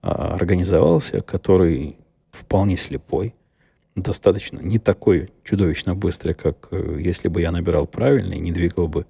а, 0.01 0.33
организовался, 0.33 1.21
который 1.21 1.97
вполне 2.31 2.77
слепой, 2.77 3.35
достаточно 3.95 4.59
не 4.59 4.79
такой 4.79 5.29
чудовищно 5.43 5.93
быстрый, 5.93 6.33
как 6.33 6.69
э, 6.71 6.97
если 6.99 7.27
бы 7.27 7.41
я 7.41 7.51
набирал 7.51 7.85
правильно 7.85 8.33
и 8.33 8.39
не 8.39 8.51
двигал 8.51 8.87
бы. 8.87 9.05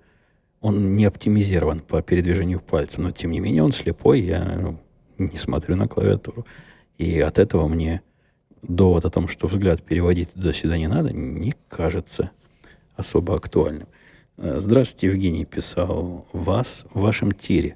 Он 0.60 0.94
не 0.94 1.06
оптимизирован 1.06 1.80
по 1.80 2.02
передвижению 2.02 2.60
пальцем, 2.60 3.04
но 3.04 3.12
тем 3.12 3.32
не 3.32 3.40
менее 3.40 3.64
он 3.64 3.72
слепой, 3.72 4.20
я 4.20 4.76
не 5.18 5.38
смотрю 5.38 5.78
на 5.78 5.88
клавиатуру. 5.88 6.46
И 6.98 7.22
от 7.22 7.40
этого 7.40 7.70
мне 7.70 8.02
довод 8.62 9.06
о 9.06 9.10
том, 9.10 9.28
что 9.28 9.48
взгляд 9.48 9.82
переводить 9.84 10.34
туда-сюда 10.34 10.78
не 10.78 10.88
надо, 10.88 11.12
не 11.12 11.54
кажется 11.68 12.32
особо 12.96 13.36
актуальным. 13.36 13.88
Э, 14.38 14.60
здравствуйте, 14.60 15.08
Евгений 15.08 15.46
писал. 15.46 16.26
Вас 16.34 16.86
в 16.94 17.02
вашем 17.02 17.32
тире 17.32 17.76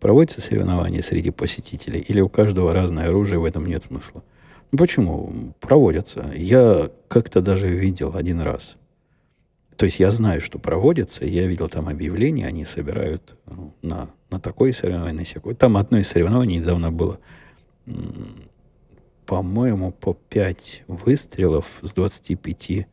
проводятся 0.00 0.40
соревнования 0.40 1.02
среди 1.02 1.30
посетителей 1.30 2.00
или 2.00 2.20
у 2.20 2.28
каждого 2.28 2.72
разное 2.72 3.08
оружие, 3.08 3.38
в 3.38 3.44
этом 3.44 3.66
нет 3.66 3.84
смысла? 3.84 4.22
Ну, 4.70 4.78
почему? 4.78 5.54
Проводятся. 5.60 6.30
Я 6.34 6.90
как-то 7.08 7.40
даже 7.40 7.68
видел 7.68 8.16
один 8.16 8.40
раз. 8.40 8.76
То 9.76 9.86
есть 9.86 9.98
я 9.98 10.10
знаю, 10.10 10.40
что 10.40 10.58
проводятся, 10.58 11.24
я 11.24 11.46
видел 11.46 11.68
там 11.68 11.88
объявления, 11.88 12.46
они 12.46 12.64
собирают 12.64 13.36
ну, 13.46 13.72
на, 13.82 14.10
на 14.30 14.40
такое 14.40 14.72
соревнование, 14.72 15.20
на 15.20 15.24
всякое. 15.24 15.54
Там 15.54 15.76
одно 15.76 15.98
из 15.98 16.08
соревнований 16.08 16.58
недавно 16.58 16.92
было 16.92 17.18
по-моему, 19.26 19.92
по 19.92 20.14
5 20.14 20.84
выстрелов 20.86 21.66
с 21.82 21.92
25 21.92 22.86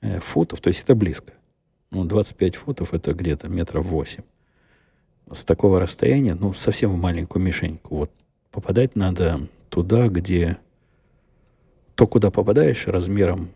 э, 0.00 0.20
футов, 0.20 0.60
то 0.60 0.68
есть 0.68 0.82
это 0.82 0.94
близко. 0.94 1.32
Ну, 1.90 2.04
25 2.04 2.56
футов 2.56 2.94
это 2.94 3.12
где-то 3.12 3.48
метров 3.48 3.86
8. 3.86 4.22
С 5.30 5.44
такого 5.44 5.80
расстояния, 5.80 6.34
ну, 6.34 6.52
совсем 6.52 6.92
в 6.92 6.96
маленькую 6.96 7.42
мишеньку. 7.42 7.96
Вот 7.96 8.10
попадать 8.50 8.96
надо 8.96 9.48
туда, 9.68 10.08
где 10.08 10.58
то, 11.94 12.06
куда 12.06 12.30
попадаешь, 12.30 12.86
размером, 12.86 13.50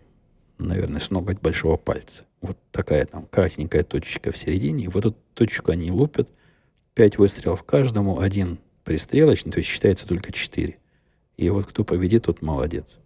наверное, 0.59 1.01
с 1.01 1.11
ноготь 1.11 1.41
большого 1.41 1.77
пальца. 1.77 2.25
Вот 2.41 2.57
такая 2.71 3.05
там 3.07 3.27
красненькая 3.27 3.83
точечка 3.83 4.33
в 4.33 4.37
середине. 4.37 4.85
И 4.85 4.89
в 4.89 4.97
эту 4.97 5.15
точку 5.35 5.73
они 5.73 5.91
лупят. 5.91 6.29
Пять 6.95 7.19
выстрелов 7.19 7.63
каждому, 7.65 8.21
один 8.21 8.59
пристрелочный, 8.85 9.53
то 9.53 9.59
есть 9.59 9.71
считается 9.71 10.07
только 10.07 10.33
четыре. 10.33 10.79
И 11.39 11.49
вот 11.51 11.67
кто 11.67 11.85
победит, 11.85 12.25
тот 12.25 12.43
молодец. 12.43 12.99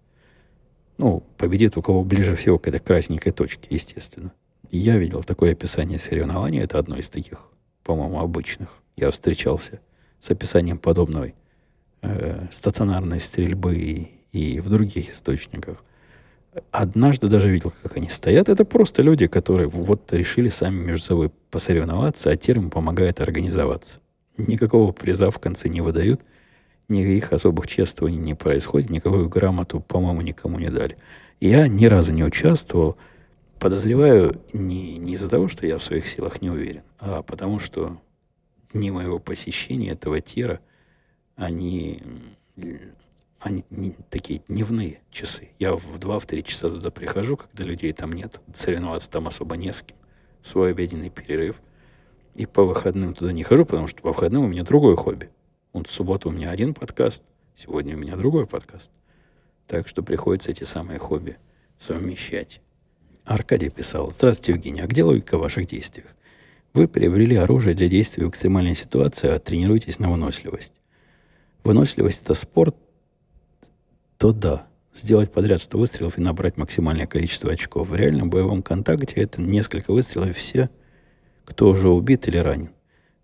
Ну, 0.96 1.22
победит 1.36 1.76
у 1.76 1.82
кого 1.82 2.02
ближе 2.02 2.34
всего 2.34 2.58
к 2.58 2.66
этой 2.66 2.80
красненькой 2.80 3.32
точке, 3.32 3.68
естественно. 3.70 4.32
Я 4.70 4.96
видел 4.96 5.22
такое 5.22 5.52
описание 5.52 5.98
соревнования. 5.98 6.64
Это 6.64 6.78
одно 6.78 6.96
из 6.96 7.10
таких, 7.10 7.48
по-моему, 7.84 8.20
обычных. 8.20 8.82
Я 8.96 9.10
встречался 9.10 9.80
с 10.18 10.30
описанием 10.30 10.78
подобной 10.78 11.34
э, 12.00 12.46
стационарной 12.50 13.20
стрельбы 13.20 13.76
и, 13.76 14.10
и 14.32 14.60
в 14.60 14.70
других 14.70 15.10
источниках. 15.10 15.84
Однажды 16.70 17.28
даже 17.28 17.50
видел, 17.50 17.72
как 17.82 17.98
они 17.98 18.08
стоят. 18.08 18.48
Это 18.48 18.64
просто 18.64 19.02
люди, 19.02 19.26
которые 19.26 19.68
вот 19.68 20.10
решили 20.12 20.48
сами 20.48 20.80
между 20.80 21.04
собой 21.04 21.30
посоревноваться, 21.50 22.30
а 22.30 22.36
терм 22.36 22.70
помогает 22.70 23.20
организоваться. 23.20 23.98
Никакого 24.38 24.92
приза 24.92 25.30
в 25.30 25.38
конце 25.38 25.68
не 25.68 25.82
выдают, 25.82 26.22
никаких 26.88 27.32
особых 27.32 27.66
чествований 27.66 28.18
не 28.18 28.34
происходит, 28.34 28.90
никакую 28.90 29.28
грамоту, 29.28 29.80
по-моему, 29.80 30.20
никому 30.20 30.58
не 30.58 30.68
дали. 30.68 30.96
Я 31.40 31.68
ни 31.68 31.86
разу 31.86 32.12
не 32.12 32.24
участвовал, 32.24 32.96
подозреваю, 33.58 34.40
не, 34.52 34.96
не 34.96 35.14
из-за 35.14 35.28
того, 35.28 35.48
что 35.48 35.66
я 35.66 35.78
в 35.78 35.82
своих 35.82 36.06
силах 36.06 36.42
не 36.42 36.50
уверен, 36.50 36.82
а 36.98 37.22
потому 37.22 37.58
что 37.58 37.98
дни 38.72 38.90
моего 38.90 39.18
посещения 39.18 39.90
этого 39.90 40.20
тира, 40.20 40.60
они 41.36 42.02
они 43.42 43.64
не, 43.70 43.94
такие 44.08 44.42
дневные 44.48 45.00
часы. 45.10 45.48
Я 45.58 45.74
в 45.74 45.98
2-3 45.98 46.42
часа 46.42 46.68
туда 46.68 46.90
прихожу, 46.90 47.36
когда 47.36 47.64
людей 47.64 47.92
там 47.92 48.12
нет. 48.12 48.40
Соревноваться 48.54 49.10
там 49.10 49.26
особо 49.26 49.56
не 49.56 49.72
с 49.72 49.82
кем. 49.82 49.96
Свой 50.44 50.70
обеденный 50.70 51.10
перерыв. 51.10 51.60
И 52.34 52.46
по 52.46 52.62
выходным 52.62 53.14
туда 53.14 53.32
не 53.32 53.42
хожу, 53.42 53.66
потому 53.66 53.88
что 53.88 54.00
по 54.00 54.10
выходным 54.10 54.44
у 54.44 54.48
меня 54.48 54.62
другое 54.62 54.96
хобби. 54.96 55.30
Вот 55.72 55.86
в 55.86 55.90
субботу 55.90 56.28
у 56.28 56.32
меня 56.32 56.50
один 56.50 56.74
подкаст, 56.74 57.22
сегодня 57.54 57.96
у 57.96 57.98
меня 57.98 58.16
другой 58.16 58.46
подкаст. 58.46 58.90
Так 59.66 59.88
что 59.88 60.02
приходится 60.02 60.50
эти 60.50 60.64
самые 60.64 60.98
хобби 60.98 61.38
совмещать. 61.78 62.60
Аркадий 63.24 63.70
писал. 63.70 64.10
Здравствуйте, 64.10 64.52
Евгений. 64.52 64.82
А 64.82 64.86
где 64.86 65.02
логика 65.02 65.38
в 65.38 65.40
ваших 65.40 65.66
действиях? 65.66 66.14
Вы 66.74 66.88
приобрели 66.88 67.36
оружие 67.36 67.74
для 67.74 67.88
действия 67.88 68.26
в 68.26 68.28
экстремальной 68.28 68.74
ситуации, 68.74 69.30
а 69.30 69.38
тренируетесь 69.38 69.98
на 69.98 70.10
выносливость. 70.10 70.74
Выносливость– 71.64 72.22
это 72.24 72.34
спорт, 72.34 72.76
то 74.18 74.32
да, 74.32 74.66
сделать 74.92 75.32
подряд 75.32 75.60
100 75.62 75.78
выстрелов 75.78 76.18
и 76.18 76.20
набрать 76.20 76.58
максимальное 76.58 77.06
количество 77.06 77.50
очков. 77.50 77.88
В 77.88 77.96
реальном 77.96 78.28
боевом 78.28 78.62
контакте 78.62 79.22
это 79.22 79.40
несколько 79.40 79.92
выстрелов 79.92 80.30
и 80.30 80.32
все, 80.32 80.68
кто 81.46 81.68
уже 81.70 81.88
убит 81.88 82.28
или 82.28 82.36
ранен. 82.36 82.70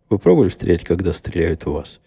Вы 0.09 0.18
пробовали 0.18 0.49
стрелять, 0.49 0.84
когда 0.84 1.12
стреляют 1.12 1.66
в 1.66 1.72
вас? 1.72 2.01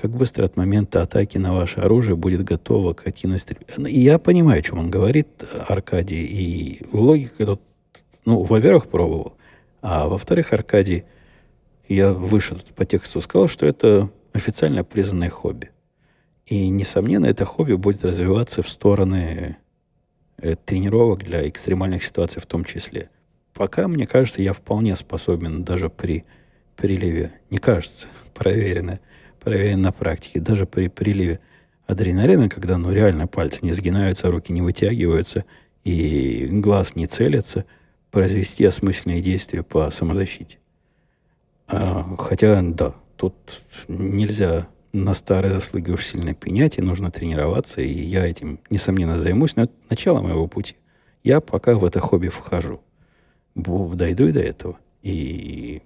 Как 0.00 0.12
быстро 0.12 0.44
от 0.44 0.56
момента 0.56 1.02
атаки 1.02 1.38
на 1.38 1.52
ваше 1.52 1.80
оружие 1.80 2.14
будет 2.14 2.44
готово 2.44 2.94
к 2.94 3.04
активной 3.04 3.40
стрельбе? 3.40 3.66
Ну, 3.76 3.88
я 3.88 4.20
понимаю, 4.20 4.60
о 4.60 4.62
чем 4.62 4.78
он 4.78 4.90
говорит, 4.90 5.26
Аркадий, 5.66 6.24
и 6.24 6.86
логика 6.92 7.44
тут, 7.44 7.60
ну, 8.24 8.44
во-первых, 8.44 8.86
пробовал, 8.86 9.34
а 9.82 10.06
во-вторых, 10.06 10.52
Аркадий, 10.52 11.02
я 11.88 12.12
выше 12.12 12.54
тут 12.54 12.66
по 12.76 12.84
тексту 12.84 13.20
сказал, 13.20 13.48
что 13.48 13.66
это 13.66 14.08
официально 14.32 14.84
признанное 14.84 15.30
хобби. 15.30 15.70
И, 16.46 16.68
несомненно, 16.68 17.26
это 17.26 17.44
хобби 17.44 17.72
будет 17.74 18.04
развиваться 18.04 18.62
в 18.62 18.70
стороны 18.70 19.56
э, 20.36 20.54
тренировок 20.64 21.24
для 21.24 21.48
экстремальных 21.48 22.04
ситуаций 22.04 22.40
в 22.40 22.46
том 22.46 22.64
числе. 22.64 23.10
Пока, 23.52 23.88
мне 23.88 24.06
кажется, 24.06 24.42
я 24.42 24.52
вполне 24.52 24.94
способен 24.94 25.64
даже 25.64 25.90
при 25.90 26.24
приливе, 26.76 27.32
не 27.50 27.58
кажется, 27.58 28.06
проверено, 28.34 29.00
проверено 29.38 29.84
на 29.84 29.92
практике, 29.92 30.40
даже 30.40 30.66
при 30.66 30.88
приливе 30.88 31.40
адреналина, 31.86 32.48
когда 32.48 32.76
ну, 32.76 32.92
реально 32.92 33.26
пальцы 33.26 33.60
не 33.62 33.72
сгинаются, 33.72 34.30
руки 34.30 34.52
не 34.52 34.62
вытягиваются 34.62 35.44
и 35.84 36.46
глаз 36.50 36.94
не 36.94 37.06
целится, 37.06 37.64
произвести 38.10 38.64
осмысленные 38.64 39.22
действия 39.22 39.62
по 39.62 39.90
самозащите. 39.90 40.58
А, 41.66 42.14
хотя, 42.18 42.60
да, 42.62 42.94
тут 43.16 43.34
нельзя 43.88 44.68
на 44.92 45.14
старые 45.14 45.52
заслуги 45.52 45.90
уж 45.90 46.04
сильно 46.04 46.34
пенять, 46.34 46.78
и 46.78 46.82
нужно 46.82 47.10
тренироваться, 47.10 47.80
и 47.80 47.92
я 47.92 48.26
этим, 48.26 48.60
несомненно, 48.70 49.18
займусь, 49.18 49.56
но 49.56 49.64
это 49.64 49.72
начало 49.90 50.20
моего 50.20 50.46
пути. 50.46 50.76
Я 51.24 51.40
пока 51.40 51.74
в 51.74 51.84
это 51.84 52.00
хобби 52.00 52.28
вхожу. 52.28 52.80
Дойду 53.54 54.28
и 54.28 54.32
до 54.32 54.40
этого. 54.40 54.78
И 55.02 55.82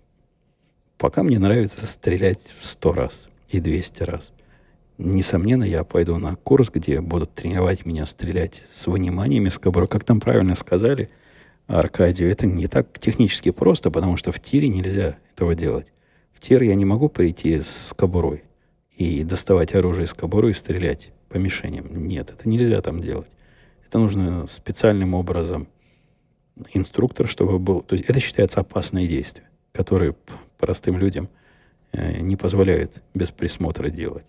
пока 0.99 1.23
мне 1.23 1.39
нравится 1.39 1.87
стрелять 1.87 2.55
в 2.61 2.67
сто 2.67 2.93
раз 2.93 3.29
и 3.53 3.61
200 3.61 4.03
раз. 4.05 4.33
Несомненно, 4.99 5.65
я 5.65 5.85
пойду 5.85 6.19
на 6.19 6.37
курс, 6.37 6.71
где 6.71 7.01
будут 7.01 7.35
тренировать 7.35 7.87
меня 7.87 8.07
стрелять 8.07 8.65
с 8.69 8.87
выниманиями 8.87 9.49
с 9.49 9.59
кобуры. 9.59 9.87
Как 9.87 10.05
там 10.05 10.21
правильно 10.21 10.55
сказали, 10.55 11.11
Аркадию, 11.67 12.31
это 12.31 12.47
не 12.47 12.67
так 12.67 12.99
технически 12.99 13.51
просто, 13.51 13.91
потому 13.91 14.17
что 14.17 14.33
в 14.33 14.41
тире 14.41 14.69
нельзя 14.69 15.17
этого 15.35 15.55
делать. 15.55 15.87
В 16.33 16.41
тир 16.41 16.63
я 16.63 16.75
не 16.75 16.85
могу 16.85 17.09
прийти 17.09 17.61
с 17.61 17.95
кобурой 17.97 18.45
и 18.97 19.25
доставать 19.25 19.75
оружие 19.75 20.05
из 20.05 20.13
кобуры 20.13 20.51
и 20.51 20.55
стрелять 20.55 21.13
по 21.29 21.39
мишеням. 21.39 22.07
Нет, 22.07 22.31
это 22.31 22.49
нельзя 22.49 22.81
там 22.83 23.01
делать. 23.01 23.29
Это 23.87 23.99
нужно 23.99 24.47
специальным 24.47 25.15
образом 25.15 25.69
инструктор, 26.75 27.27
чтобы 27.27 27.59
был... 27.59 27.81
То 27.81 27.95
есть 27.95 28.09
это 28.09 28.21
считается 28.21 28.61
опасное 28.61 29.07
действие, 29.07 29.49
которое 29.73 30.15
простым 30.59 30.99
людям 30.99 31.29
не 31.93 32.37
позволяют 32.37 33.03
без 33.15 33.31
присмотра 33.31 33.89
делать. 33.89 34.25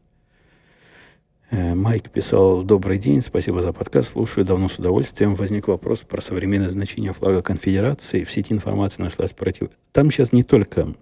Э, 1.53 1.75
Майк 1.75 2.09
писал 2.09 2.63
«Добрый 2.63 2.97
день, 2.97 3.21
спасибо 3.21 3.61
за 3.61 3.73
подкаст, 3.73 4.09
слушаю 4.09 4.43
давно 4.43 4.69
с 4.69 4.79
удовольствием. 4.79 5.35
Возник 5.35 5.67
вопрос 5.67 6.01
про 6.01 6.19
современное 6.19 6.69
значение 6.69 7.13
флага 7.13 7.43
конфедерации. 7.43 8.23
В 8.23 8.31
сети 8.31 8.53
информация 8.53 9.03
нашлась 9.03 9.33
против... 9.33 9.69
Там 9.91 10.09
сейчас 10.09 10.33
не 10.33 10.41
только 10.41 10.95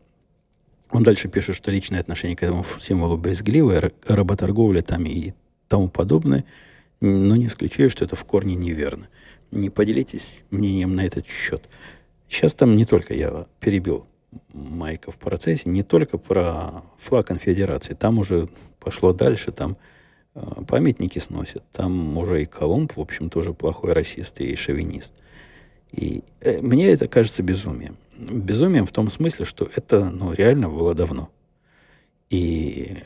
он 0.89 1.03
дальше 1.03 1.29
пишет, 1.29 1.55
что 1.55 1.71
личное 1.71 2.01
отношение 2.01 2.35
к 2.35 2.43
этому 2.43 2.65
символу 2.79 3.17
брезгливое, 3.17 3.93
работорговля 4.05 4.81
там 4.81 5.05
и 5.05 5.31
тому 5.69 5.87
подобное, 5.87 6.43
но 6.99 7.37
не 7.37 7.47
исключаю, 7.47 7.89
что 7.89 8.03
это 8.03 8.17
в 8.17 8.25
корне 8.25 8.55
неверно. 8.55 9.07
Не 9.51 9.69
поделитесь 9.69 10.43
мнением 10.51 10.95
на 10.95 11.05
этот 11.05 11.27
счет. 11.27 11.69
Сейчас 12.27 12.53
там 12.53 12.75
не 12.75 12.83
только 12.83 13.13
я 13.13 13.47
перебил 13.61 14.05
Майка 14.53 15.11
в 15.11 15.17
процессе, 15.17 15.69
не 15.69 15.83
только 15.83 16.17
про 16.17 16.83
флаг 16.97 17.27
конфедерации, 17.27 17.93
там 17.93 18.19
уже 18.19 18.49
пошло 18.79 19.13
дальше, 19.13 19.51
там 19.51 19.77
э, 20.35 20.63
памятники 20.67 21.19
сносят, 21.19 21.63
там 21.71 22.17
уже 22.17 22.43
и 22.43 22.45
Колумб, 22.45 22.95
в 22.95 23.01
общем, 23.01 23.29
тоже 23.29 23.53
плохой 23.53 23.93
расист 23.93 24.39
и 24.41 24.55
шовинист. 24.55 25.13
И 25.91 26.23
э, 26.39 26.61
мне 26.61 26.89
это 26.89 27.07
кажется 27.07 27.43
безумием 27.43 27.97
безумием 28.29 28.85
в 28.85 28.91
том 28.91 29.09
смысле, 29.09 29.45
что 29.45 29.69
это 29.75 30.05
ну, 30.05 30.33
реально 30.33 30.69
было 30.69 30.93
давно. 30.93 31.29
И 32.29 33.03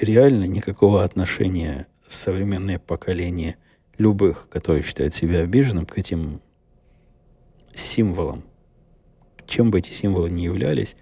реально 0.00 0.44
никакого 0.44 1.04
отношения 1.04 1.86
современное 2.06 2.78
поколение 2.78 3.56
любых, 3.98 4.48
которые 4.48 4.82
считают 4.82 5.14
себя 5.14 5.40
обиженным, 5.40 5.86
к 5.86 5.98
этим 5.98 6.40
символам, 7.74 8.42
чем 9.46 9.70
бы 9.70 9.78
эти 9.78 9.92
символы 9.92 10.30
ни 10.30 10.42
являлись, 10.42 10.96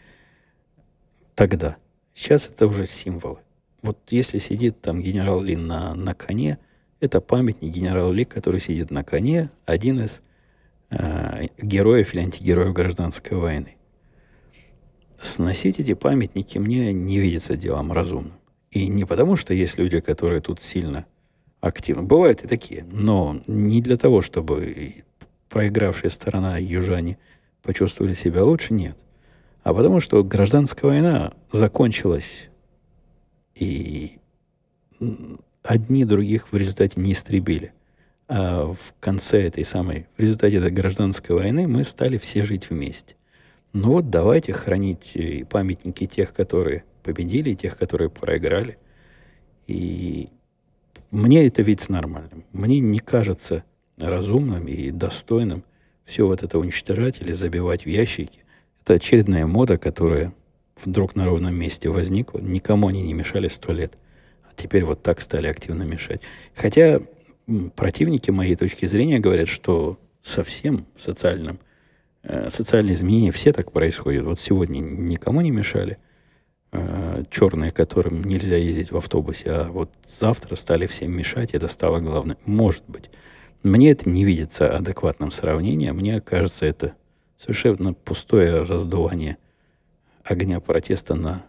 тогда. 1.35 1.77
Сейчас 2.13 2.49
это 2.49 2.67
уже 2.67 2.87
символы. 2.87 3.39
Вот 3.83 3.99
если 4.09 4.39
сидит 4.39 4.81
там 4.81 5.03
генерал 5.03 5.43
Ли 5.43 5.57
на, 5.57 5.95
на 5.95 6.15
коне, 6.15 6.59
это 7.01 7.21
памятник 7.21 7.73
генералу 7.73 8.13
Ли, 8.13 8.25
который 8.25 8.61
сидит 8.61 8.91
на 8.91 9.05
коне, 9.05 9.51
один 9.67 10.01
из 10.01 10.23
э, 10.91 11.49
героев 11.61 12.15
или 12.15 12.23
антигероев 12.23 12.73
гражданской 12.73 13.37
войны. 13.37 13.77
Сносить 15.19 15.81
эти 15.81 15.95
памятники 15.95 16.59
мне 16.59 16.93
не 16.93 17.19
видится 17.19 17.57
делом 17.57 17.93
разумным. 17.93 18.35
И 18.71 18.89
не 18.89 19.05
потому, 19.05 19.37
что 19.37 19.55
есть 19.55 19.79
люди, 19.79 20.01
которые 20.01 20.41
тут 20.41 20.63
сильно 20.63 21.07
активны. 21.61 22.03
Бывают 22.03 22.45
и 22.45 22.49
такие, 22.49 22.85
но 22.85 23.41
не 23.47 23.81
для 23.81 23.97
того, 23.97 24.21
чтобы 24.21 25.05
проигравшая 25.49 26.11
сторона 26.11 26.59
южане 26.59 27.19
почувствовали 27.65 28.15
себя 28.15 28.45
лучше, 28.45 28.73
нет. 28.73 28.97
А 29.65 29.75
потому 29.75 29.99
что 29.99 30.23
гражданская 30.23 30.91
война 30.91 31.33
закончилась, 31.51 32.49
и 33.57 34.19
одни 35.63 36.05
других 36.05 36.53
в 36.53 36.57
результате 36.57 37.01
не 37.01 37.13
истребили– 37.13 37.73
а 38.27 38.73
в 38.73 38.95
конце 39.01 39.43
этой 39.43 39.65
самой, 39.65 40.07
в 40.17 40.21
результате 40.21 40.57
этой 40.57 40.71
гражданской 40.71 41.37
войны 41.37 41.69
мы 41.69 41.85
стали 41.85 42.17
все 42.19 42.45
жить 42.45 42.71
вместе. 42.71 43.17
Ну 43.73 43.91
вот 43.91 44.09
давайте 44.09 44.53
хранить 44.53 45.13
э, 45.15 45.45
памятники 45.45 46.07
тех, 46.07 46.33
которые 46.33 46.85
победили, 47.03 47.51
и 47.51 47.57
тех, 47.57 47.77
которые 47.77 48.09
проиграли. 48.09 48.79
И 49.67 50.31
мне 51.11 51.47
это 51.47 51.63
видится 51.63 51.93
нормальным. 51.93 52.45
Мне 52.53 52.79
не 52.79 52.99
кажется 52.99 53.65
разумным 53.99 54.67
и 54.69 54.91
достойным 54.91 55.65
все 56.05 56.27
вот 56.27 56.43
это 56.43 56.59
уничтожать 56.59 57.21
или 57.21 57.33
забивать 57.33 57.85
в 57.85 57.89
ящики. 57.89 58.41
Это 58.83 58.95
очередная 58.95 59.47
мода, 59.47 59.79
которая 59.79 60.33
вдруг 60.83 61.15
на 61.15 61.25
ровном 61.25 61.55
месте 61.55 61.89
возникла. 61.89 62.39
Никому 62.39 62.89
они 62.89 63.03
не 63.03 63.15
мешали 63.15 63.49
сто 63.49 63.73
лет. 63.73 63.97
А 64.43 64.53
теперь 64.55 64.85
вот 64.85 65.03
так 65.03 65.21
стали 65.21 65.47
активно 65.47 65.85
мешать. 65.85 66.21
Хотя 66.55 67.01
противники 67.77 68.31
моей 68.31 68.57
точки 68.57 68.87
зрения 68.87 69.19
говорят, 69.19 69.49
что 69.49 69.99
совсем 70.23 70.87
социальным, 70.97 71.59
э, 72.23 72.51
социальные 72.51 72.95
изменения 72.95 73.33
все 73.33 73.53
так 73.53 73.73
происходят. 73.73 74.25
Вот 74.25 74.41
сегодня 74.41 74.81
никому 74.81 75.41
не 75.41 75.51
мешали. 75.51 75.99
Э, 76.77 77.23
черные, 77.31 77.71
которым 77.71 78.25
нельзя 78.25 78.57
ездить 78.57 78.91
в 78.91 78.97
автобусе, 78.97 79.51
а 79.51 79.69
вот 79.71 79.91
завтра 80.05 80.57
стали 80.57 80.89
всем 80.89 81.17
мешать, 81.17 81.55
это 81.55 81.69
стало 81.69 82.01
главным. 82.01 82.37
Может 82.47 82.83
быть. 82.89 83.11
Мне 83.65 83.93
это 83.93 84.11
не 84.11 84.27
видится 84.27 84.77
адекватным 84.77 85.31
сравнением. 85.31 85.97
Мне 85.97 86.21
кажется, 86.21 86.67
это 86.67 86.95
совершенно 87.39 87.95
пустое 87.95 88.63
раздувание 88.63 89.39
огня 90.23 90.61
протеста 90.61 91.15
на 91.15 91.47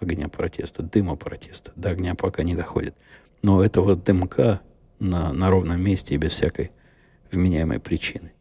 огня 0.00 0.28
протеста, 0.28 0.82
дыма 0.82 1.16
протеста. 1.16 1.72
До 1.76 1.90
огня 1.90 2.14
пока 2.14 2.44
не 2.44 2.54
доходит. 2.54 2.96
Но 3.42 3.62
этого 3.62 3.94
дымка 3.94 4.62
на, 5.00 5.34
на 5.34 5.50
ровном 5.50 5.78
месте 5.82 6.14
и 6.14 6.18
без 6.18 6.32
всякой 6.32 6.70
вменяемой 7.30 7.78
причины. 7.78 8.32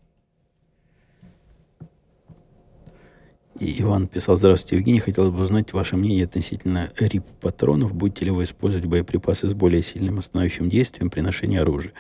И 3.60 3.82
Иван 3.82 4.08
писал, 4.08 4.38
здравствуйте, 4.38 4.78
Евгений, 4.78 5.02
хотел 5.02 5.30
бы 5.30 5.42
узнать 5.42 5.74
ваше 5.74 5.98
мнение 5.98 6.24
относительно 6.24 6.94
РИП-патронов. 6.98 7.94
Будете 7.94 8.24
ли 8.24 8.32
вы 8.32 8.44
использовать 8.44 8.86
боеприпасы 8.86 9.50
с 9.50 9.54
более 9.54 9.82
сильным 9.82 10.20
остановящим 10.20 10.70
действием 10.70 11.10
при 11.10 11.20
ношении 11.20 11.60
оружия? 11.60 11.92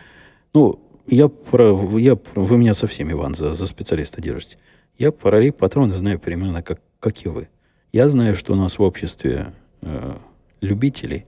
Ну, 0.54 0.80
я 1.10 1.28
про, 1.28 1.98
я, 1.98 2.18
вы 2.36 2.58
меня 2.58 2.74
совсем, 2.74 3.12
Иван, 3.12 3.36
за, 3.36 3.54
за 3.54 3.68
специалиста 3.68 4.22
держите. 4.22 4.58
Я 4.98 5.12
про 5.12 5.40
РИП-патроны 5.40 5.94
знаю 5.94 6.20
примерно 6.20 6.62
как, 6.62 6.82
как 7.00 7.26
и 7.26 7.30
вы. 7.30 7.50
Я 7.92 8.10
знаю, 8.10 8.36
что 8.36 8.54
у 8.54 8.56
нас 8.56 8.78
в 8.78 8.82
обществе 8.82 9.54
э, 9.82 10.16
любителей 10.62 11.26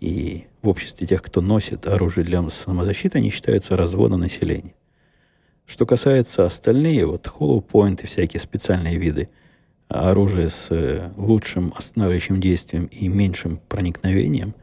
и 0.00 0.46
в 0.62 0.68
обществе 0.68 1.06
тех, 1.06 1.22
кто 1.22 1.40
носит 1.40 1.86
оружие 1.86 2.24
для 2.24 2.48
самозащиты, 2.48 3.18
они 3.18 3.30
считаются 3.30 3.76
разводом 3.76 4.20
населения. 4.20 4.74
Что 5.66 5.86
касается 5.86 6.44
остальные, 6.46 7.06
вот 7.06 7.26
Hollow 7.26 7.64
Point 7.64 8.02
и 8.02 8.06
всякие 8.06 8.40
специальные 8.40 8.96
виды– 8.96 9.28
оружие 9.90 10.48
с 10.48 10.68
э, 10.70 11.10
лучшим 11.16 11.74
останавливающим 11.76 12.40
действием 12.40 12.86
и 12.86 13.08
меньшим 13.08 13.60
проникновением, 13.68 14.54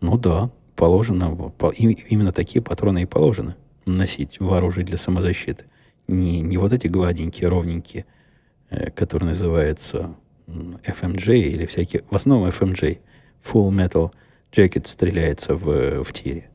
ну 0.00 0.16
да, 0.16 0.50
положено, 0.74 1.52
именно 2.08 2.32
такие 2.32 2.62
патроны 2.62 3.02
и 3.02 3.06
положено 3.06 3.56
носить 3.86 4.40
в 4.40 4.84
для 4.84 4.96
самозащиты. 4.96 5.64
Не, 6.08 6.40
не 6.40 6.56
вот 6.56 6.72
эти 6.72 6.86
гладенькие, 6.86 7.48
ровненькие, 7.48 8.06
э, 8.70 8.90
которые 8.90 9.28
называются 9.28 10.14
FMJ 10.46 11.38
или 11.38 11.66
всякие, 11.66 12.02
в 12.10 12.16
основном 12.16 12.48
FMJ, 12.48 12.98
Full 13.44 13.70
Metal 13.70 14.12
Jacket 14.52 14.86
стреляется 14.86 15.54
в, 15.54 16.02
в 16.02 16.12
тире. 16.12 16.50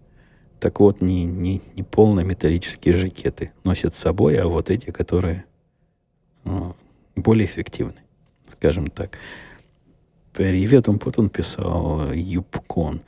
Так 0.60 0.80
вот, 0.80 1.02
не, 1.02 1.26
не, 1.26 1.62
не 1.76 1.84
полные 1.84 2.26
металлические 2.26 2.96
жакеты 2.96 3.52
носят 3.64 3.96
с 3.96 4.00
собой, 4.00 4.38
а 4.38 4.48
вот 4.48 4.70
эти, 4.70 4.92
которые 4.92 5.46
ну, 6.44 6.76
более 7.16 7.46
эффективны 7.46 8.06
скажем 8.52 8.88
так. 8.88 9.18
Привет, 10.34 10.90
он 10.90 11.00
писал 11.30 12.12
Юбкон. 12.12 13.02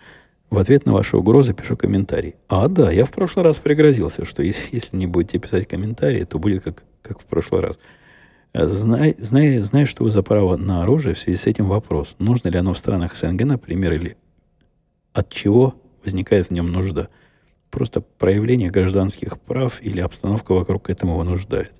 В 0.49 0.59
ответ 0.59 0.85
на 0.85 0.93
ваши 0.93 1.17
угрозы 1.17 1.53
пишу 1.53 1.75
комментарий. 1.75 2.35
А, 2.47 2.67
да, 2.67 2.89
я 2.89 3.05
в 3.05 3.11
прошлый 3.11 3.43
раз 3.43 3.57
пригрозился, 3.57 4.23
что 4.23 4.41
если, 4.43 4.69
если 4.71 4.95
не 4.95 5.05
будете 5.05 5.39
писать 5.39 5.67
комментарии, 5.67 6.23
то 6.23 6.39
будет 6.39 6.63
как, 6.63 6.83
как 7.01 7.19
в 7.19 7.25
прошлый 7.25 7.61
раз. 7.61 7.79
Зная, 8.53 9.13
зная, 9.19 9.61
зная, 9.61 9.85
что 9.85 10.03
вы 10.03 10.09
за 10.09 10.23
право 10.23 10.55
на 10.55 10.83
оружие, 10.83 11.15
в 11.15 11.19
связи 11.19 11.37
с 11.37 11.47
этим 11.47 11.65
вопрос, 11.65 12.15
нужно 12.17 12.47
ли 12.47 12.57
оно 12.57 12.73
в 12.73 12.77
странах 12.77 13.17
СНГ, 13.17 13.43
например, 13.43 13.93
или 13.93 14.17
от 15.13 15.29
чего 15.29 15.75
возникает 16.03 16.47
в 16.47 16.51
нем 16.51 16.67
нужда. 16.67 17.09
Просто 17.69 17.99
проявление 17.99 18.69
гражданских 18.69 19.39
прав 19.39 19.81
или 19.81 19.99
обстановка 19.99 20.53
вокруг 20.53 20.89
этого 20.89 21.17
вынуждает. 21.17 21.73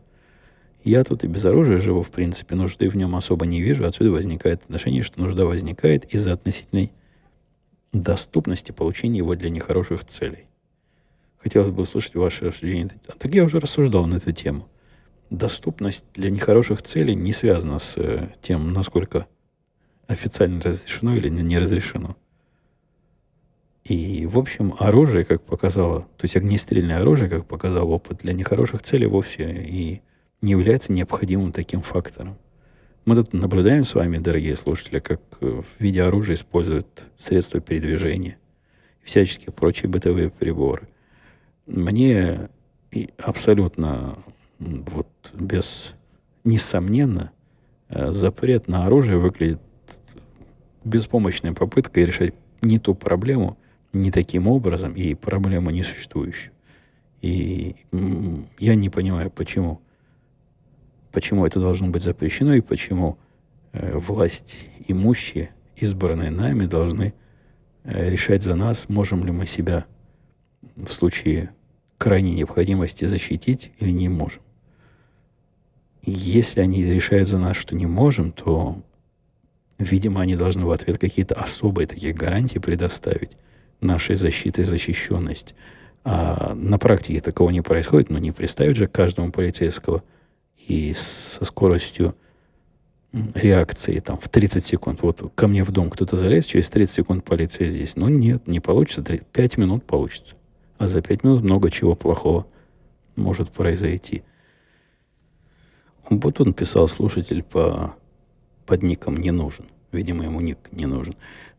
Я 0.84 1.04
тут 1.04 1.24
и 1.24 1.28
без 1.28 1.46
оружия 1.46 1.80
живу, 1.80 2.02
в 2.04 2.12
принципе, 2.12 2.56
нужды 2.56 2.90
в 2.90 2.96
нем 2.96 3.16
особо 3.16 3.46
не 3.46 3.62
вижу. 3.62 3.86
Отсюда 3.86 4.12
возникает 4.12 4.64
отношение, 4.64 5.04
что 5.04 5.22
нужда 5.22 5.46
возникает 5.46 6.14
из-за 6.14 6.34
относительной 6.34 6.92
доступности 7.94 8.72
получения 8.72 9.20
его 9.20 9.36
для 9.36 9.50
нехороших 9.50 10.04
целей. 10.06 10.48
Хотелось 11.38 11.70
бы 11.70 11.84
услышать 11.84 12.16
ваше 12.16 12.46
рассуждение. 12.46 12.90
А 13.08 13.14
так 13.14 13.34
я 13.34 13.44
уже 13.44 13.60
рассуждал 13.60 14.06
на 14.06 14.16
эту 14.16 14.32
тему. 14.32 14.68
Доступность 15.30 16.06
для 16.14 16.30
нехороших 16.30 16.82
целей 16.82 17.16
не 17.16 17.34
связана 17.34 17.80
с 17.80 17.98
э, 17.98 18.30
тем, 18.42 18.74
насколько 18.74 19.28
официально 20.08 20.62
разрешено 20.62 21.16
или 21.16 21.30
не 21.30 21.60
разрешено. 21.60 22.16
И, 23.84 24.26
в 24.26 24.38
общем, 24.38 24.76
оружие, 24.80 25.24
как 25.24 25.42
показало, 25.44 26.02
то 26.02 26.26
есть 26.26 26.36
огнестрельное 26.36 27.00
оружие, 27.00 27.30
как 27.30 27.46
показал 27.46 27.90
опыт, 27.90 28.20
для 28.20 28.34
нехороших 28.34 28.82
целей 28.82 29.06
вовсе 29.06 29.50
и 29.50 30.02
не 30.42 30.52
является 30.52 30.92
необходимым 30.92 31.52
таким 31.52 31.82
фактором. 31.82 32.38
Мы 33.08 33.16
тут 33.16 33.32
наблюдаем 33.32 33.86
с 33.86 33.96
вами, 33.96 34.18
дорогие 34.18 34.58
слушатели, 34.58 35.00
как 35.00 35.22
э, 35.40 35.46
в 35.46 35.82
виде 35.82 36.04
оружия 36.04 36.36
используют 36.36 37.08
средства 37.16 37.62
передвижения 37.62 38.38
и 39.02 39.06
всяческие 39.06 39.54
прочие 39.54 39.90
бытовые 39.90 40.30
приборы. 40.30 40.90
Мне 41.68 42.50
абсолютно 43.18 44.18
вот 44.60 45.08
без 45.34 45.94
несомненно 46.44 47.32
э, 47.88 48.12
запрет 48.12 48.68
на 48.68 48.86
оружие 48.86 49.18
выглядит 49.18 49.62
беспомощной 50.84 51.54
попыткой 51.54 52.04
решать 52.04 52.34
не 52.62 52.78
ту 52.78 52.94
проблему, 52.94 53.58
не 53.94 54.12
таким 54.12 54.50
образом, 54.50 54.96
и 54.96 55.14
проблему 55.14 55.70
несуществующую. 55.70 56.52
И 57.22 57.78
я 58.60 58.76
не 58.76 58.90
понимаю, 58.90 59.32
почему 59.32 59.80
почему 61.18 61.48
это 61.48 61.60
должно 61.60 61.88
быть 61.88 62.04
запрещено 62.04 62.54
и 62.54 62.62
почему 62.62 63.18
э, 63.74 63.98
власть 63.98 64.60
имущие, 64.88 65.50
избранные 65.76 66.30
нами, 66.30 66.68
должны 66.68 67.16
э, 67.86 68.12
решать 68.12 68.44
за 68.44 68.54
нас, 68.54 68.88
можем 68.88 69.26
ли 69.26 69.32
мы 69.32 69.48
себя 69.48 69.88
в 70.76 70.90
случае 70.90 71.50
крайней 71.98 72.36
необходимости 72.36 73.06
защитить 73.06 73.72
или 73.80 73.90
не 73.90 74.10
можем. 74.10 74.44
Если 76.04 76.62
они 76.62 76.84
решают 76.84 77.28
за 77.28 77.40
нас, 77.40 77.58
что 77.58 77.76
не 77.76 77.88
можем, 77.88 78.32
то, 78.32 78.80
видимо, 79.80 80.22
они 80.22 80.36
должны 80.36 80.66
в 80.66 80.72
ответ 80.72 81.00
какие-то 81.00 81.34
особые 81.34 81.88
такие 81.88 82.14
гарантии 82.14 82.60
предоставить 82.60 83.38
нашей 83.82 84.18
защиты 84.18 84.62
и 84.62 84.66
защищенность. 84.66 85.56
А 86.04 86.54
на 86.54 86.78
практике 86.78 87.22
такого 87.22 87.50
не 87.50 87.62
происходит, 87.62 88.12
но 88.12 88.20
не 88.20 88.32
представить 88.32 88.78
же 88.78 88.86
каждому 88.86 89.32
полицейского– 89.32 90.04
и 90.68 90.94
со 90.94 91.46
скоростью 91.46 92.14
реакции 93.34 94.00
там, 94.00 94.20
в 94.20 94.28
30 94.28 94.66
секунд. 94.66 95.02
Вот 95.02 95.32
ко 95.34 95.48
мне 95.48 95.64
в 95.64 95.72
дом 95.72 95.90
кто-то 95.90 96.18
залез, 96.18 96.46
через 96.46 96.70
30 96.70 96.94
секунд 96.94 97.24
полиция 97.24 97.70
здесь. 97.70 97.96
Но 97.96 98.10
нет, 98.10 98.48
не 98.48 98.60
получится. 98.60 99.02
5 99.02 99.58
минут 99.58 99.86
получится. 99.86 100.36
А 100.78 100.88
за 100.88 101.02
5 101.02 101.24
минут 101.24 101.44
много 101.44 101.72
чего 101.72 101.96
плохого 101.96 102.46
может 103.16 103.50
произойти. 103.50 104.24
Вот 106.10 106.40
он 106.42 106.54
писал, 106.54 106.88
слушатель 106.88 107.44
по, 107.44 107.96
под 108.66 108.84
ником 108.84 109.16
не 109.18 109.32
нужен. 109.32 109.66
Видимо, 109.92 110.26
ему 110.26 110.42
ник 110.42 110.60
не 110.72 110.86
нужен. 110.86 111.14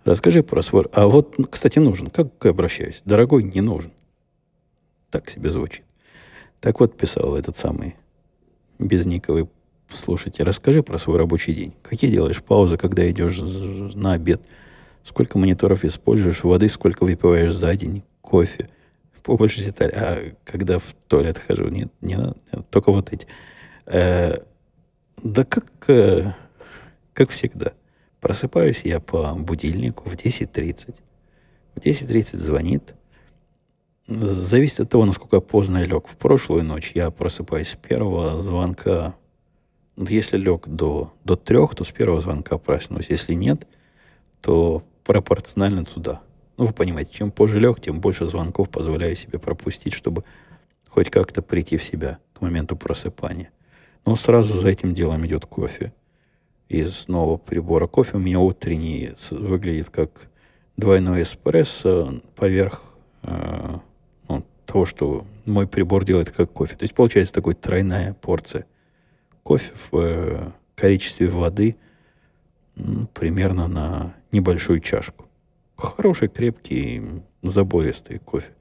Расскажи 0.04 0.42
про 0.42 0.62
свой... 0.62 0.84
А 0.92 1.06
вот, 1.06 1.34
кстати, 1.50 1.78
нужен. 1.78 2.09
Как 2.09 2.28
я 2.44 2.50
обращаюсь? 2.50 3.02
Дорогой, 3.04 3.42
не 3.42 3.62
нужен. 3.62 3.92
Так 5.11 5.28
себе 5.30 5.50
звучит. 5.50 5.84
Так 6.61 6.80
вот 6.80 6.96
писал 6.96 7.36
этот 7.36 7.56
самый 7.56 7.96
безниковый 8.79 9.49
слушайте, 9.93 10.43
расскажи 10.43 10.83
про 10.83 10.99
свой 10.99 11.16
рабочий 11.16 11.55
день. 11.55 11.74
Какие 11.83 12.11
делаешь 12.11 12.43
паузы, 12.43 12.76
когда 12.76 13.09
идешь 13.11 13.39
на 13.95 14.12
обед? 14.12 14.43
Сколько 15.03 15.39
мониторов 15.39 15.85
используешь? 15.85 16.43
Воды 16.45 16.68
сколько 16.68 17.05
выпиваешь 17.05 17.55
за 17.55 17.74
день? 17.74 18.03
Кофе? 18.20 18.68
Побольше 19.22 19.62
деталей. 19.62 19.93
А 19.95 20.33
когда 20.45 20.79
в 20.79 20.95
туалет 21.07 21.39
хожу? 21.39 21.68
Нет, 21.68 21.89
не 22.01 22.16
надо. 22.16 22.37
Только 22.70 22.93
вот 22.93 23.12
эти. 23.12 23.26
Э, 23.87 24.39
да 25.22 25.45
как, 25.45 25.66
э, 25.89 26.33
как 27.12 27.31
всегда. 27.31 27.72
Просыпаюсь 28.20 28.83
я 28.85 29.01
по 29.01 29.35
будильнику 29.35 30.09
в 30.09 30.14
10.30. 30.14 30.95
В 31.74 31.79
10.30 31.79 32.37
звонит 32.37 32.95
Зависит 34.09 34.80
от 34.80 34.88
того, 34.88 35.04
насколько 35.04 35.40
поздно 35.40 35.78
я 35.78 35.84
лег. 35.84 36.09
В 36.09 36.16
прошлую 36.16 36.64
ночь 36.64 36.92
я 36.94 37.11
просыпаюсь 37.11 37.68
с 37.68 37.76
первого 37.76 38.40
звонка. 38.40 39.14
Если 39.98 40.38
лег 40.38 40.66
до, 40.66 41.12
до 41.24 41.36
трех, 41.36 41.74
то 41.74 41.84
с 41.84 41.90
первого 41.90 42.22
звонка 42.22 42.56
проснусь. 42.56 43.11
Если 43.11 43.34
нет, 43.34 43.68
то 44.40 44.82
пропорционально 45.04 45.84
туда. 45.84 46.22
Ну, 46.56 46.64
вы 46.64 46.72
понимаете, 46.72 47.12
чем 47.12 47.30
позже 47.30 47.61
лег, 47.61 47.80
тем 47.80 48.00
больше 48.00 48.24
звонков 48.24 48.70
позволяю 48.70 49.14
себе 49.14 49.38
пропустить, 49.38 49.92
чтобы 49.92 50.24
хоть 50.88 51.11
как-то 51.11 51.42
прийти 51.42 51.76
в 51.76 51.84
себя 51.84 52.18
к 52.32 52.40
моменту 52.40 52.76
просыпания. 52.76 53.50
Но 54.06 54.16
сразу 54.16 54.59
за 54.59 54.68
этим 54.68 54.94
делом 54.94 55.26
идет 55.26 55.44
кофе. 55.44 55.92
Из 56.70 57.09
нового 57.09 57.36
прибора 57.36 57.86
кофе 57.86 58.16
у 58.16 58.20
меня 58.20 58.40
утренний 58.40 59.11
выглядит 59.30 59.90
как 59.90 60.30
двойной 60.78 61.24
эспрессо 61.24 62.22
поверх 62.36 62.96
э, 63.22 63.80
того, 64.68 64.84
что 64.84 65.26
мой 65.46 65.66
прибор 65.66 66.04
делает 66.04 66.30
как 66.30 66.52
кофе. 66.52 66.76
То 66.76 66.84
есть 66.84 66.94
получается 66.94 67.32
такой 67.32 67.54
тройная 67.54 68.12
порция 68.12 68.66
кофе 69.42 69.72
в 69.90 69.96
э, 69.96 70.52
количестве 70.76 71.28
воды 71.28 71.76
примерно 73.14 73.66
на 73.66 74.14
небольшую 74.30 74.80
чашку. 74.80 75.24
Хороший, 75.76 76.28
крепкий, 76.28 77.22
забористый 77.42 78.18
кофе 78.18 78.52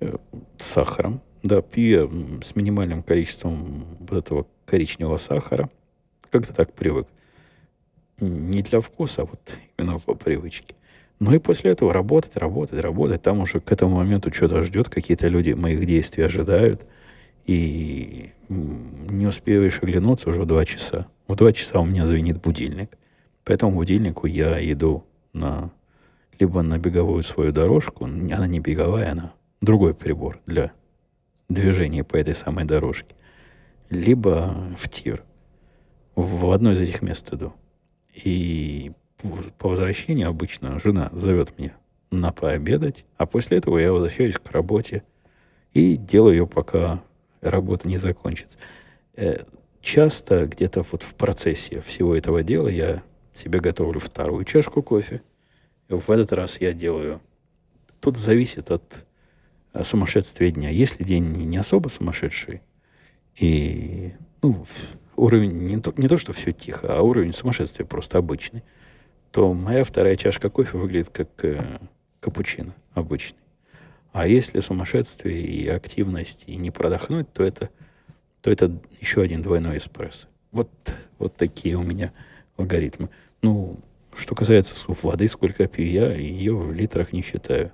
э, 0.00 0.16
с 0.58 0.66
сахаром. 0.66 1.22
Да, 1.42 1.62
пью 1.62 1.88
я 1.88 2.42
с 2.42 2.54
минимальным 2.54 3.02
количеством 3.02 3.86
вот 4.00 4.18
этого 4.18 4.46
коричневого 4.66 5.16
сахара. 5.16 5.70
Как-то 6.28 6.52
так 6.52 6.74
привык. 6.74 7.08
Не 8.20 8.60
для 8.60 8.82
вкуса, 8.82 9.22
а 9.22 9.24
вот 9.24 9.56
именно 9.78 9.98
по 9.98 10.14
привычке. 10.14 10.74
Ну 11.18 11.34
и 11.34 11.38
после 11.38 11.72
этого 11.72 11.92
работать, 11.92 12.36
работать, 12.36 12.80
работать. 12.80 13.22
Там 13.22 13.40
уже 13.40 13.60
к 13.60 13.72
этому 13.72 13.96
моменту 13.96 14.32
что-то 14.32 14.62
ждет, 14.62 14.88
какие-то 14.88 15.28
люди 15.28 15.52
моих 15.52 15.84
действий 15.84 16.24
ожидают. 16.24 16.86
И 17.46 18.30
не 18.48 19.26
успеешь 19.26 19.80
оглянуться 19.82 20.28
уже 20.28 20.42
в 20.42 20.46
два 20.46 20.64
часа. 20.64 21.06
В 21.26 21.34
два 21.34 21.52
часа 21.52 21.80
у 21.80 21.84
меня 21.84 22.06
звенит 22.06 22.40
будильник. 22.40 22.96
По 23.44 23.52
этому 23.52 23.72
будильнику 23.72 24.26
я 24.26 24.60
иду 24.72 25.04
на 25.32 25.72
либо 26.38 26.62
на 26.62 26.78
беговую 26.78 27.22
свою 27.22 27.52
дорожку, 27.52 28.04
она 28.04 28.46
не 28.46 28.60
беговая, 28.60 29.12
она 29.12 29.34
другой 29.60 29.94
прибор 29.94 30.40
для 30.46 30.72
движения 31.48 32.04
по 32.04 32.16
этой 32.16 32.34
самой 32.34 32.64
дорожке, 32.64 33.14
либо 33.90 34.54
в 34.76 34.88
тир. 34.88 35.24
В 36.14 36.50
одно 36.50 36.72
из 36.72 36.80
этих 36.80 37.02
мест 37.02 37.32
иду. 37.32 37.52
И 38.12 38.92
по 39.58 39.68
возвращению 39.68 40.28
обычно 40.28 40.78
жена 40.78 41.10
зовет 41.12 41.58
меня 41.58 41.76
на 42.10 42.32
пообедать, 42.32 43.04
а 43.16 43.26
после 43.26 43.58
этого 43.58 43.78
я 43.78 43.92
возвращаюсь 43.92 44.36
к 44.36 44.50
работе 44.50 45.02
и 45.72 45.96
делаю 45.96 46.36
ее, 46.36 46.46
пока 46.46 47.02
работа 47.40 47.88
не 47.88 47.96
закончится. 47.96 48.58
Э, 49.14 49.44
часто 49.80 50.46
где-то 50.46 50.84
вот 50.90 51.02
в 51.02 51.14
процессе 51.14 51.80
всего 51.80 52.14
этого 52.14 52.42
дела 52.42 52.68
я 52.68 53.02
себе 53.34 53.60
готовлю 53.60 54.00
вторую 54.00 54.44
чашку 54.44 54.82
кофе. 54.82 55.22
В 55.88 56.10
этот 56.10 56.32
раз 56.32 56.60
я 56.60 56.72
делаю... 56.72 57.20
Тут 58.00 58.16
зависит 58.16 58.70
от 58.70 59.06
э, 59.72 59.82
сумасшествия 59.82 60.50
дня. 60.50 60.70
Если 60.70 61.02
день 61.04 61.24
не 61.24 61.56
особо 61.56 61.88
сумасшедший, 61.88 62.62
и 63.36 64.12
ну, 64.42 64.64
уровень 65.16 65.64
не 65.64 65.78
то, 65.78 65.92
не 65.96 66.08
то, 66.08 66.16
что 66.16 66.32
все 66.32 66.52
тихо, 66.52 66.96
а 66.96 67.02
уровень 67.02 67.32
сумасшествия 67.32 67.84
просто 67.84 68.18
обычный, 68.18 68.62
то 69.30 69.52
моя 69.52 69.84
вторая 69.84 70.16
чашка 70.16 70.48
кофе 70.48 70.78
выглядит 70.78 71.10
как 71.10 71.28
э, 71.44 71.78
капучино 72.20 72.74
обычный. 72.94 73.38
А 74.12 74.26
если 74.26 74.60
сумасшествие 74.60 75.42
и 75.42 75.68
активность, 75.68 76.44
и 76.46 76.56
не 76.56 76.70
продохнуть, 76.70 77.32
то 77.32 77.42
это, 77.42 77.70
то 78.40 78.50
это 78.50 78.80
еще 79.00 79.22
один 79.22 79.42
двойной 79.42 79.78
эспрессо. 79.78 80.26
Вот, 80.50 80.70
вот 81.18 81.36
такие 81.36 81.76
у 81.76 81.82
меня 81.82 82.12
алгоритмы. 82.56 83.10
Ну, 83.42 83.78
что 84.14 84.34
касается 84.34 84.74
воды, 84.88 85.28
сколько 85.28 85.68
пью 85.68 85.86
я, 85.86 86.12
ее 86.12 86.56
в 86.56 86.72
литрах 86.72 87.12
не 87.12 87.22
считаю. 87.22 87.70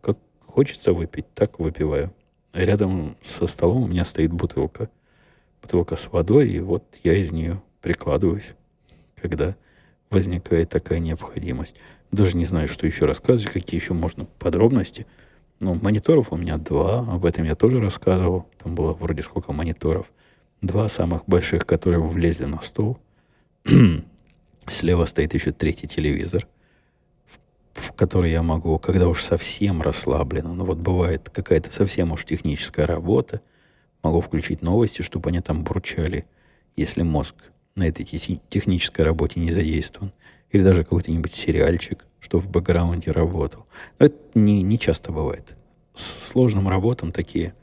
Как 0.00 0.16
хочется 0.40 0.92
выпить, 0.92 1.26
так 1.34 1.58
выпиваю. 1.58 2.14
Рядом 2.52 3.16
со 3.20 3.46
столом 3.46 3.82
у 3.82 3.86
меня 3.88 4.04
стоит 4.04 4.32
бутылка. 4.32 4.88
Бутылка 5.60 5.96
с 5.96 6.10
водой, 6.10 6.48
и 6.48 6.60
вот 6.60 6.84
я 7.02 7.14
из 7.14 7.32
нее 7.32 7.60
прикладываюсь, 7.82 8.54
когда 9.16 9.56
возникает 10.10 10.68
такая 10.68 10.98
необходимость. 10.98 11.76
Даже 12.10 12.36
не 12.36 12.44
знаю, 12.44 12.68
что 12.68 12.86
еще 12.86 13.06
рассказывать, 13.06 13.52
какие 13.52 13.80
еще 13.80 13.94
можно 13.94 14.26
подробности. 14.38 15.06
Ну, 15.60 15.74
мониторов 15.74 16.32
у 16.32 16.36
меня 16.36 16.56
два, 16.56 17.00
об 17.00 17.24
этом 17.24 17.44
я 17.44 17.54
тоже 17.54 17.80
рассказывал. 17.80 18.46
Там 18.62 18.74
было 18.74 18.92
вроде 18.92 19.22
сколько 19.22 19.52
мониторов. 19.52 20.10
Два 20.60 20.88
самых 20.88 21.24
больших, 21.26 21.64
которые 21.64 22.00
влезли 22.00 22.44
на 22.44 22.60
стол. 22.60 22.98
Слева 24.66 25.04
стоит 25.04 25.34
еще 25.34 25.52
третий 25.52 25.86
телевизор, 25.86 26.46
в 27.74 27.92
который 27.92 28.30
я 28.30 28.42
могу, 28.42 28.78
когда 28.78 29.08
уж 29.08 29.22
совсем 29.22 29.80
расслаблено, 29.80 30.54
ну 30.54 30.64
вот 30.64 30.78
бывает 30.78 31.30
какая-то 31.30 31.72
совсем 31.72 32.12
уж 32.12 32.24
техническая 32.24 32.86
работа, 32.86 33.40
могу 34.02 34.20
включить 34.20 34.62
новости, 34.62 35.02
чтобы 35.02 35.30
они 35.30 35.40
там 35.40 35.62
бурчали, 35.62 36.26
если 36.76 37.02
мозг 37.02 37.36
на 37.74 37.84
этой 37.84 38.04
технической 38.04 39.04
работе 39.04 39.40
не 39.40 39.52
задействован. 39.52 40.12
Или 40.50 40.62
даже 40.62 40.82
какой-нибудь 40.82 41.32
сериальчик, 41.32 42.04
что 42.18 42.40
в 42.40 42.48
бэкграунде 42.48 43.12
работал. 43.12 43.66
Но 43.98 44.06
это 44.06 44.16
не, 44.34 44.62
не 44.62 44.78
часто 44.78 45.12
бывает. 45.12 45.56
С 45.94 46.28
сложным 46.28 46.68
работам 46.68 47.12
такие, 47.12 47.54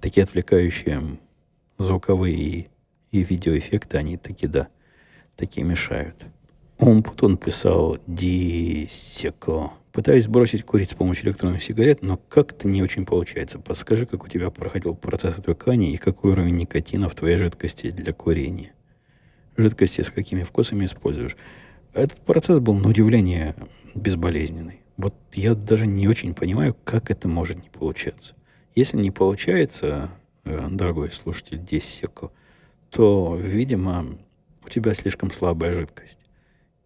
такие 0.00 0.24
отвлекающие 0.24 1.18
звуковые 1.78 2.36
и, 2.36 2.68
и 3.10 3.22
видеоэффекты, 3.24 3.98
они 3.98 4.16
такие, 4.16 4.48
да, 4.48 4.68
такие 5.34 5.64
мешают. 5.66 6.26
Умпутун 6.78 7.36
писал 7.36 7.98
«Дисеко». 8.06 9.72
Пытаюсь 9.96 10.28
бросить 10.28 10.62
курить 10.62 10.90
с 10.90 10.94
помощью 10.94 11.28
электронных 11.28 11.62
сигарет, 11.62 12.02
но 12.02 12.18
как-то 12.18 12.68
не 12.68 12.82
очень 12.82 13.06
получается. 13.06 13.58
Подскажи, 13.58 14.04
как 14.04 14.24
у 14.24 14.28
тебя 14.28 14.50
проходил 14.50 14.94
процесс 14.94 15.38
отвыкания 15.38 15.90
и 15.90 15.96
какой 15.96 16.32
уровень 16.32 16.54
никотина 16.56 17.08
в 17.08 17.14
твоей 17.14 17.38
жидкости 17.38 17.90
для 17.90 18.12
курения. 18.12 18.74
Жидкости 19.56 20.02
с 20.02 20.10
какими 20.10 20.42
вкусами 20.42 20.84
используешь. 20.84 21.34
Этот 21.94 22.20
процесс 22.20 22.58
был, 22.58 22.74
на 22.74 22.90
удивление, 22.90 23.54
безболезненный. 23.94 24.82
Вот 24.98 25.14
я 25.32 25.54
даже 25.54 25.86
не 25.86 26.08
очень 26.08 26.34
понимаю, 26.34 26.76
как 26.84 27.10
это 27.10 27.26
может 27.26 27.56
не 27.62 27.70
получаться. 27.70 28.34
Если 28.74 28.98
не 28.98 29.10
получается, 29.10 30.10
э, 30.44 30.68
дорогой 30.72 31.10
слушатель, 31.10 31.58
Дисеко, 31.58 32.32
то, 32.90 33.34
видимо, 33.34 34.18
у 34.62 34.68
тебя 34.68 34.92
слишком 34.92 35.30
слабая 35.30 35.72
жидкость. 35.72 36.25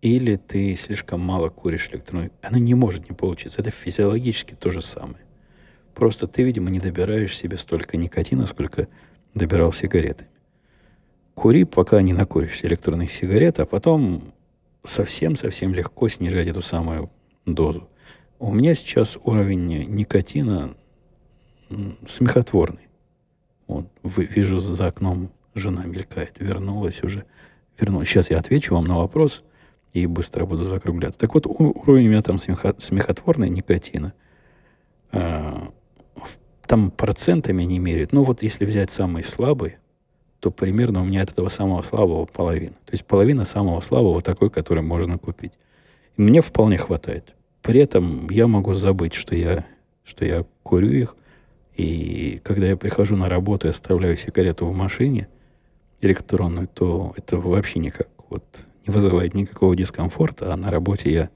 Или 0.02 0.36
ты 0.36 0.76
слишком 0.76 1.20
мало 1.20 1.50
куришь 1.50 1.90
электронную. 1.90 2.30
Она 2.42 2.58
не 2.58 2.74
может 2.74 3.08
не 3.10 3.14
получиться. 3.14 3.60
Это 3.60 3.70
физиологически 3.70 4.54
то 4.54 4.70
же 4.70 4.80
самое. 4.80 5.24
Просто 5.94 6.26
ты, 6.26 6.42
видимо, 6.42 6.70
не 6.70 6.80
добираешь 6.80 7.36
себе 7.36 7.58
столько 7.58 7.96
никотина, 7.96 8.46
сколько 8.46 8.88
добирал 9.34 9.72
сигареты. 9.72 10.26
Кури, 11.34 11.64
пока 11.64 12.00
не 12.00 12.12
накуришься 12.12 12.66
электронных 12.66 13.12
сигарет, 13.12 13.60
а 13.60 13.66
потом 13.66 14.32
совсем-совсем 14.84 15.74
легко 15.74 16.08
снижать 16.08 16.48
эту 16.48 16.62
самую 16.62 17.10
дозу. 17.44 17.88
У 18.38 18.52
меня 18.54 18.74
сейчас 18.74 19.18
уровень 19.22 19.84
никотина 19.94 20.74
смехотворный. 22.06 22.88
Вот, 23.66 23.86
вижу 24.02 24.58
за 24.58 24.86
окном, 24.86 25.30
жена 25.54 25.84
мелькает, 25.84 26.36
вернулась 26.40 27.02
уже 27.04 27.24
верну. 27.78 28.04
Сейчас 28.04 28.30
я 28.30 28.38
отвечу 28.38 28.74
вам 28.74 28.86
на 28.86 28.96
вопрос 28.96 29.44
и 29.92 30.06
быстро 30.06 30.46
буду 30.46 30.64
закругляться. 30.64 31.18
Так 31.18 31.34
вот, 31.34 31.46
уровень 31.46 32.06
у 32.06 32.10
меня 32.10 32.22
там 32.22 32.38
смехо, 32.38 32.74
смехотворный 32.78 33.50
никотина. 33.50 34.12
А, 35.12 35.70
там 36.66 36.90
процентами 36.90 37.64
не 37.64 37.78
меряют. 37.78 38.12
Но 38.12 38.22
вот 38.22 38.42
если 38.42 38.64
взять 38.64 38.90
самый 38.90 39.24
слабый, 39.24 39.76
то 40.38 40.50
примерно 40.50 41.02
у 41.02 41.04
меня 41.04 41.22
от 41.22 41.32
этого 41.32 41.48
самого 41.48 41.82
слабого 41.82 42.24
половина. 42.26 42.74
То 42.86 42.92
есть 42.92 43.04
половина 43.04 43.44
самого 43.44 43.80
слабого 43.80 44.20
такой, 44.22 44.50
который 44.50 44.82
можно 44.82 45.18
купить. 45.18 45.52
И 46.16 46.22
мне 46.22 46.40
вполне 46.40 46.78
хватает. 46.78 47.34
При 47.62 47.80
этом 47.80 48.30
я 48.30 48.46
могу 48.46 48.74
забыть, 48.74 49.14
что 49.14 49.34
я, 49.34 49.66
что 50.04 50.24
я 50.24 50.44
курю 50.62 50.90
их. 50.90 51.16
И 51.76 52.40
когда 52.42 52.66
я 52.66 52.76
прихожу 52.76 53.16
на 53.16 53.28
работу 53.28 53.66
и 53.66 53.70
оставляю 53.70 54.16
сигарету 54.16 54.66
в 54.66 54.74
машине– 54.74 55.28
электронную, 56.00 56.68
то 56.68 57.12
это 57.16 57.36
вообще 57.38 57.78
никак 57.78 58.08
вот 58.28 58.44
вызывает 58.90 59.34
никакого 59.34 59.74
дискомфорта, 59.76 60.52
а 60.52 60.56
на 60.56 60.68
работе 60.68 61.12
я 61.12 61.30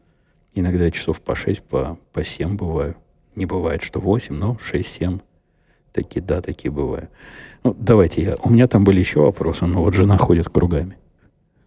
иногда 0.55 0.91
часов 0.91 1.21
по 1.21 1.35
6, 1.35 1.63
по, 1.63 1.99
по 2.13 2.23
7 2.25 2.57
бываю. 2.57 2.97
Не 3.35 3.47
бывает, 3.47 3.83
что 3.83 4.01
8, 4.01 4.35
но 4.35 4.55
6-7. 4.55 5.21
Такие, 5.93 6.23
да, 6.23 6.41
такие 6.41 6.71
бывают. 6.71 7.11
Ну, 7.63 7.75
давайте 7.79 8.23
я... 8.23 8.37
У 8.43 8.51
меня 8.51 8.67
там 8.67 8.85
были 8.85 9.01
еще 9.01 9.21
вопросы, 9.21 9.67
но 9.67 9.83
вот 9.83 9.95
жена 9.95 10.19
ходит 10.19 10.49
кругами. 10.49 10.97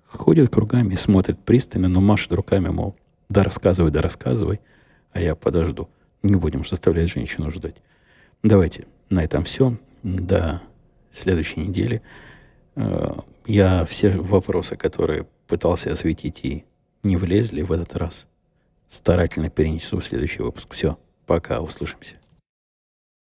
Ходит 0.06 0.50
кругами, 0.50 0.96
смотрит 0.96 1.40
пристально, 1.40 1.90
но 1.90 2.00
машет 2.00 2.32
руками, 2.32 2.70
мол, 2.70 2.96
да 3.30 3.44
рассказывай, 3.44 3.92
да 3.92 4.02
рассказывай, 4.02 4.62
а 5.12 5.20
я 5.20 5.36
подожду. 5.36 5.90
Не 6.24 6.36
будем 6.36 6.66
заставлять 6.66 7.10
женщину 7.10 7.52
ждать. 7.52 7.78
Давайте 8.44 8.86
на 9.10 9.24
этом 9.24 9.44
все. 9.44 9.78
До 10.04 10.62
следующей 11.12 11.62
недели. 11.62 12.02
Э, 12.76 13.14
я 13.46 13.86
все 13.86 14.12
вопросы, 14.12 14.76
которые 14.76 15.26
пытался 15.48 15.91
осветить 15.91 16.43
и 16.43 16.66
не 17.04 17.18
влезли 17.18 17.62
в 17.62 17.72
этот 17.72 17.95
раз, 17.95 18.28
старательно 18.89 19.50
перенесу 19.50 20.00
в 20.00 20.06
следующий 20.06 20.41
выпуск. 20.41 20.74
Все, 20.74 20.98
пока, 21.26 21.62
услышимся. 21.62 22.16